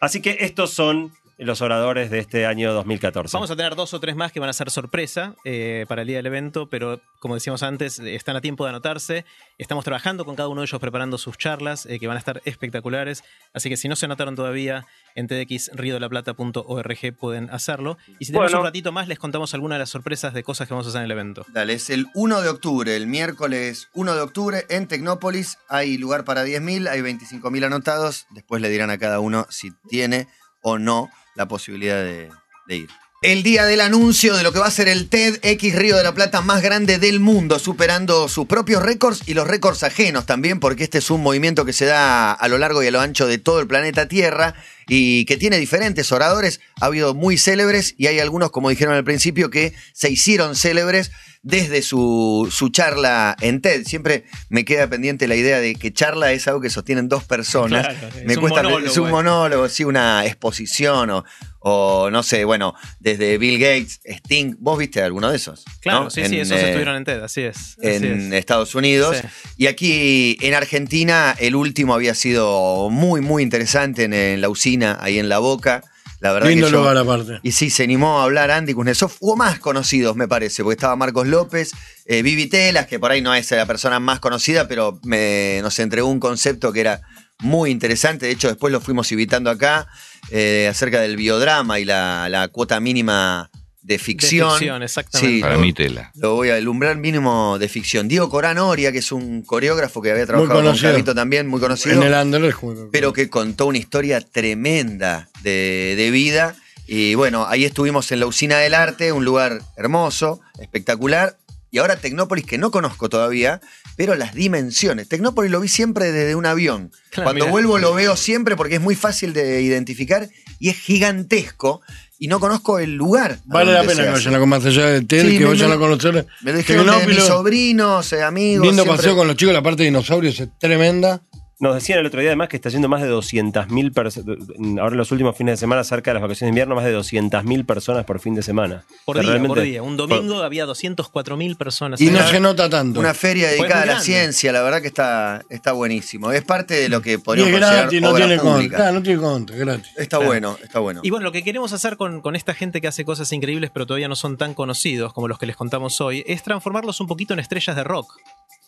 Así 0.00 0.20
que 0.20 0.38
estos 0.40 0.70
son 0.70 1.12
los 1.38 1.60
oradores 1.62 2.10
de 2.10 2.18
este 2.20 2.46
año 2.46 2.72
2014. 2.72 3.36
Vamos 3.36 3.50
a 3.50 3.56
tener 3.56 3.74
dos 3.74 3.92
o 3.94 4.00
tres 4.00 4.14
más 4.16 4.32
que 4.32 4.40
van 4.40 4.48
a 4.48 4.52
ser 4.52 4.70
sorpresa 4.70 5.34
eh, 5.44 5.84
para 5.88 6.02
el 6.02 6.08
día 6.08 6.18
del 6.18 6.26
evento, 6.26 6.68
pero 6.68 7.00
como 7.18 7.34
decíamos 7.34 7.62
antes, 7.62 7.98
están 7.98 8.36
a 8.36 8.40
tiempo 8.40 8.64
de 8.64 8.70
anotarse. 8.70 9.24
Estamos 9.58 9.84
trabajando 9.84 10.24
con 10.24 10.36
cada 10.36 10.48
uno 10.48 10.60
de 10.60 10.66
ellos 10.66 10.80
preparando 10.80 11.18
sus 11.18 11.36
charlas, 11.38 11.86
eh, 11.86 11.98
que 11.98 12.06
van 12.06 12.16
a 12.16 12.18
estar 12.18 12.40
espectaculares. 12.44 13.24
Así 13.52 13.68
que 13.68 13.76
si 13.76 13.88
no 13.88 13.96
se 13.96 14.06
anotaron 14.06 14.36
todavía, 14.36 14.86
en 15.14 15.26
tdxriodelaplata.org 15.26 17.16
pueden 17.18 17.50
hacerlo. 17.50 17.96
Y 18.18 18.26
si 18.26 18.32
tenemos 18.32 18.50
Bueno. 18.52 18.60
un 18.60 18.64
ratito 18.66 18.92
más, 18.92 19.08
les 19.08 19.18
contamos 19.18 19.54
algunas 19.54 19.76
de 19.76 19.80
las 19.80 19.90
sorpresas 19.90 20.34
de 20.34 20.42
cosas 20.42 20.68
que 20.68 20.74
vamos 20.74 20.86
a 20.86 20.90
hacer 20.90 21.00
en 21.00 21.06
el 21.06 21.10
evento. 21.12 21.44
Dale, 21.48 21.74
es 21.74 21.90
el 21.90 22.06
1 22.14 22.42
de 22.42 22.48
octubre, 22.48 22.94
el 22.96 23.06
miércoles 23.06 23.88
1 23.94 24.14
de 24.14 24.20
octubre 24.20 24.64
en 24.68 24.86
Tecnópolis. 24.88 25.58
Hay 25.68 25.96
lugar 25.98 26.24
para 26.24 26.44
10.000, 26.44 26.88
hay 26.88 27.00
25.000 27.00 27.64
anotados. 27.64 28.26
Después 28.30 28.60
le 28.62 28.68
dirán 28.68 28.90
a 28.90 28.98
cada 28.98 29.20
uno 29.20 29.46
si 29.50 29.70
tiene 29.88 30.28
o 30.62 30.78
no 30.78 31.10
la 31.34 31.48
posibilidad 31.48 32.02
de, 32.02 32.30
ir. 32.68 32.88
El 33.22 33.42
día 33.42 33.64
del 33.64 33.80
anuncio 33.80 34.36
de 34.36 34.42
lo 34.42 34.52
que 34.52 34.58
va 34.58 34.66
a 34.66 34.70
ser 34.70 34.86
el 34.86 35.08
TEDx 35.08 35.74
Río 35.74 35.96
de 35.96 36.02
la 36.02 36.12
Plata 36.12 36.42
más 36.42 36.62
grande 36.62 36.98
del 36.98 37.20
mundo, 37.20 37.58
superando 37.58 38.28
sus 38.28 38.44
propios 38.46 38.82
récords 38.82 39.22
y 39.26 39.32
los 39.32 39.46
récords 39.46 39.82
ajenos 39.82 40.26
también, 40.26 40.60
porque 40.60 40.84
este 40.84 40.98
es 40.98 41.10
un 41.10 41.22
movimiento 41.22 41.64
que 41.64 41.72
se 41.72 41.86
da 41.86 42.32
a 42.32 42.48
lo 42.48 42.58
largo 42.58 42.82
y 42.82 42.88
a 42.88 42.90
lo 42.90 43.00
ancho 43.00 43.26
de 43.26 43.38
todo 43.38 43.60
el 43.60 43.66
planeta 43.66 44.08
Tierra 44.08 44.54
y 44.88 45.24
que 45.24 45.38
tiene 45.38 45.58
diferentes 45.58 46.12
oradores. 46.12 46.60
Ha 46.80 46.86
habido 46.86 47.14
muy 47.14 47.38
célebres 47.38 47.94
y 47.96 48.08
hay 48.08 48.18
algunos, 48.18 48.50
como 48.50 48.68
dijeron 48.68 48.94
al 48.94 49.04
principio, 49.04 49.48
que 49.48 49.72
se 49.94 50.10
hicieron 50.10 50.54
célebres 50.54 51.10
desde 51.44 51.82
su, 51.82 52.48
su 52.50 52.70
charla 52.70 53.36
en 53.40 53.60
TED. 53.60 53.84
Siempre 53.84 54.24
me 54.48 54.64
queda 54.64 54.88
pendiente 54.88 55.28
la 55.28 55.36
idea 55.36 55.60
de 55.60 55.74
que 55.76 55.92
charla 55.92 56.32
es 56.32 56.48
algo 56.48 56.60
que 56.60 56.70
sostienen 56.70 57.08
dos 57.08 57.22
personas. 57.22 57.86
Claro, 57.86 58.08
es 58.16 58.24
me 58.24 58.34
un 58.34 58.40
cuesta, 58.40 58.62
monólogo, 58.62 58.90
es 58.90 58.96
un 58.96 59.10
monólogo, 59.10 59.68
sí, 59.68 59.84
una 59.84 60.24
exposición 60.24 61.10
o, 61.10 61.24
o 61.60 62.10
no 62.10 62.22
sé, 62.22 62.44
bueno, 62.44 62.74
desde 62.98 63.36
Bill 63.36 63.60
Gates, 63.60 64.00
Sting. 64.04 64.56
¿Vos 64.58 64.78
viste 64.78 65.02
alguno 65.02 65.30
de 65.30 65.36
esos? 65.36 65.64
Claro, 65.80 66.04
¿no? 66.04 66.10
sí, 66.10 66.22
sí, 66.24 66.36
En, 66.36 66.42
esos 66.42 66.56
eh, 66.56 66.64
estuvieron 66.68 66.96
en 66.96 67.04
TED, 67.04 67.22
así 67.22 67.42
es. 67.42 67.56
así 67.56 67.76
en 67.82 68.32
es. 68.32 68.32
Estados 68.32 68.74
Unidos. 68.74 69.18
Sí. 69.20 69.28
Y 69.58 69.66
aquí 69.66 70.38
en 70.40 70.54
Argentina 70.54 71.36
el 71.38 71.54
último 71.56 71.94
había 71.94 72.14
sido 72.14 72.88
muy, 72.88 73.20
muy 73.20 73.42
interesante 73.42 74.04
en, 74.04 74.14
en 74.14 74.40
la 74.40 74.48
usina, 74.48 74.98
ahí 75.00 75.18
en 75.18 75.28
La 75.28 75.40
Boca. 75.40 75.82
La 76.24 76.32
verdad 76.32 76.48
Lindo 76.48 76.66
que 76.68 76.72
yo- 76.72 76.78
lugar 76.78 76.96
aparte. 76.96 77.38
y 77.42 77.52
sí, 77.52 77.68
se 77.68 77.82
animó 77.82 78.18
a 78.20 78.24
hablar 78.24 78.50
Andy 78.50 78.72
Kuznetsov. 78.72 79.12
Hubo 79.20 79.36
más 79.36 79.58
conocidos, 79.58 80.16
me 80.16 80.26
parece, 80.26 80.62
porque 80.62 80.74
estaba 80.74 80.96
Marcos 80.96 81.26
López, 81.26 81.72
eh, 82.06 82.22
Vivi 82.22 82.46
Telas, 82.46 82.86
que 82.86 82.98
por 82.98 83.10
ahí 83.10 83.20
no 83.20 83.34
es 83.34 83.50
la 83.50 83.66
persona 83.66 84.00
más 84.00 84.20
conocida, 84.20 84.66
pero 84.66 84.98
me, 85.04 85.60
nos 85.62 85.78
entregó 85.78 86.08
un 86.08 86.20
concepto 86.20 86.72
que 86.72 86.80
era 86.80 87.02
muy 87.40 87.70
interesante. 87.70 88.24
De 88.24 88.32
hecho, 88.32 88.48
después 88.48 88.72
lo 88.72 88.80
fuimos 88.80 89.12
invitando 89.12 89.50
acá 89.50 89.86
eh, 90.30 90.66
acerca 90.70 91.00
del 91.02 91.16
biodrama 91.16 91.78
y 91.78 91.84
la, 91.84 92.28
la 92.30 92.48
cuota 92.48 92.80
mínima 92.80 93.50
de 93.84 93.98
ficción. 93.98 94.48
De 94.48 94.54
ficción, 94.58 94.82
exactamente. 94.82 95.34
Sí, 95.36 95.40
Para 95.42 95.54
lo- 95.54 95.60
mí 95.60 95.72
tela. 95.72 96.10
lo 96.16 96.34
voy 96.34 96.48
a 96.48 96.56
alumbrar 96.56 96.96
mínimo 96.96 97.58
de 97.58 97.68
ficción. 97.68 98.08
Diego 98.08 98.28
Corán 98.30 98.58
Oria, 98.58 98.90
que 98.92 98.98
es 98.98 99.12
un 99.12 99.42
coreógrafo 99.42 100.00
que 100.02 100.10
había 100.10 100.26
trabajado 100.26 100.62
con. 100.62 100.76
Carlito 100.78 101.14
también, 101.14 101.46
muy 101.46 101.60
conocido 101.60 101.94
En 102.02 102.02
el 102.02 102.54
como- 102.54 102.88
pero 102.90 103.12
que 103.12 103.28
contó 103.30 103.66
una 103.66 103.78
historia 103.78 104.20
tremenda 104.22 105.28
de, 105.42 105.94
de 105.96 106.10
vida. 106.10 106.56
Y 106.86 107.14
bueno, 107.14 107.46
ahí 107.46 107.64
estuvimos 107.64 108.10
en 108.12 108.20
la 108.20 108.26
Usina 108.26 108.58
del 108.58 108.74
Arte, 108.74 109.12
un 109.12 109.24
lugar 109.24 109.60
hermoso, 109.76 110.40
espectacular. 110.58 111.36
y 111.70 111.78
ahora 111.78 111.96
Tecnópolis, 111.96 112.46
que 112.46 112.56
no 112.56 112.70
conozco 112.70 113.08
todavía, 113.08 113.60
pero 113.96 114.14
las 114.14 114.32
dimensiones. 114.32 115.08
Tecnópolis 115.08 115.50
lo 115.50 115.60
vi 115.60 115.66
siempre 115.68 116.12
desde 116.12 116.36
un 116.36 116.46
avión. 116.46 116.92
Claro, 117.10 117.24
Cuando 117.26 117.46
mira. 117.46 117.50
vuelvo 117.50 117.78
lo 117.78 117.92
veo 117.94 118.14
siempre 118.16 118.54
porque 118.54 118.76
es 118.76 118.80
muy 118.80 118.94
fácil 118.94 119.32
de 119.32 119.60
identificar 119.60 120.28
y 120.60 120.68
es 120.68 120.76
gigantesco 120.78 121.80
y 122.18 122.28
no 122.28 122.38
conozco 122.40 122.78
el 122.78 122.94
lugar. 122.94 123.38
Vale 123.44 123.72
la 123.72 123.82
pena 123.82 124.04
que 124.04 124.10
vayan 124.10 124.34
a 124.34 124.46
más 124.46 124.64
allá 124.64 124.86
del 124.86 125.06
TED, 125.06 125.22
Sí, 125.28 125.38
que 125.38 125.44
me- 125.44 125.50
vayan 125.50 125.72
a 125.72 125.76
conocer. 125.78 126.26
Me 126.42 126.52
dijeron 126.52 126.86
de 126.98 127.06
mis 127.06 127.22
sobrinos, 127.24 128.12
eh, 128.12 128.22
amigos. 128.22 128.66
Lindo 128.66 128.82
siempre- 128.82 128.96
paseo 129.02 129.16
con 129.16 129.26
los 129.26 129.36
chicos, 129.36 129.52
la 129.54 129.62
parte 129.62 129.82
de 129.82 129.86
dinosaurios 129.90 130.38
es 130.40 130.48
tremenda. 130.58 131.20
Nos 131.60 131.74
decían 131.74 131.98
el 131.98 132.06
otro 132.06 132.20
día 132.20 132.30
además 132.30 132.48
que 132.48 132.56
está 132.56 132.68
yendo 132.68 132.88
más 132.88 133.02
de 133.02 133.10
200.000 133.10 133.92
personas, 133.92 134.36
ahora 134.80 134.92
en 134.92 134.96
los 134.96 135.12
últimos 135.12 135.36
fines 135.36 135.52
de 135.52 135.56
semana, 135.56 135.84
cerca 135.84 136.10
de 136.10 136.14
las 136.14 136.22
vacaciones 136.22 136.48
de 136.48 136.48
invierno, 136.48 136.74
más 136.74 136.84
de 136.84 136.96
200.000 136.96 137.66
personas 137.66 138.04
por 138.04 138.20
fin 138.20 138.34
de 138.34 138.42
semana. 138.42 138.84
Por 139.04 139.18
O 139.18 139.22
sea, 139.22 139.34
día, 139.34 139.46
por 139.46 139.60
día. 139.60 139.82
Un 139.82 139.96
domingo 139.96 140.42
había 140.42 140.66
204.000 140.66 141.56
personas. 141.56 142.00
Y 142.00 142.10
no 142.10 142.26
se 142.26 142.40
nota 142.40 142.68
tanto. 142.68 143.00
Una 143.00 143.14
feria 143.14 143.48
Pues 143.48 143.58
dedicada 143.58 143.82
a 143.82 143.86
la 143.86 144.00
ciencia, 144.00 144.52
la 144.52 144.62
verdad 144.62 144.80
que 144.80 144.88
está, 144.88 145.42
está 145.48 145.72
buenísimo. 145.72 146.32
Es 146.32 146.44
parte 146.44 146.74
de 146.74 146.88
lo 146.88 147.02
que 147.02 147.14
y 147.14 147.16
podríamos 147.18 147.52
es 147.52 147.60
considerar 147.60 147.82
gratis, 147.82 148.02
no 148.02 148.10
obra 148.10 148.26
tiene 148.26 148.40
contra. 148.40 148.76
Claro, 148.76 148.92
no 148.92 149.02
tiene 149.02 149.20
contra, 149.20 149.56
gratis. 149.56 149.92
Está 149.96 150.18
bueno, 150.18 150.58
está 150.62 150.78
bueno. 150.80 151.00
Y 151.02 151.10
bueno, 151.10 151.24
lo 151.24 151.32
que 151.32 151.42
queremos 151.42 151.72
hacer 151.72 151.96
con, 151.96 152.20
con 152.20 152.36
esta 152.36 152.54
gente 152.54 152.80
que 152.80 152.88
hace 152.88 153.04
cosas 153.04 153.32
increíbles 153.32 153.70
pero 153.72 153.86
todavía 153.86 154.08
no 154.08 154.16
son 154.16 154.36
tan 154.36 154.54
conocidos 154.54 155.12
como 155.12 155.28
los 155.28 155.38
que 155.38 155.46
les 155.46 155.56
contamos 155.56 156.00
hoy, 156.00 156.24
es 156.26 156.42
transformarlos 156.42 157.00
un 157.00 157.06
poquito 157.06 157.34
en 157.34 157.40
estrellas 157.40 157.76
de 157.76 157.84
rock. 157.84 158.16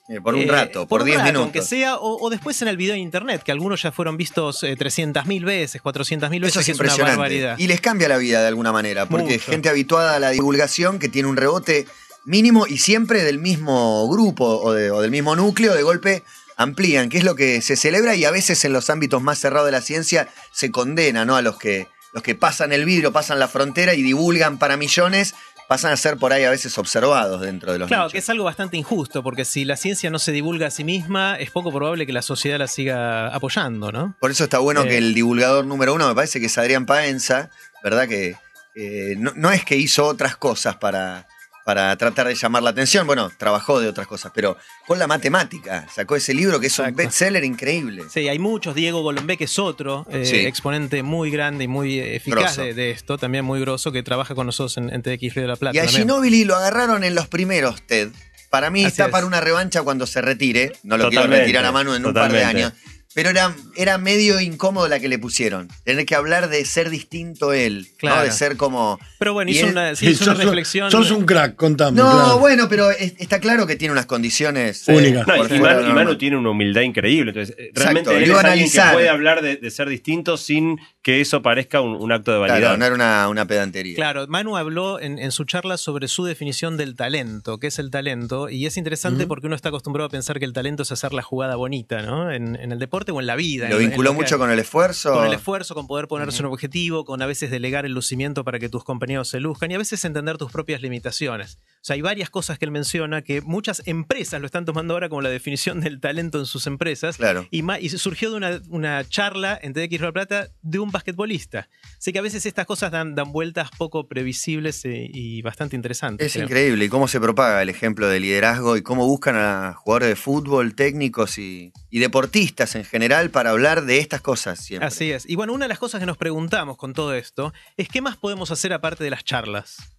Eh, 0.09 0.21
por 0.21 0.35
un 0.37 0.43
Eh, 0.43 0.47
rato, 0.47 0.87
por 0.87 1.01
un 1.03 1.07
10 1.07 1.19
rato, 1.19 1.27
minutos. 1.29 1.43
Aunque 1.45 1.63
sea, 1.63 1.97
o, 1.97 2.25
o 2.25 2.31
después 2.31 2.61
en 2.63 2.69
el 2.69 2.77
video 2.77 2.95
de 2.95 3.01
internet, 3.01 3.43
que 3.43 3.51
algunos 3.53 3.83
ya 3.83 3.91
fueron 3.91 4.17
vistos 4.17 4.63
eh, 4.63 4.77
300.000 4.77 5.45
veces, 5.45 5.83
400.000 5.83 6.41
veces, 6.41 6.51
Eso 6.51 6.61
es 6.61 6.67
que 6.67 6.73
es 6.73 6.79
una 6.79 6.87
impresionante. 6.87 7.17
barbaridad. 7.19 7.59
y 7.59 7.67
les 7.67 7.81
cambia 7.81 8.09
la 8.09 8.17
vida 8.19 8.41
de 8.41 8.47
alguna 8.49 8.73
manera, 8.73 9.07
porque 9.07 9.35
Mucho. 9.35 9.51
gente 9.51 9.69
habituada 9.69 10.15
a 10.17 10.21
la 10.21 10.31
divulgación 10.31 10.99
que 11.01 11.09
tiene 11.09 11.29
un 11.29 11.37
rebote 11.37 11.87
mínimo 12.25 12.67
y 12.69 12.79
siempre 12.79 13.25
del 13.25 13.39
mismo 13.39 14.09
grupo 14.09 14.45
o, 14.45 14.73
de- 14.73 14.91
o 14.93 15.01
del 15.03 15.11
mismo 15.11 15.35
núcleo, 15.35 15.75
de 15.75 15.83
golpe 15.83 16.23
amplían, 16.57 17.09
que 17.09 17.19
es 17.19 17.25
lo 17.25 17.35
que 17.35 17.61
se 17.61 17.77
celebra 17.77 18.15
y 18.15 18.25
a 18.25 18.31
veces 18.31 18.65
en 18.65 18.73
los 18.73 18.89
ámbitos 18.91 19.21
más 19.23 19.39
cerrados 19.39 19.67
de 19.67 19.73
la 19.73 19.81
ciencia 19.83 20.29
se 20.53 20.71
condena 20.71 21.25
¿no? 21.25 21.37
a 21.37 21.43
los 21.43 21.59
que, 21.59 21.87
los 22.13 22.23
que 22.23 22.35
pasan 22.35 22.73
el 22.73 22.85
vidrio, 22.85 23.13
pasan 23.13 23.39
la 23.39 23.49
frontera 23.49 23.95
y 23.95 24.03
divulgan 24.03 24.57
para 24.59 24.77
millones, 24.77 25.35
pasan 25.69 25.93
a 25.93 25.97
ser 25.97 26.17
por 26.17 26.33
ahí 26.33 26.45
a 26.45 26.51
veces 26.51 26.77
observados 26.79 27.41
dentro 27.41 27.73
de 27.73 27.79
los 27.79 27.89
Claro, 27.89 28.05
nichos. 28.05 28.13
que 28.13 28.19
es 28.19 28.29
algo 28.31 28.45
bastante 28.45 28.77
injusto, 28.77 29.23
porque 29.23 29.45
si 29.45 29.65
la 29.65 29.77
ciencia 29.77 30.11
no 30.11 30.19
se 30.19 30.33
divulga 30.33 30.69
a 30.69 30.71
sí 30.71 30.85
misma, 30.85 31.37
es 31.39 31.51
poco 31.51 31.73
probable 31.73 32.07
que 32.07 32.13
la 32.13 32.23
sociedad 32.23 32.59
la 32.59 32.67
siga 32.69 33.29
apoyando, 33.35 33.91
¿no? 33.93 34.17
Por 34.21 34.31
eso 34.31 34.45
está 34.45 34.59
bueno 34.59 34.83
Eh. 34.83 34.89
que 34.89 34.99
el 34.99 35.15
divulgador 35.15 35.65
número 35.67 35.95
uno, 35.95 36.09
me 36.09 36.15
parece 36.15 36.39
que 36.41 36.47
es 36.47 36.59
Adrián 36.59 36.87
Paenza, 36.87 37.51
¿verdad? 37.83 38.07
Que 38.09 38.37
eh, 38.75 39.15
no, 39.19 39.33
no 39.37 39.51
es 39.53 39.65
que 39.65 39.77
hizo 39.77 40.05
otras 40.07 40.37
cosas 40.37 40.77
para, 40.77 41.27
para 41.67 41.95
tratar 41.97 42.29
de 42.29 42.35
llamar 42.37 42.63
la 42.63 42.71
atención, 42.71 43.07
bueno, 43.09 43.29
trabajó 43.37 43.81
de 43.81 43.89
otras 43.89 44.07
cosas, 44.07 44.31
pero 44.33 44.57
con 44.87 44.99
la 45.01 45.07
matemática, 45.09 45.87
sacó 45.93 46.15
ese 46.15 46.33
libro 46.33 46.61
que 46.61 46.69
es 46.69 46.79
un 46.79 46.85
Exacto. 46.87 46.97
bestseller 47.03 47.43
increíble. 47.45 48.05
Sí, 48.09 48.29
hay 48.29 48.39
muchos. 48.39 48.75
Diego 48.77 49.03
Golombé, 49.03 49.37
que 49.37 49.45
es 49.45 49.59
otro 49.59 50.07
eh, 50.09 50.25
Sí. 50.25 50.37
exponente 50.37 51.03
muy 51.03 51.31
grande 51.31 51.65
y 51.65 51.69
muy 51.69 51.99
eficaz 51.99 52.57
de, 52.57 52.73
de 52.73 52.93
esto, 52.93 53.19
también 53.19 53.45
muy 53.45 53.61
grosso, 53.61 53.91
que 53.91 54.03
trabaja 54.05 54.37
con 54.37 54.47
nosotros 54.47 54.77
en, 54.79 54.91
en 54.95 55.03
TX 55.03 55.35
Río 55.35 55.43
de 55.43 55.49
la 55.49 55.57
Plata. 55.57 55.77
Y 55.77 55.81
a 55.81 55.85
también. 55.87 56.03
Ginóbili 56.03 56.45
lo 56.45 56.55
agarraron 56.55 57.03
en 57.03 57.15
los 57.17 57.27
primeros 57.27 57.83
TED. 57.83 58.11
Para 58.49 58.71
mí 58.71 58.83
Así 58.85 58.93
está 58.93 59.07
es. 59.07 59.11
para 59.11 59.27
una 59.27 59.41
revancha 59.41 59.83
cuando 59.83 60.07
se 60.07 60.23
retire. 60.23 60.73
No 60.85 60.97
lo 60.97 61.11
quiero 61.11 61.27
retirar 61.27 61.65
a 61.65 61.73
mano 61.73 61.97
en 61.97 62.07
un 62.07 62.15
par 62.15 62.31
de 62.33 62.45
años. 62.45 62.73
Pero 63.17 63.31
era, 63.31 63.57
era 63.77 63.97
medio 63.97 64.39
incómodo 64.43 64.89
la 64.89 65.01
que 65.01 65.09
le 65.09 65.19
pusieron. 65.19 65.69
Tener 65.85 66.05
que 66.05 66.15
hablar 66.15 66.51
de 66.51 66.63
ser 66.67 66.91
distinto 66.91 67.55
él, 67.55 67.87
¿no? 67.91 67.97
Claro. 67.97 68.23
De 68.25 68.31
ser 68.31 68.59
como. 68.59 68.99
Pero 69.19 69.33
bueno, 69.33 69.51
hizo 69.51 69.65
él- 69.65 69.73
una, 69.73 69.95
sí, 69.97 70.11
hizo 70.11 70.25
una 70.25 70.35
sos, 70.35 70.45
reflexión. 70.45 70.91
sos 70.91 71.11
un 71.11 71.25
crack, 71.25 71.57
contame. 71.57 71.97
No, 71.97 72.11
claro. 72.13 72.39
bueno, 72.39 72.69
pero 72.69 72.91
es- 72.91 73.15
está 73.19 73.41
claro 73.41 73.67
que 73.67 73.77
tiene 73.77 73.93
unas 73.93 74.05
condiciones 74.05 74.87
Únicas. 74.87 75.27
No, 75.27 75.35
y, 75.47 75.93
Manu, 75.93 76.13
y 76.13 76.19
tiene 76.19 76.37
una 76.37 76.51
humildad 76.51 76.83
increíble. 76.83 77.31
Entonces, 77.31 77.57
eh, 77.59 77.71
realmente 77.75 78.11
él 78.11 78.29
lo 78.29 78.39
es 78.39 78.45
alguien 78.45 78.71
que 78.71 78.79
analizar. 78.79 78.93
puede 78.93 79.09
hablar 79.09 79.41
de, 79.41 79.57
de 79.57 79.71
ser 79.71 79.89
distinto 79.89 80.37
sin 80.37 80.79
que 81.01 81.23
eso 81.23 81.41
parezca 81.41 81.81
un, 81.81 81.97
un 81.97 82.13
acto 82.13 82.33
de 82.33 82.39
vanidad. 82.39 82.59
Claro, 82.59 82.77
no 82.77 82.85
era 82.85 82.95
una, 82.95 83.29
una 83.31 83.47
pedantería. 83.47 83.95
Claro, 83.95 84.27
Manu 84.29 84.59
habló 84.59 85.01
en, 85.01 85.19
en 85.19 85.33
su 85.33 85.45
charla 85.45 85.79
sobre 85.79 86.09
su 86.09 86.25
definición 86.25 86.77
del 86.77 86.97
talento, 86.97 87.59
qué 87.59 87.69
es 87.69 87.79
el 87.79 87.91
talento, 87.91 88.51
y 88.51 88.67
es 88.67 88.77
interesante 88.77 89.27
porque 89.27 89.47
uno 89.47 89.57
está 89.57 89.71
acostumbrado 89.71 90.09
a 90.09 90.11
pensar 90.11 90.39
que 90.39 90.45
el 90.45 90.53
talento 90.53 90.83
es 90.83 90.93
hacer 90.93 91.15
la 91.15 91.23
jugada 91.23 91.57
bonita, 91.57 92.03
¿no? 92.03 92.31
En, 92.31 92.57
en 92.57 92.73
el 92.73 92.79
deporte 92.79 93.06
o 93.13 93.21
en 93.21 93.27
la 93.27 93.37
vida. 93.37 93.69
Lo 93.69 93.81
en- 93.81 93.89
vinculó 93.91 94.13
mucho 94.15 94.39
con 94.39 94.51
el 94.51 94.59
esfuerzo. 94.59 95.13
con 95.15 95.27
el 95.27 95.33
esfuerzo, 95.35 95.75
con 95.75 95.87
poder 95.87 96.09
ponerse 96.09 96.43
un 96.43 96.47
objetivo, 96.53 97.05
con 97.05 97.23
a 97.23 97.27
veces 97.27 97.51
delegar 97.51 97.87
el 97.87 97.93
lucimiento 97.93 98.45
para 98.45 98.59
que 98.59 98.69
tus 98.69 98.85
compañeros 98.85 99.29
se 99.29 99.41
luzcan 99.41 99.71
y 99.71 99.75
a 99.75 99.79
veces 99.79 100.05
entender 100.05 100.39
tus 100.39 100.51
propias 100.53 100.81
limitaciones. 100.83 101.59
O 101.87 101.93
sea, 101.95 101.95
hay 101.95 102.03
varias 102.03 102.31
cosas 102.31 102.59
que 102.59 102.65
él 102.65 102.73
menciona 102.73 103.23
que 103.23 103.43
muchas 103.43 103.81
empresas 103.87 104.41
lo 104.41 104.47
están 104.47 104.65
tomando 104.65 104.95
ahora 104.95 105.09
como 105.09 105.23
la 105.23 105.29
definición 105.29 105.81
del 105.81 106.01
talento 106.01 106.41
en 106.41 106.47
sus 106.47 106.67
empresas. 106.67 107.17
Claro. 107.17 107.47
Y, 107.53 107.63
y 107.79 107.89
surgió 107.91 108.33
de 108.33 108.37
una, 108.39 108.61
una 108.71 109.09
charla 109.09 109.57
en 109.63 109.73
TDX 109.73 110.01
la 110.01 110.11
Plata 110.11 110.49
de 110.63 110.81
un 110.81 110.91
basquetbolista. 110.91 111.69
Así 111.97 112.13
que 112.13 112.19
a 112.19 112.23
veces 112.23 112.45
estas 112.45 112.67
cosas 112.67 112.91
dan, 112.91 113.15
dan 113.15 113.31
vueltas 113.31 113.71
poco 113.79 114.09
previsibles 114.09 114.85
eh, 114.85 115.09
y 115.15 115.43
bastante 115.43 115.77
interesantes. 115.77 116.27
Es 116.27 116.33
creo. 116.33 116.47
increíble 116.47 116.87
y 116.87 116.89
cómo 116.89 117.07
se 117.07 117.21
propaga 117.21 117.63
el 117.63 117.69
ejemplo 117.69 118.09
de 118.09 118.19
liderazgo 118.19 118.77
y 118.77 118.83
cómo 118.83 119.07
buscan 119.07 119.37
a 119.37 119.75
jugadores 119.75 120.09
de 120.09 120.17
fútbol, 120.17 120.75
técnicos 120.75 121.39
y, 121.39 121.73
y 121.89 122.01
deportistas 122.01 122.75
en 122.75 122.85
general 122.85 123.31
para 123.31 123.51
hablar 123.51 123.85
de 123.85 123.99
estas 123.99 124.23
cosas 124.23 124.59
siempre. 124.59 124.89
Así 124.89 125.13
es. 125.13 125.25
Y 125.29 125.37
bueno, 125.37 125.53
una 125.53 125.67
de 125.67 125.69
las 125.69 125.79
cosas 125.79 126.01
que 126.01 126.07
nos 126.07 126.17
preguntamos 126.17 126.79
con 126.79 126.95
todo 126.95 127.15
esto 127.15 127.53
es 127.77 127.89
qué 127.89 128.03
más 128.03 128.17
podemos 128.17 128.51
hacer 128.51 128.73
aparte 128.73 129.05
de 129.05 129.11
las 129.11 129.23
charlas. 129.23 129.96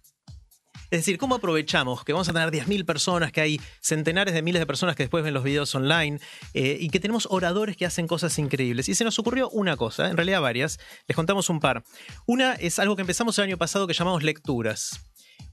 Es 0.90 1.00
decir, 1.00 1.18
¿cómo 1.18 1.34
aprovechamos 1.34 2.04
que 2.04 2.12
vamos 2.12 2.28
a 2.28 2.32
tener 2.32 2.50
10.000 2.50 2.86
personas, 2.86 3.30
que 3.30 3.42
hay 3.42 3.60
centenares 3.80 4.32
de 4.32 4.42
miles 4.42 4.60
de 4.60 4.66
personas 4.66 4.96
que 4.96 5.02
después 5.02 5.22
ven 5.22 5.34
los 5.34 5.44
videos 5.44 5.74
online 5.74 6.18
eh, 6.54 6.78
y 6.80 6.88
que 6.88 6.98
tenemos 6.98 7.28
oradores 7.30 7.76
que 7.76 7.84
hacen 7.84 8.06
cosas 8.06 8.38
increíbles? 8.38 8.88
Y 8.88 8.94
se 8.94 9.04
nos 9.04 9.18
ocurrió 9.18 9.50
una 9.50 9.76
cosa, 9.76 10.08
en 10.08 10.16
realidad 10.16 10.40
varias, 10.40 10.78
les 11.06 11.16
contamos 11.16 11.50
un 11.50 11.60
par. 11.60 11.84
Una 12.26 12.54
es 12.54 12.78
algo 12.78 12.96
que 12.96 13.02
empezamos 13.02 13.38
el 13.38 13.44
año 13.44 13.58
pasado 13.58 13.86
que 13.86 13.94
llamamos 13.94 14.22
lecturas. 14.22 15.07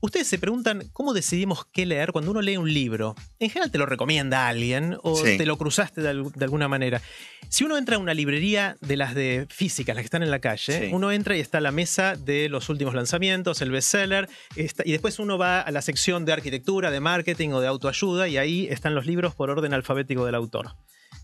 Ustedes 0.06 0.28
se 0.28 0.38
preguntan 0.38 0.84
cómo 0.94 1.14
decidimos 1.14 1.66
qué 1.74 1.84
leer 1.88 2.12
cuando 2.12 2.30
uno 2.30 2.40
lee 2.44 2.58
un 2.58 2.72
libro. 2.72 3.16
En 3.40 3.50
general 3.50 3.72
te 3.72 3.80
lo 3.80 3.88
recomienda 3.88 4.48
alguien 4.48 4.98
o 5.02 5.16
Sí. 5.16 5.36
te 5.36 5.48
lo 5.48 5.58
cruzaste 5.58 6.00
de, 6.02 6.10
al- 6.10 6.32
de 6.32 6.46
alguna 6.46 6.68
manera. 6.68 7.02
Si 7.50 7.64
uno 7.64 7.76
entra 7.76 7.96
a 7.96 8.00
una 8.00 8.14
librería 8.14 8.78
de 8.82 8.98
las 8.98 9.16
de 9.16 9.48
físicas, 9.50 9.96
las 9.96 10.04
que 10.04 10.06
están 10.06 10.22
en 10.22 10.30
la 10.30 10.38
calle, 10.38 10.80
Sí. 10.90 10.90
uno 10.94 11.12
entra 11.12 11.36
y 11.36 11.40
está 11.40 11.60
la 11.60 11.72
mesa 11.72 12.16
de 12.18 12.50
los 12.50 12.70
últimos 12.70 12.94
lanzamientos, 12.94 13.64
el 13.64 13.72
bestseller, 13.72 14.30
está- 14.56 14.84
y 14.86 14.92
después 14.92 15.18
uno 15.18 15.40
va 15.40 15.62
a 15.62 15.72
la 15.72 15.82
sección 15.82 16.24
de 16.24 16.34
arquitectura, 16.34 16.92
de 16.92 17.00
marketing 17.00 17.50
o 17.50 17.60
de 17.60 17.66
autoayuda, 17.68 18.28
y 18.28 18.38
ahí 18.38 18.68
están 18.70 18.94
los 18.94 19.08
libros 19.08 19.34
por 19.34 19.50
orden 19.50 19.74
alfabético 19.74 20.24
del 20.24 20.36
autor. 20.36 20.76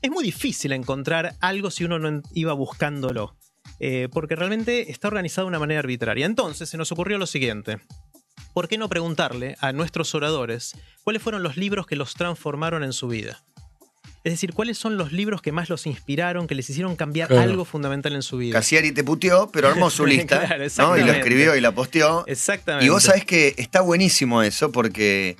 Es 0.01 0.09
muy 0.09 0.23
difícil 0.23 0.71
encontrar 0.71 1.35
algo 1.39 1.69
si 1.69 1.83
uno 1.83 1.99
no 1.99 2.23
iba 2.33 2.53
buscándolo, 2.53 3.35
eh, 3.79 4.07
porque 4.11 4.35
realmente 4.35 4.89
está 4.89 5.07
organizado 5.07 5.45
de 5.45 5.49
una 5.49 5.59
manera 5.59 5.81
arbitraria. 5.81 6.25
Entonces 6.25 6.67
se 6.67 6.77
nos 6.77 6.91
ocurrió 6.91 7.19
lo 7.19 7.27
siguiente. 7.27 7.77
¿Por 8.53 8.67
qué 8.67 8.77
no 8.77 8.89
preguntarle 8.89 9.55
a 9.61 9.71
nuestros 9.71 10.13
oradores 10.15 10.73
cuáles 11.03 11.21
fueron 11.21 11.41
los 11.43 11.57
libros 11.57 11.87
que 11.87 11.95
los 11.95 12.13
transformaron 12.15 12.83
en 12.83 12.93
su 12.93 13.07
vida? 13.07 13.43
Es 14.23 14.33
decir, 14.33 14.53
¿cuáles 14.53 14.77
son 14.77 14.97
los 14.97 15.11
libros 15.11 15.41
que 15.41 15.51
más 15.51 15.67
los 15.69 15.87
inspiraron, 15.87 16.45
que 16.47 16.53
les 16.53 16.69
hicieron 16.69 16.95
cambiar 16.95 17.27
Claro. 17.29 17.41
algo 17.43 17.65
fundamental 17.65 18.13
en 18.13 18.21
su 18.21 18.37
vida? 18.37 18.53
Casiari 18.53 18.91
te 18.91 19.03
puteó, 19.03 19.49
pero 19.51 19.69
armó 19.69 19.89
su 19.89 20.05
lista. 20.05 20.45
Claro, 20.45 20.65
¿no? 20.77 20.97
Y 20.97 21.03
lo 21.03 21.11
escribió 21.11 21.55
y 21.55 21.61
la 21.61 21.71
posteó. 21.73 22.23
Exactamente. 22.27 22.85
Y 22.85 22.89
vos 22.89 23.03
sabés 23.03 23.25
que 23.25 23.55
está 23.57 23.81
buenísimo 23.81 24.43
eso 24.43 24.71
porque 24.71 25.37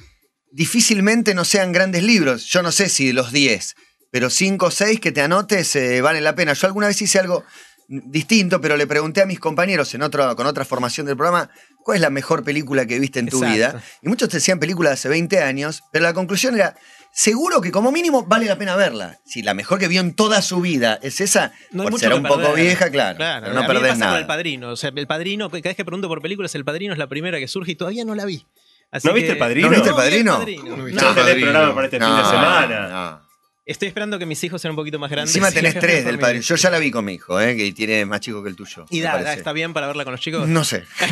difícilmente 0.51 1.34
no 1.34 1.45
sean 1.45 1.71
grandes 1.71 2.04
libros. 2.04 2.45
Yo 2.45 2.62
no 2.63 2.71
sé 2.71 2.89
si 2.89 3.13
los 3.13 3.32
10, 3.32 3.75
pero 4.10 4.30
5 4.30 4.65
o 4.65 4.71
6 4.71 4.99
que 4.99 5.12
te 5.12 5.21
anotes 5.21 5.75
eh, 5.75 6.01
valen 6.01 6.23
la 6.23 6.36
pena. 6.36 6.54
Yo 6.54 6.67
alguna 6.67 6.88
vez 6.88 7.01
hice 7.01 7.19
algo 7.19 7.43
distinto, 7.91 8.62
pero 8.62 8.77
le 8.77 8.88
pregunté 8.88 9.21
a 9.21 9.25
mis 9.25 9.39
compañeros 9.39 9.93
en 9.93 10.01
otro, 10.01 10.34
con 10.36 10.47
otra 10.47 10.63
formación 10.65 11.06
del 11.06 11.17
programa, 11.17 11.49
¿cuál 11.84 11.95
es 11.95 12.01
la 12.01 12.10
mejor 12.10 12.43
película 12.43 12.86
que 12.86 12.97
viste 12.99 13.19
en 13.19 13.27
tu 13.27 13.43
Exacto. 13.43 13.56
vida? 13.56 13.84
Y 14.01 14.08
muchos 14.08 14.30
te 14.30 14.38
decían 14.38 14.60
películas 14.60 14.91
de 14.91 14.93
hace 14.93 15.10
20 15.10 15.43
años, 15.43 15.84
pero 15.91 16.04
la 16.04 16.13
conclusión 16.13 16.56
era, 16.56 16.75
seguro 17.13 17.60
que 17.60 17.69
como 17.71 17.91
mínimo 17.91 18.23
vale 18.23 18.45
la 18.45 18.58
pena 18.58 18.77
verla. 18.77 19.19
Si 19.25 19.41
la 19.41 19.54
mejor 19.54 19.77
que 19.77 19.89
vio 19.89 19.99
en 19.99 20.13
toda 20.15 20.41
su 20.41 20.62
vida 20.62 20.99
es 21.01 21.19
esa, 21.19 21.51
No 21.71 21.84
por 21.84 21.91
mucho 21.91 22.01
ser 22.04 22.12
que 22.13 22.17
un 22.17 22.23
poco 22.23 22.54
vieja, 22.54 22.89
claro, 22.89 23.17
Claro, 23.17 23.41
pero 23.43 23.54
no 23.54 23.60
a 23.60 23.63
mí 23.63 23.67
me 23.67 23.73
perdés 23.73 23.91
con 23.91 23.99
nada. 23.99 24.19
el 24.19 24.25
padrino. 24.25 24.69
O 24.69 24.75
sea, 24.77 24.91
el 24.95 25.08
padrino, 25.08 25.49
cada 25.49 25.62
vez 25.62 25.75
que 25.75 25.84
pregunto 25.84 26.08
por 26.08 26.21
películas, 26.21 26.56
el 26.56 26.63
padrino 26.63 26.93
es 26.93 26.99
la 26.99 27.08
primera 27.10 27.39
que 27.39 27.47
surge 27.49 27.71
y 27.71 27.75
todavía 27.75 28.06
no 28.06 28.15
la 28.15 28.23
vi. 28.25 28.45
Así 28.89 29.08
¿No 29.08 29.13
viste 29.13 29.32
El 29.32 29.38
Padrino? 29.38 29.67
¿No 29.69 29.73
viste 29.73 29.89
el 29.89 29.95
padrino? 29.95 30.38
Padrino. 30.38 30.75
No 30.77 30.84
viste 30.84 31.01
No, 31.01 31.10
No 31.10 31.15
tenés 31.15 31.41
programa 31.41 31.73
para 31.75 31.86
este 31.88 31.97
fin 31.99 32.10
de 32.15 32.23
semana. 32.25 33.21
Estoy 33.63 33.89
esperando 33.89 34.17
que 34.17 34.26
mis 34.26 34.43
hijos 34.43 34.60
sean 34.60 34.71
un 34.71 34.76
poquito 34.76 34.97
más 34.97 35.12
grandes. 35.12 35.36
Encima 35.36 35.52
tenés 35.54 35.78
tres 35.78 36.04
del 36.04 36.17
padre. 36.17 36.41
Yo 36.41 36.56
ya 36.56 36.71
la 36.71 36.80
vi 36.80 36.89
con 36.89 37.06
mi 37.06 37.13
hijo, 37.13 37.39
¿eh? 37.39 37.56
que 37.56 37.71
tiene 37.74 38.06
más 38.06 38.19
chico 38.19 38.41
que 38.41 38.50
el 38.50 38.56
tuyo. 38.56 38.86
Y 38.89 39.02
da, 39.02 39.21
da, 39.21 39.34
está 39.34 39.54
bien 39.54 39.71
para 39.74 39.86
verla 39.86 40.04
con 40.04 40.13
los 40.13 40.19
chicos. 40.19 40.47
No 40.47 40.63
sé. 40.63 40.84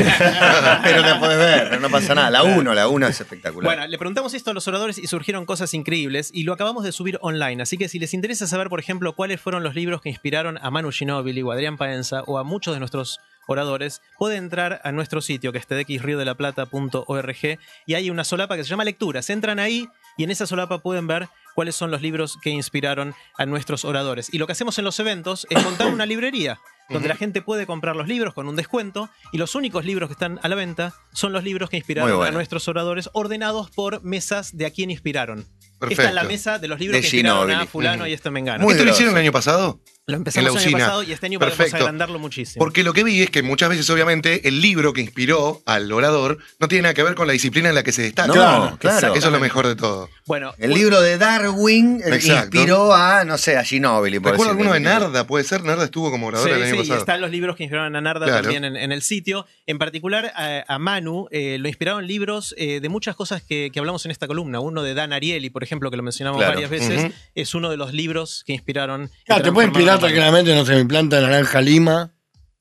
pero 0.83 1.01
la 1.01 1.19
podés 1.19 1.37
ver, 1.37 1.69
pero 1.69 1.79
no 1.79 1.89
pasa 1.89 2.15
nada. 2.15 2.31
La 2.31 2.43
uno, 2.43 2.73
la 2.73 2.87
uno 2.87 3.07
es 3.07 3.21
espectacular. 3.21 3.65
Bueno, 3.65 3.87
le 3.87 3.97
preguntamos 3.99 4.33
esto 4.33 4.49
a 4.49 4.53
los 4.55 4.67
oradores 4.67 4.97
y 4.97 5.05
surgieron 5.05 5.45
cosas 5.45 5.73
increíbles 5.75 6.31
y 6.33 6.43
lo 6.43 6.53
acabamos 6.53 6.83
de 6.83 6.91
subir 6.91 7.19
online. 7.21 7.61
Así 7.61 7.77
que 7.77 7.87
si 7.87 7.99
les 7.99 8.15
interesa 8.15 8.47
saber, 8.47 8.69
por 8.69 8.79
ejemplo, 8.79 9.13
cuáles 9.13 9.39
fueron 9.39 9.61
los 9.61 9.75
libros 9.75 10.01
que 10.01 10.09
inspiraron 10.09 10.57
a 10.59 10.71
Manu 10.71 10.91
Ginóbili 10.91 11.43
o 11.43 11.51
a 11.51 11.53
Adrián 11.53 11.77
Paenza 11.77 12.23
o 12.23 12.39
a 12.39 12.43
muchos 12.43 12.73
de 12.73 12.79
nuestros 12.79 13.19
oradores, 13.45 14.01
puede 14.17 14.37
entrar 14.37 14.81
a 14.83 14.91
nuestro 14.91 15.21
sitio 15.21 15.51
que 15.51 15.57
es 15.57 15.67
tdxriodelplata.org 15.67 17.59
y 17.85 17.93
hay 17.93 18.09
una 18.09 18.23
solapa 18.23 18.55
que 18.55 18.63
se 18.63 18.69
llama 18.69 18.85
lecturas. 18.85 19.29
Entran 19.29 19.59
ahí 19.59 19.87
y 20.17 20.23
en 20.23 20.31
esa 20.31 20.45
solapa 20.45 20.79
pueden 20.79 21.07
ver 21.07 21.29
cuáles 21.59 21.75
son 21.75 21.91
los 21.91 22.01
libros 22.01 22.37
que 22.41 22.51
inspiraron 22.51 23.13
a 23.37 23.45
nuestros 23.45 23.83
oradores. 23.83 24.33
Y 24.33 24.37
lo 24.37 24.45
que 24.45 24.53
hacemos 24.53 24.79
en 24.79 24.85
los 24.85 24.97
eventos 24.97 25.45
es 25.49 25.61
montar 25.61 25.91
una 25.91 26.05
librería 26.05 26.57
donde 26.89 27.07
la 27.07 27.15
gente 27.15 27.41
puede 27.41 27.65
comprar 27.65 27.95
los 27.95 28.07
libros 28.07 28.33
con 28.33 28.47
un 28.47 28.55
descuento 28.55 29.09
y 29.31 29.37
los 29.37 29.55
únicos 29.55 29.85
libros 29.85 30.09
que 30.09 30.13
están 30.13 30.39
a 30.43 30.47
la 30.47 30.55
venta 30.55 30.93
son 31.13 31.33
los 31.33 31.43
libros 31.43 31.69
que 31.69 31.77
inspiraron 31.77 32.09
bueno. 32.15 32.23
a 32.29 32.31
nuestros 32.31 32.67
oradores 32.67 33.09
ordenados 33.13 33.69
por 33.71 34.03
mesas 34.03 34.55
de 34.57 34.65
a 34.65 34.71
quién 34.71 34.91
inspiraron. 34.91 35.39
Esta 35.39 35.87
Perfecto. 35.87 36.09
es 36.09 36.13
la 36.13 36.23
mesa 36.25 36.59
de 36.59 36.67
los 36.67 36.77
libros 36.79 36.95
De 36.97 37.01
que 37.01 37.07
inspiraron 37.07 37.39
a 37.51 37.53
Ginóbili. 37.53 37.67
fulano 37.71 38.01
Ujú. 38.03 38.09
y 38.09 38.13
este 38.13 38.29
mengano. 38.31 38.63
Muy 38.65 38.73
¿Esto 38.73 38.83
lo 38.83 38.91
hicieron 38.91 39.15
el 39.15 39.21
año 39.21 39.31
pasado? 39.31 39.79
Lo 40.07 40.15
en 40.15 40.21
empezamos 40.21 40.53
la 40.55 40.59
el 40.61 40.67
año 40.67 40.77
pasado 40.77 41.03
y 41.03 41.11
este 41.13 41.25
año 41.27 41.39
podemos 41.39 41.57
Perfecto. 41.57 41.77
agrandarlo 41.85 42.19
muchísimo. 42.19 42.59
Porque 42.65 42.83
lo 42.83 42.91
que 42.93 43.03
vi 43.05 43.21
es 43.21 43.29
que 43.29 43.43
muchas 43.43 43.69
veces, 43.69 43.89
obviamente, 43.91 44.45
el 44.49 44.59
libro 44.59 44.91
que 44.91 44.99
inspiró 45.01 45.61
al 45.65 45.89
orador 45.91 46.39
no 46.59 46.67
tiene 46.67 46.81
nada 46.81 46.93
que 46.95 47.03
ver 47.03 47.13
con 47.15 47.27
la 47.27 47.33
disciplina 47.33 47.69
en 47.69 47.75
la 47.75 47.83
que 47.83 47.91
se 47.93 48.01
destaca. 48.01 48.27
No, 48.27 48.33
Claro, 48.33 48.77
claro. 48.79 49.13
Eso 49.13 49.27
es 49.27 49.31
lo 49.31 49.39
mejor 49.39 49.67
de 49.67 49.75
todo. 49.77 50.09
bueno, 50.25 50.53
El 50.57 50.73
libro 50.73 50.99
de 50.99 51.17
Darwin 51.17 52.01
eh, 52.03 52.15
Exacto. 52.15 52.57
inspiró 52.57 52.93
a, 52.93 53.23
no 53.23 53.37
sé, 53.37 53.55
a 53.57 53.63
Ginóbili. 53.63 54.19
por 54.19 54.31
Recuerdo 54.31 54.51
alguno 54.51 54.73
de. 54.73 54.79
Narda, 54.81 55.25
puede 55.27 55.45
ser. 55.45 55.63
Narda 55.63 55.85
estuvo 55.85 56.11
como 56.11 56.27
orador 56.27 56.49
Sí, 56.49 56.55
el 56.55 56.63
año 56.63 56.71
sí, 56.73 56.78
y 56.79 56.87
pasado. 56.87 56.99
están 56.99 57.21
los 57.21 57.31
libros 57.31 57.55
que 57.55 57.63
inspiraron 57.63 57.95
a 57.95 58.01
Narda 58.01 58.25
Claro. 58.25 58.41
también 58.43 58.65
en, 58.65 58.75
en 58.75 58.91
el 58.91 59.01
sitio. 59.01 59.45
En 59.65 59.77
particular, 59.77 60.31
a, 60.35 60.63
a 60.67 60.79
Manu 60.79 61.27
eh, 61.31 61.57
lo 61.59 61.67
inspiraron 61.67 62.05
libros 62.07 62.53
eh, 62.57 62.79
de 62.81 62.89
muchas 62.89 63.15
cosas 63.15 63.41
que, 63.43 63.69
que 63.73 63.79
hablamos 63.79 64.05
en 64.05 64.11
esta 64.11 64.27
columna. 64.27 64.59
Uno 64.59 64.83
de 64.83 64.93
Dan 64.93 65.13
Ariely, 65.13 65.49
por 65.49 65.63
ejemplo, 65.63 65.89
que 65.91 65.97
lo 65.97 66.03
mencionamos 66.03 66.39
Claro. 66.39 66.53
varias 66.53 66.69
veces, 66.69 67.11
es 67.35 67.55
uno 67.55 67.69
de 67.69 67.77
los 67.77 67.93
libros 67.93 68.43
que 68.45 68.53
inspiraron. 68.53 69.09
Claro, 69.25 69.43
te 69.43 69.51
puede 69.51 69.67
inspirar 69.67 69.99
tranquilamente, 69.99 70.53
no 70.55 70.65
sé, 70.65 70.75
mi 70.75 70.85
planta 70.85 71.17
de 71.17 71.23
naranja 71.23 71.61
lima. 71.61 72.11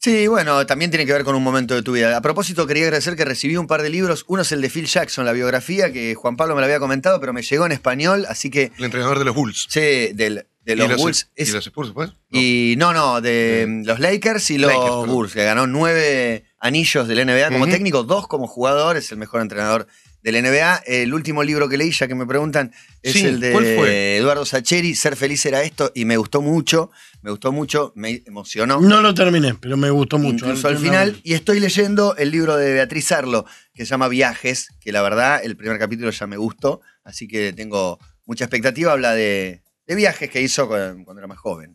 Sí, 0.01 0.29
bueno, 0.29 0.65
también 0.65 0.91
tiene 0.93 1.05
que 1.07 1.13
ver 1.13 1.25
con 1.25 1.35
un 1.35 1.43
momento 1.43 1.75
de 1.75 1.83
tu 1.83 1.93
vida. 1.93 2.17
A 2.17 2.21
propósito, 2.21 2.67
quería 2.69 2.85
agradecer 2.85 3.17
que 3.17 3.25
recibí 3.25 3.57
un 3.57 3.67
par 3.67 3.83
de 3.83 3.91
libros. 3.91 4.25
Uno 4.29 4.43
es 4.43 4.53
el 4.53 4.61
de 4.61 4.71
Phil 4.71 4.87
Jackson, 4.87 5.25
la 5.25 5.33
biografía, 5.33 5.93
que 5.93 6.15
Juan 6.15 6.37
Pablo 6.37 6.55
me 6.55 6.61
lo 6.61 6.67
había 6.67 6.79
comentado, 6.79 7.19
pero 7.19 7.33
me 7.33 7.43
llegó 7.43 7.67
en 7.67 7.73
español, 7.73 8.25
así 8.29 8.49
que, 8.49 8.71
El 8.79 8.85
entrenador 8.85 9.19
de 9.19 9.25
los 9.25 9.35
Bulls. 9.35 9.67
sí, 9.69 9.81
del- 10.15 10.47
de 10.65 10.77
los, 10.77 10.87
y 10.87 10.89
los, 10.91 11.01
Bulls. 11.01 11.31
y 11.35 11.47
los 11.47 11.67
Spurs, 11.67 11.91
pues. 11.95 12.11
y 12.31 12.75
no, 12.77 12.93
no, 12.93 13.23
de 13.23 13.83
los 13.87 13.99
Lakers 14.01 14.51
y 14.51 14.59
los 14.59 14.71
Lakers. 14.71 15.07
Bulls, 15.07 15.33
que 15.33 15.43
ganó 15.43 15.67
nueve 15.67 16.45
anillos 16.61 17.09
del 17.09 17.25
NBA 17.27 17.49
como 17.51 17.67
técnico, 17.67 18.03
dos 18.05 18.29
como 18.29 18.47
jugador, 18.47 18.99
es 18.99 19.11
el 19.11 19.17
mejor 19.19 19.41
entrenador 19.41 19.87
del 20.31 20.43
NBA. 20.43 20.83
El 20.87 21.15
último 21.15 21.43
libro 21.43 21.69
que 21.69 21.77
leí, 21.77 21.91
ya 21.91 22.07
que 22.07 22.15
me 22.15 22.27
preguntan, 22.27 22.73
es 23.03 23.13
Sí, 23.13 23.25
el 23.25 23.41
de. 23.41 24.17
Eduardo 24.17 24.45
Sacheri, 24.45 24.95
Ser 24.95 25.17
feliz 25.17 25.45
era 25.47 25.63
esto, 25.63 25.91
y 25.95 26.05
me 26.05 26.17
gustó 26.17 26.43
mucho, 26.43 26.91
me 27.23 27.31
gustó 27.31 27.53
mucho, 27.53 27.93
me 27.97 28.23
emocionó. 28.27 28.81
No 28.81 29.01
lo 29.01 29.15
terminé, 29.15 29.55
pero 29.55 29.77
me 29.77 29.91
gustó 29.91 30.19
mucho. 30.19 30.47
Incluso 30.47 30.69
al 30.69 30.79
final, 30.79 31.21
y 31.25 31.35
estoy 31.35 31.61
leyendo 31.61 32.17
el 32.17 32.31
libro 32.31 32.57
de 32.57 32.73
Beatriz 32.73 33.11
Arlo, 33.13 33.47
que 33.75 33.85
se 33.85 33.91
llama 33.91 34.09
Viajes, 34.09 34.69
que 34.81 34.93
la 34.93 35.03
verdad 35.03 35.41
el 35.43 35.57
primer 35.57 35.79
capítulo 35.79 36.11
ya 36.11 36.27
me 36.27 36.37
gustó, 36.37 36.81
así 37.05 37.27
que 37.27 37.53
tengo 37.53 37.99
mucha 38.27 38.45
expectativa, 38.45 38.93
habla 38.93 39.15
de, 39.15 39.63
de 39.87 39.95
viajes 39.95 40.31
que 40.31 40.43
hizo 40.43 40.69
cuando, 40.69 41.19
era 41.19 41.27
más 41.27 41.39
joven. 41.39 41.75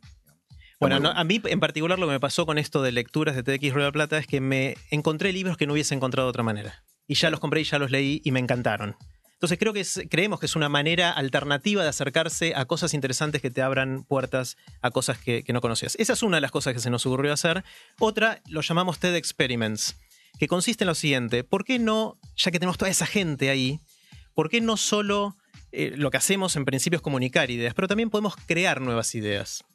Bueno, 0.80 0.99
no, 0.99 1.10
a 1.10 1.24
mí 1.24 1.41
en 1.45 1.60
particular 1.62 1.97
lo 1.97 2.08
que 2.08 2.14
me 2.14 2.20
pasó 2.20 2.45
con 2.45 2.58
esto 2.58 2.82
de 2.82 2.91
lecturas 2.91 3.36
de 3.36 3.43
TX 3.43 3.74
Rueda 3.74 3.91
Plata 3.91 4.18
es 4.18 4.28
que 4.28 4.41
me 4.41 4.76
encontré 4.91 5.32
libros 5.32 5.56
que 5.56 5.66
no 5.66 5.74
hubiese 5.74 5.95
encontrado 5.95 6.28
de 6.28 6.32
otra 6.32 6.43
manera. 6.43 6.84
Y 7.08 7.16
ya 7.16 7.30
los 7.30 7.39
compré 7.39 7.62
y 7.62 7.64
ya 7.64 7.80
los 7.80 7.91
leí 7.91 8.22
y 8.24 8.32
me 8.32 8.39
encantaron. 8.39 8.95
Entonces 9.43 9.60
creo 9.60 9.74
que 9.74 9.86
creemos 10.10 10.39
que 10.39 10.45
es 10.45 10.56
una 10.56 10.70
manera 10.70 11.12
alternativa 11.12 11.84
de 11.84 11.89
acercarse 11.89 12.54
a 12.56 12.64
cosas 12.64 12.93
interesantes 12.93 13.41
que 13.41 13.51
te 13.51 13.62
abran 13.62 14.06
puertas 14.06 14.56
a 14.82 14.89
cosas 14.89 15.18
que, 15.18 15.43
que 15.43 15.51
no 15.51 15.60
conocías. 15.60 15.97
Esa 15.99 16.14
es 16.14 16.24
una 16.24 16.38
de 16.38 16.41
las 16.41 16.51
cosas 16.51 16.74
que 16.74 16.80
se 16.80 16.89
nos 16.89 17.06
ocurrió 17.06 17.34
hacer. 17.34 17.66
Otra 17.99 18.41
lo 18.47 18.62
llamamos 18.62 18.99
TED 18.99 19.16
Experiments, 19.16 19.97
que 20.39 20.47
consiste 20.47 20.86
en 20.86 20.88
lo 20.88 20.95
siguiente. 20.95 21.43
¿Por 21.43 21.66
qué 21.66 21.78
no, 21.78 22.18
ya 22.38 22.51
que 22.51 22.60
tenemos 22.60 22.78
toda 22.78 22.89
esa 22.89 23.06
gente 23.06 23.49
ahí, 23.49 23.82
por 24.34 24.49
qué 24.49 24.62
no 24.62 24.78
solo 24.78 25.36
eh, 25.74 25.91
lo 25.97 26.10
que 26.10 26.18
hacemos 26.18 26.56
en 26.56 26.64
principio 26.64 26.95
es 26.95 27.04
comunicar 27.04 27.51
ideas, 27.51 27.74
pero 27.74 27.89
también 27.89 28.10
podemos 28.10 28.38
crear 28.45 28.80
nuevas 28.80 29.14
ideas? 29.14 29.66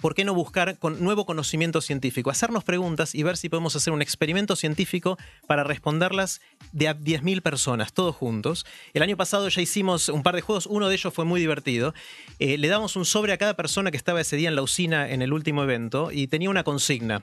¿Por 0.00 0.14
qué 0.14 0.24
no 0.24 0.34
buscar 0.34 0.78
con 0.78 1.02
nuevo 1.02 1.26
conocimiento 1.26 1.80
científico? 1.80 2.30
Hacernos 2.30 2.64
preguntas 2.64 3.14
y 3.14 3.22
ver 3.22 3.36
si 3.36 3.48
podemos 3.48 3.76
hacer 3.76 3.92
un 3.92 4.02
experimento 4.02 4.56
científico 4.56 5.18
para 5.46 5.64
responderlas 5.64 6.40
de 6.72 6.88
a 6.88 6.98
10.000 6.98 7.42
personas, 7.42 7.92
todos 7.92 8.14
juntos. 8.14 8.66
El 8.94 9.02
año 9.02 9.16
pasado 9.16 9.48
ya 9.48 9.62
hicimos 9.62 10.08
un 10.08 10.22
par 10.22 10.34
de 10.34 10.42
juegos, 10.42 10.66
uno 10.66 10.88
de 10.88 10.94
ellos 10.94 11.12
fue 11.12 11.24
muy 11.24 11.40
divertido. 11.40 11.94
Eh, 12.38 12.58
le 12.58 12.68
damos 12.68 12.96
un 12.96 13.04
sobre 13.04 13.32
a 13.32 13.38
cada 13.38 13.54
persona 13.54 13.90
que 13.90 13.96
estaba 13.96 14.20
ese 14.20 14.36
día 14.36 14.48
en 14.48 14.56
la 14.56 14.62
usina 14.62 15.08
en 15.10 15.22
el 15.22 15.32
último 15.32 15.62
evento 15.62 16.10
y 16.12 16.26
tenía 16.26 16.50
una 16.50 16.64
consigna. 16.64 17.22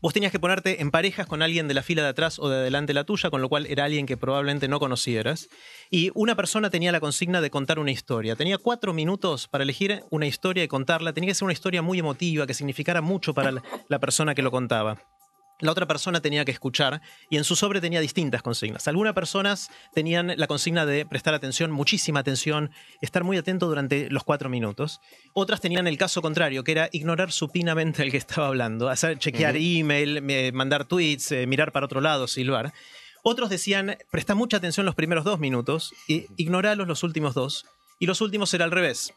Vos 0.00 0.12
tenías 0.12 0.32
que 0.32 0.38
ponerte 0.38 0.82
en 0.82 0.90
parejas 0.90 1.26
con 1.26 1.42
alguien 1.42 1.68
de 1.68 1.74
la 1.74 1.82
fila 1.82 2.02
de 2.02 2.08
atrás 2.08 2.38
o 2.38 2.48
de 2.48 2.56
adelante 2.56 2.94
la 2.94 3.04
tuya, 3.04 3.30
con 3.30 3.40
lo 3.40 3.48
cual 3.48 3.66
era 3.66 3.84
alguien 3.84 4.06
que 4.06 4.16
probablemente 4.16 4.68
no 4.68 4.78
conocieras. 4.78 5.48
Y 5.90 6.10
una 6.14 6.34
persona 6.34 6.70
tenía 6.70 6.92
la 6.92 7.00
consigna 7.00 7.40
de 7.40 7.50
contar 7.50 7.78
una 7.78 7.90
historia. 7.90 8.36
Tenía 8.36 8.58
cuatro 8.58 8.92
minutos 8.92 9.48
para 9.48 9.64
elegir 9.64 10.04
una 10.10 10.26
historia 10.26 10.64
y 10.64 10.68
contarla. 10.68 11.12
Tenía 11.12 11.28
que 11.28 11.34
ser 11.34 11.44
una 11.44 11.52
historia 11.52 11.82
muy 11.82 11.98
emotiva, 11.98 12.46
que 12.46 12.54
significara 12.54 13.00
mucho 13.00 13.34
para 13.34 13.52
la, 13.88 13.98
persona 13.98 14.34
que 14.34 14.42
lo 14.42 14.50
contaba. 14.50 14.98
La 15.60 15.72
otra 15.72 15.86
persona 15.86 16.20
tenía 16.20 16.44
que 16.44 16.52
escuchar 16.52 17.00
y 17.30 17.38
en 17.38 17.44
su 17.44 17.56
sobre 17.56 17.80
tenía 17.80 18.00
distintas 18.00 18.42
consignas. 18.42 18.88
Algunas 18.88 19.14
personas 19.14 19.70
tenían 19.94 20.34
la 20.36 20.46
consigna 20.46 20.84
de 20.84 21.06
prestar 21.06 21.32
atención, 21.32 21.70
muchísima 21.70 22.20
atención, 22.20 22.70
estar 23.00 23.24
muy 23.24 23.38
atento 23.38 23.66
durante 23.66 24.10
los 24.10 24.22
cuatro 24.22 24.50
minutos. 24.50 25.00
Otras 25.32 25.62
tenían 25.62 25.86
el 25.86 25.96
caso 25.96 26.20
contrario, 26.20 26.62
que 26.62 26.72
era 26.72 26.88
ignorar 26.92 27.32
supinamente 27.32 28.02
al 28.02 28.10
que 28.10 28.18
estaba 28.18 28.48
hablando, 28.48 28.90
hacer 28.90 29.18
chequear 29.18 29.56
email, 29.56 30.52
mandar 30.52 30.84
tweets, 30.84 31.32
eh, 31.32 31.46
mirar 31.46 31.72
para 31.72 31.86
otro 31.86 32.02
lado, 32.02 32.26
silbar. 32.26 32.74
Otros 33.22 33.48
decían, 33.48 33.96
presta 34.10 34.34
mucha 34.34 34.58
atención 34.58 34.84
los 34.86 34.94
primeros 34.94 35.24
dos 35.24 35.40
minutos 35.40 35.94
y 36.06 36.26
ignoralos 36.36 36.86
los 36.86 37.02
últimos 37.02 37.34
dos. 37.34 37.64
Y 37.98 38.06
los 38.06 38.20
últimos 38.20 38.52
era 38.52 38.66
al 38.66 38.70
revés. 38.70 39.14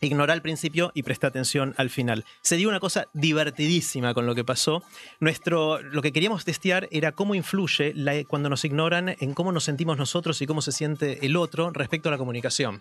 Ignora 0.00 0.32
al 0.32 0.42
principio 0.42 0.92
y 0.94 1.02
presta 1.02 1.26
atención 1.26 1.74
al 1.76 1.90
final. 1.90 2.24
Se 2.42 2.56
dio 2.56 2.68
una 2.68 2.78
cosa 2.78 3.06
divertidísima 3.14 4.14
con 4.14 4.26
lo 4.26 4.34
que 4.34 4.44
pasó. 4.44 4.82
Nuestro, 5.20 5.82
lo 5.82 6.02
que 6.02 6.12
queríamos 6.12 6.44
testear 6.44 6.88
era 6.92 7.12
cómo 7.12 7.34
influye 7.34 7.92
la- 7.94 8.22
cuando 8.24 8.48
nos 8.48 8.64
ignoran 8.64 9.16
en 9.18 9.34
cómo 9.34 9.50
nos 9.52 9.64
sentimos 9.64 9.98
nosotros 9.98 10.40
y 10.40 10.46
cómo 10.46 10.62
se 10.62 10.70
siente 10.72 11.24
el 11.26 11.36
otro 11.36 11.70
respecto 11.70 12.08
a 12.08 12.12
la 12.12 12.18
comunicación. 12.18 12.80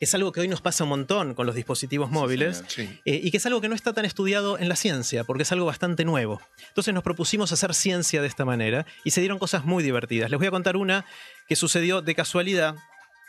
Es 0.00 0.14
algo 0.14 0.30
que 0.30 0.40
hoy 0.40 0.48
nos 0.48 0.60
pasa 0.60 0.84
un 0.84 0.90
montón 0.90 1.34
con 1.34 1.46
los 1.46 1.54
dispositivos 1.56 2.10
móviles 2.10 2.62
Sí. 2.68 2.82
eh, 3.04 3.20
y 3.22 3.30
que 3.32 3.38
es 3.38 3.46
algo 3.46 3.60
que 3.60 3.68
no 3.68 3.74
está 3.74 3.92
tan 3.92 4.04
estudiado 4.04 4.56
en 4.58 4.68
la 4.68 4.76
ciencia, 4.76 5.24
porque 5.24 5.42
es 5.42 5.50
algo 5.50 5.66
bastante 5.66 6.04
nuevo. 6.04 6.40
Entonces 6.68 6.94
nos 6.94 7.02
propusimos 7.02 7.50
hacer 7.50 7.74
ciencia 7.74 8.20
de 8.22 8.28
esta 8.28 8.44
manera 8.44 8.86
y 9.04 9.10
se 9.10 9.20
dieron 9.20 9.38
cosas 9.40 9.64
muy 9.64 9.82
divertidas. 9.82 10.30
Les 10.30 10.38
voy 10.38 10.46
a 10.46 10.52
contar 10.52 10.76
una 10.76 11.04
que 11.48 11.56
sucedió 11.56 12.00
de 12.02 12.14
casualidad. 12.14 12.76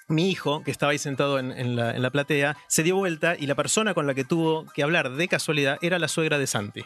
Mi 0.09 0.29
hijo, 0.29 0.63
que 0.63 0.71
estaba 0.71 0.91
ahí 0.91 0.97
sentado 0.97 1.39
en, 1.39 1.51
en 1.51 1.75
la, 1.75 1.95
en 1.95 2.01
la 2.01 2.09
platea, 2.09 2.57
se 2.67 2.83
dio 2.83 2.95
vuelta 2.97 3.35
y 3.39 3.47
la 3.47 3.55
persona 3.55 3.93
con 3.93 4.05
la 4.07 4.13
que 4.13 4.23
tuvo 4.25 4.65
que 4.73 4.83
hablar 4.83 5.11
de 5.11 5.27
casualidad 5.27 5.77
era 5.81 5.97
la 5.99 6.07
suegra 6.07 6.37
de 6.37 6.47
Santi. 6.47 6.83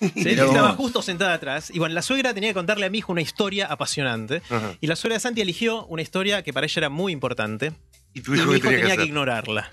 Sí, 0.00 0.10
que 0.14 0.32
estaba 0.32 0.72
justo 0.72 1.00
sentada 1.00 1.32
atrás. 1.34 1.70
Y 1.72 1.78
bueno, 1.78 1.94
la 1.94 2.02
suegra 2.02 2.34
tenía 2.34 2.50
que 2.50 2.54
contarle 2.54 2.86
a 2.86 2.90
mi 2.90 2.98
hijo 2.98 3.12
una 3.12 3.20
historia 3.22 3.66
apasionante. 3.66 4.42
Ajá. 4.50 4.74
Y 4.80 4.88
la 4.88 4.96
suegra 4.96 5.14
de 5.14 5.20
Santi 5.20 5.40
eligió 5.42 5.86
una 5.86 6.02
historia 6.02 6.42
que 6.42 6.52
para 6.52 6.66
ella 6.66 6.74
era 6.80 6.88
muy 6.88 7.12
importante. 7.12 7.72
¿Y 8.12 8.20
tu 8.22 8.34
Y 8.34 8.38
hijo 8.38 8.46
mi 8.50 8.52
qué 8.54 8.58
hijo 8.58 8.66
tenía, 8.68 8.80
tenía 8.80 8.96
que 8.96 9.02
que 9.02 9.06
ignorarla. 9.08 9.70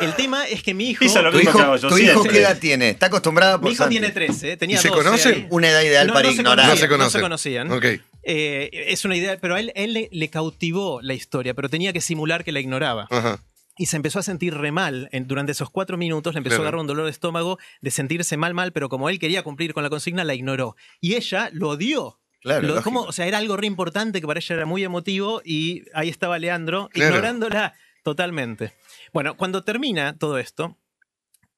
El 0.00 0.14
tema 0.14 0.46
es 0.46 0.62
que 0.62 0.72
mi 0.72 0.88
hijo. 0.90 1.04
Hizo 1.04 1.20
lo 1.20 1.30
¿Tu 1.30 1.36
mismo 1.36 1.52
que 1.52 1.58
hijo, 1.58 1.66
hago 1.66 1.76
yo, 1.76 1.88
tu 1.90 1.96
sí, 1.98 2.04
hijo 2.04 2.22
qué 2.24 2.38
edad 2.40 2.58
tiene? 2.58 2.88
¿Está 2.88 3.06
acostumbrado 3.06 3.58
por 3.60 3.66
Mi 3.68 3.74
hijo 3.74 3.82
Santi? 3.84 3.96
tiene 3.98 4.10
13, 4.12 4.56
tenía 4.56 4.76
¿Y 4.76 4.80
se 4.80 4.88
12 4.88 5.02
conocen? 5.02 5.34
ahí. 5.34 5.46
Una 5.50 5.68
edad 5.68 5.82
ideal 5.82 6.06
No, 6.06 6.14
para 6.14 6.28
no 6.28 6.34
se 6.34 6.40
ignorar. 6.40 6.66
No 6.68 6.76
se 6.76 6.88
conocían, 6.88 6.88
no 6.88 6.96
conocen. 6.96 7.20
se 7.20 7.20
conocían. 7.20 7.72
Ok. 8.00 8.09
Eh, 8.22 8.70
es 8.88 9.04
una 9.04 9.16
idea, 9.16 9.38
pero 9.40 9.54
a 9.54 9.60
él, 9.60 9.72
él 9.74 9.92
le, 9.94 10.08
le 10.12 10.28
cautivó 10.30 11.00
la 11.02 11.14
historia, 11.14 11.54
pero 11.54 11.68
tenía 11.68 11.92
que 11.92 12.00
simular 12.00 12.44
que 12.44 12.52
la 12.52 12.60
ignoraba. 12.60 13.06
Ajá. 13.10 13.42
Y 13.78 13.86
se 13.86 13.96
empezó 13.96 14.18
a 14.18 14.22
sentir 14.22 14.54
re 14.54 14.72
mal. 14.72 15.08
En- 15.12 15.26
durante 15.26 15.52
esos 15.52 15.70
cuatro 15.70 15.96
minutos 15.96 16.34
le 16.34 16.38
empezó 16.38 16.56
Claro. 16.56 16.64
a 16.64 16.68
agarrar 16.68 16.80
un 16.80 16.86
dolor 16.86 17.04
de 17.06 17.10
estómago 17.12 17.58
de 17.80 17.90
sentirse 17.90 18.36
mal, 18.36 18.52
mal, 18.52 18.72
pero 18.72 18.88
como 18.90 19.08
él 19.08 19.18
quería 19.18 19.42
cumplir 19.42 19.72
con 19.72 19.82
la 19.82 19.88
consigna, 19.90 20.22
la 20.24 20.34
ignoró. 20.34 20.76
Y 21.00 21.14
ella 21.14 21.48
lo 21.52 21.70
odió. 21.70 22.18
Claro, 22.42 22.66
Lo- 22.68 22.82
como- 22.82 23.02
o 23.02 23.12
sea, 23.12 23.26
era 23.26 23.38
algo 23.38 23.56
re 23.56 23.66
importante 23.66 24.20
que 24.20 24.26
para 24.26 24.40
ella 24.40 24.54
era 24.56 24.66
muy 24.66 24.82
emotivo 24.84 25.40
y 25.44 25.84
ahí 25.94 26.08
estaba 26.08 26.38
Leandro 26.38 26.88
Claro. 26.92 27.10
ignorándola 27.16 27.74
totalmente. 28.02 28.72
Bueno, 29.12 29.36
cuando 29.36 29.62
termina 29.62 30.16
todo 30.18 30.38
esto, 30.38 30.76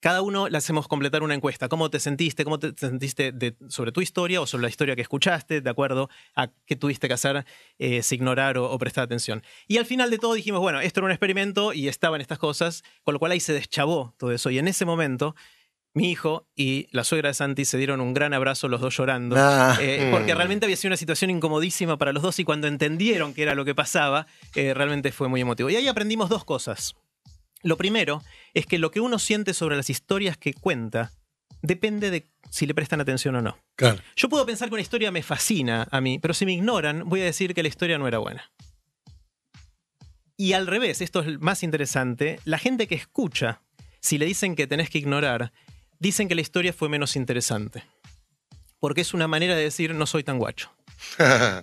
cada 0.02 0.20
uno 0.20 0.48
le 0.48 0.58
hacemos 0.58 0.88
completar 0.88 1.22
una 1.22 1.34
encuesta. 1.34 1.68
¿Cómo 1.68 1.88
te 1.88 2.00
sentiste? 2.00 2.42
¿Cómo 2.42 2.58
te 2.58 2.74
sentiste 2.76 3.30
de- 3.30 3.54
sobre 3.68 3.92
tu 3.92 4.00
historia 4.00 4.40
o 4.40 4.46
sobre 4.46 4.62
la 4.62 4.68
historia 4.68 4.96
que 4.96 5.02
escuchaste? 5.02 5.60
De 5.60 5.70
acuerdo 5.70 6.10
a 6.34 6.48
qué 6.66 6.74
tuviste 6.74 7.06
que 7.06 7.14
hacer, 7.14 7.46
eh, 7.78 8.02
si 8.02 8.16
ignorar 8.16 8.58
o, 8.58 8.68
o 8.70 8.78
prestar 8.78 9.04
atención. 9.04 9.42
Y 9.68 9.78
al 9.78 9.86
final 9.86 10.10
de 10.10 10.18
todo 10.18 10.34
dijimos, 10.34 10.60
bueno, 10.60 10.80
esto 10.80 10.98
era 11.00 11.06
un 11.06 11.12
experimento 11.12 11.72
y 11.72 11.86
estaban 11.86 12.20
estas 12.20 12.38
cosas, 12.40 12.82
con 13.04 13.14
lo 13.14 13.20
cual 13.20 13.30
ahí 13.32 13.40
se 13.40 13.52
deschavó 13.52 14.12
todo 14.18 14.32
eso. 14.32 14.50
Y 14.50 14.58
en 14.58 14.66
ese 14.66 14.84
momento, 14.84 15.36
mi 15.94 16.10
hijo 16.10 16.48
y 16.56 16.88
la 16.90 17.04
suegra 17.04 17.28
de 17.28 17.34
Santi 17.34 17.64
se 17.64 17.78
dieron 17.78 18.00
un 18.00 18.12
gran 18.12 18.34
abrazo, 18.34 18.66
los 18.66 18.80
dos 18.80 18.96
llorando. 18.96 19.36
Ah. 19.38 19.76
Eh, 19.80 20.08
porque 20.10 20.34
Mm. 20.34 20.36
realmente 20.36 20.66
había 20.66 20.76
sido 20.76 20.88
una 20.88 20.96
situación 20.96 21.30
incomodísima 21.30 21.96
para 21.96 22.12
los 22.12 22.22
dos 22.24 22.38
y 22.40 22.44
cuando 22.44 22.66
entendieron 22.66 23.34
que 23.34 23.42
era 23.42 23.54
lo 23.54 23.64
que 23.64 23.74
pasaba, 23.74 24.26
eh, 24.56 24.74
realmente 24.74 25.12
fue 25.12 25.28
muy 25.28 25.42
emotivo. 25.42 25.70
Y 25.70 25.76
ahí 25.76 25.86
aprendimos 25.86 26.28
dos 26.28 26.44
cosas. 26.44 26.96
Lo 27.62 27.76
primero 27.76 28.22
es 28.54 28.66
que 28.66 28.78
lo 28.78 28.90
que 28.90 29.00
uno 29.00 29.18
siente 29.18 29.54
sobre 29.54 29.76
las 29.76 29.90
historias 29.90 30.36
que 30.36 30.54
cuenta 30.54 31.12
depende 31.62 32.10
de 32.10 32.28
si 32.50 32.66
le 32.66 32.74
prestan 32.74 33.00
atención 33.00 33.36
o 33.36 33.42
no. 33.42 33.56
Claro. 33.76 33.98
Yo 34.16 34.28
puedo 34.28 34.44
pensar 34.44 34.68
que 34.68 34.74
una 34.74 34.82
historia 34.82 35.10
me 35.10 35.22
fascina 35.22 35.88
a 35.90 36.00
mí, 36.00 36.18
pero 36.18 36.34
si 36.34 36.44
me 36.44 36.52
ignoran, 36.52 37.08
voy 37.08 37.20
a 37.20 37.24
decir 37.24 37.54
que 37.54 37.62
la 37.62 37.68
historia 37.68 37.98
no 37.98 38.08
era 38.08 38.18
buena. 38.18 38.50
Y 40.36 40.54
al 40.54 40.66
revés, 40.66 41.00
esto 41.00 41.20
es 41.20 41.40
más 41.40 41.62
interesante, 41.62 42.40
la 42.44 42.58
gente 42.58 42.88
que 42.88 42.96
escucha, 42.96 43.62
si 44.00 44.18
le 44.18 44.26
dicen 44.26 44.56
que 44.56 44.66
tenés 44.66 44.90
que 44.90 44.98
ignorar, 44.98 45.52
dicen 46.00 46.26
que 46.26 46.34
la 46.34 46.40
historia 46.40 46.72
fue 46.72 46.88
menos 46.88 47.14
interesante. 47.14 47.84
Porque 48.80 49.02
es 49.02 49.14
una 49.14 49.28
manera 49.28 49.54
de 49.54 49.62
decir 49.62 49.94
no 49.94 50.06
soy 50.06 50.24
tan 50.24 50.38
guacho. 50.38 50.72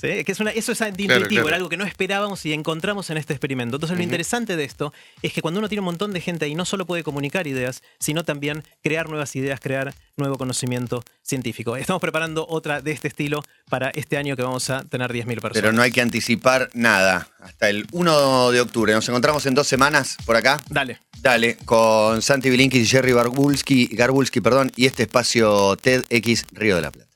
¿Sí? 0.00 0.24
Que 0.24 0.32
es 0.32 0.40
una- 0.40 0.50
eso 0.52 0.72
es 0.72 0.80
intuitivo, 0.80 1.26
claro. 1.28 1.48
era 1.48 1.56
algo 1.58 1.68
que 1.68 1.76
no 1.76 1.84
esperábamos 1.84 2.46
y 2.46 2.54
encontramos 2.54 3.10
en 3.10 3.18
este 3.18 3.34
experimento. 3.34 3.76
Entonces, 3.76 3.98
lo 3.98 4.02
interesante 4.02 4.56
de 4.56 4.64
esto 4.64 4.94
es 5.20 5.34
que 5.34 5.42
cuando 5.42 5.58
uno 5.60 5.68
tiene 5.68 5.80
un 5.80 5.84
montón 5.84 6.14
de 6.14 6.22
gente 6.22 6.46
ahí, 6.46 6.54
no 6.54 6.64
solo 6.64 6.86
puede 6.86 7.02
comunicar 7.04 7.46
ideas, 7.46 7.82
sino 7.98 8.24
también 8.24 8.64
crear 8.82 9.10
nuevas 9.10 9.36
ideas, 9.36 9.60
crear 9.60 9.92
nuevo 10.16 10.38
conocimiento 10.38 11.04
científico. 11.22 11.76
Estamos 11.76 12.00
preparando 12.00 12.46
otra 12.48 12.80
de 12.80 12.92
este 12.92 13.08
estilo 13.08 13.42
para 13.68 13.90
este 13.90 14.16
año 14.16 14.36
que 14.36 14.42
vamos 14.42 14.70
a 14.70 14.84
tener 14.84 15.12
10.000 15.12 15.26
personas. 15.42 15.52
Pero 15.52 15.72
no 15.72 15.82
hay 15.82 15.90
que 15.92 16.00
anticipar 16.00 16.70
nada. 16.72 17.28
Hasta 17.40 17.68
el 17.68 17.86
1 17.92 18.52
de 18.52 18.60
octubre. 18.62 18.94
Nos 18.94 19.06
encontramos 19.06 19.44
en 19.44 19.54
dos 19.54 19.66
semanas 19.66 20.16
por 20.24 20.34
acá. 20.36 20.62
Dale. 20.70 21.00
Dale, 21.20 21.56
con 21.66 22.22
Santi 22.22 22.48
Bilinkis 22.48 22.84
y 22.84 22.86
Jerry 22.86 23.12
Garbulski, 23.12 23.88
Garbulski 23.88 24.40
perdón, 24.40 24.72
y 24.76 24.86
este 24.86 25.02
espacio 25.02 25.76
TEDx 25.76 26.46
Río 26.52 26.76
de 26.76 26.80
la 26.82 26.90
Plata. 26.90 27.09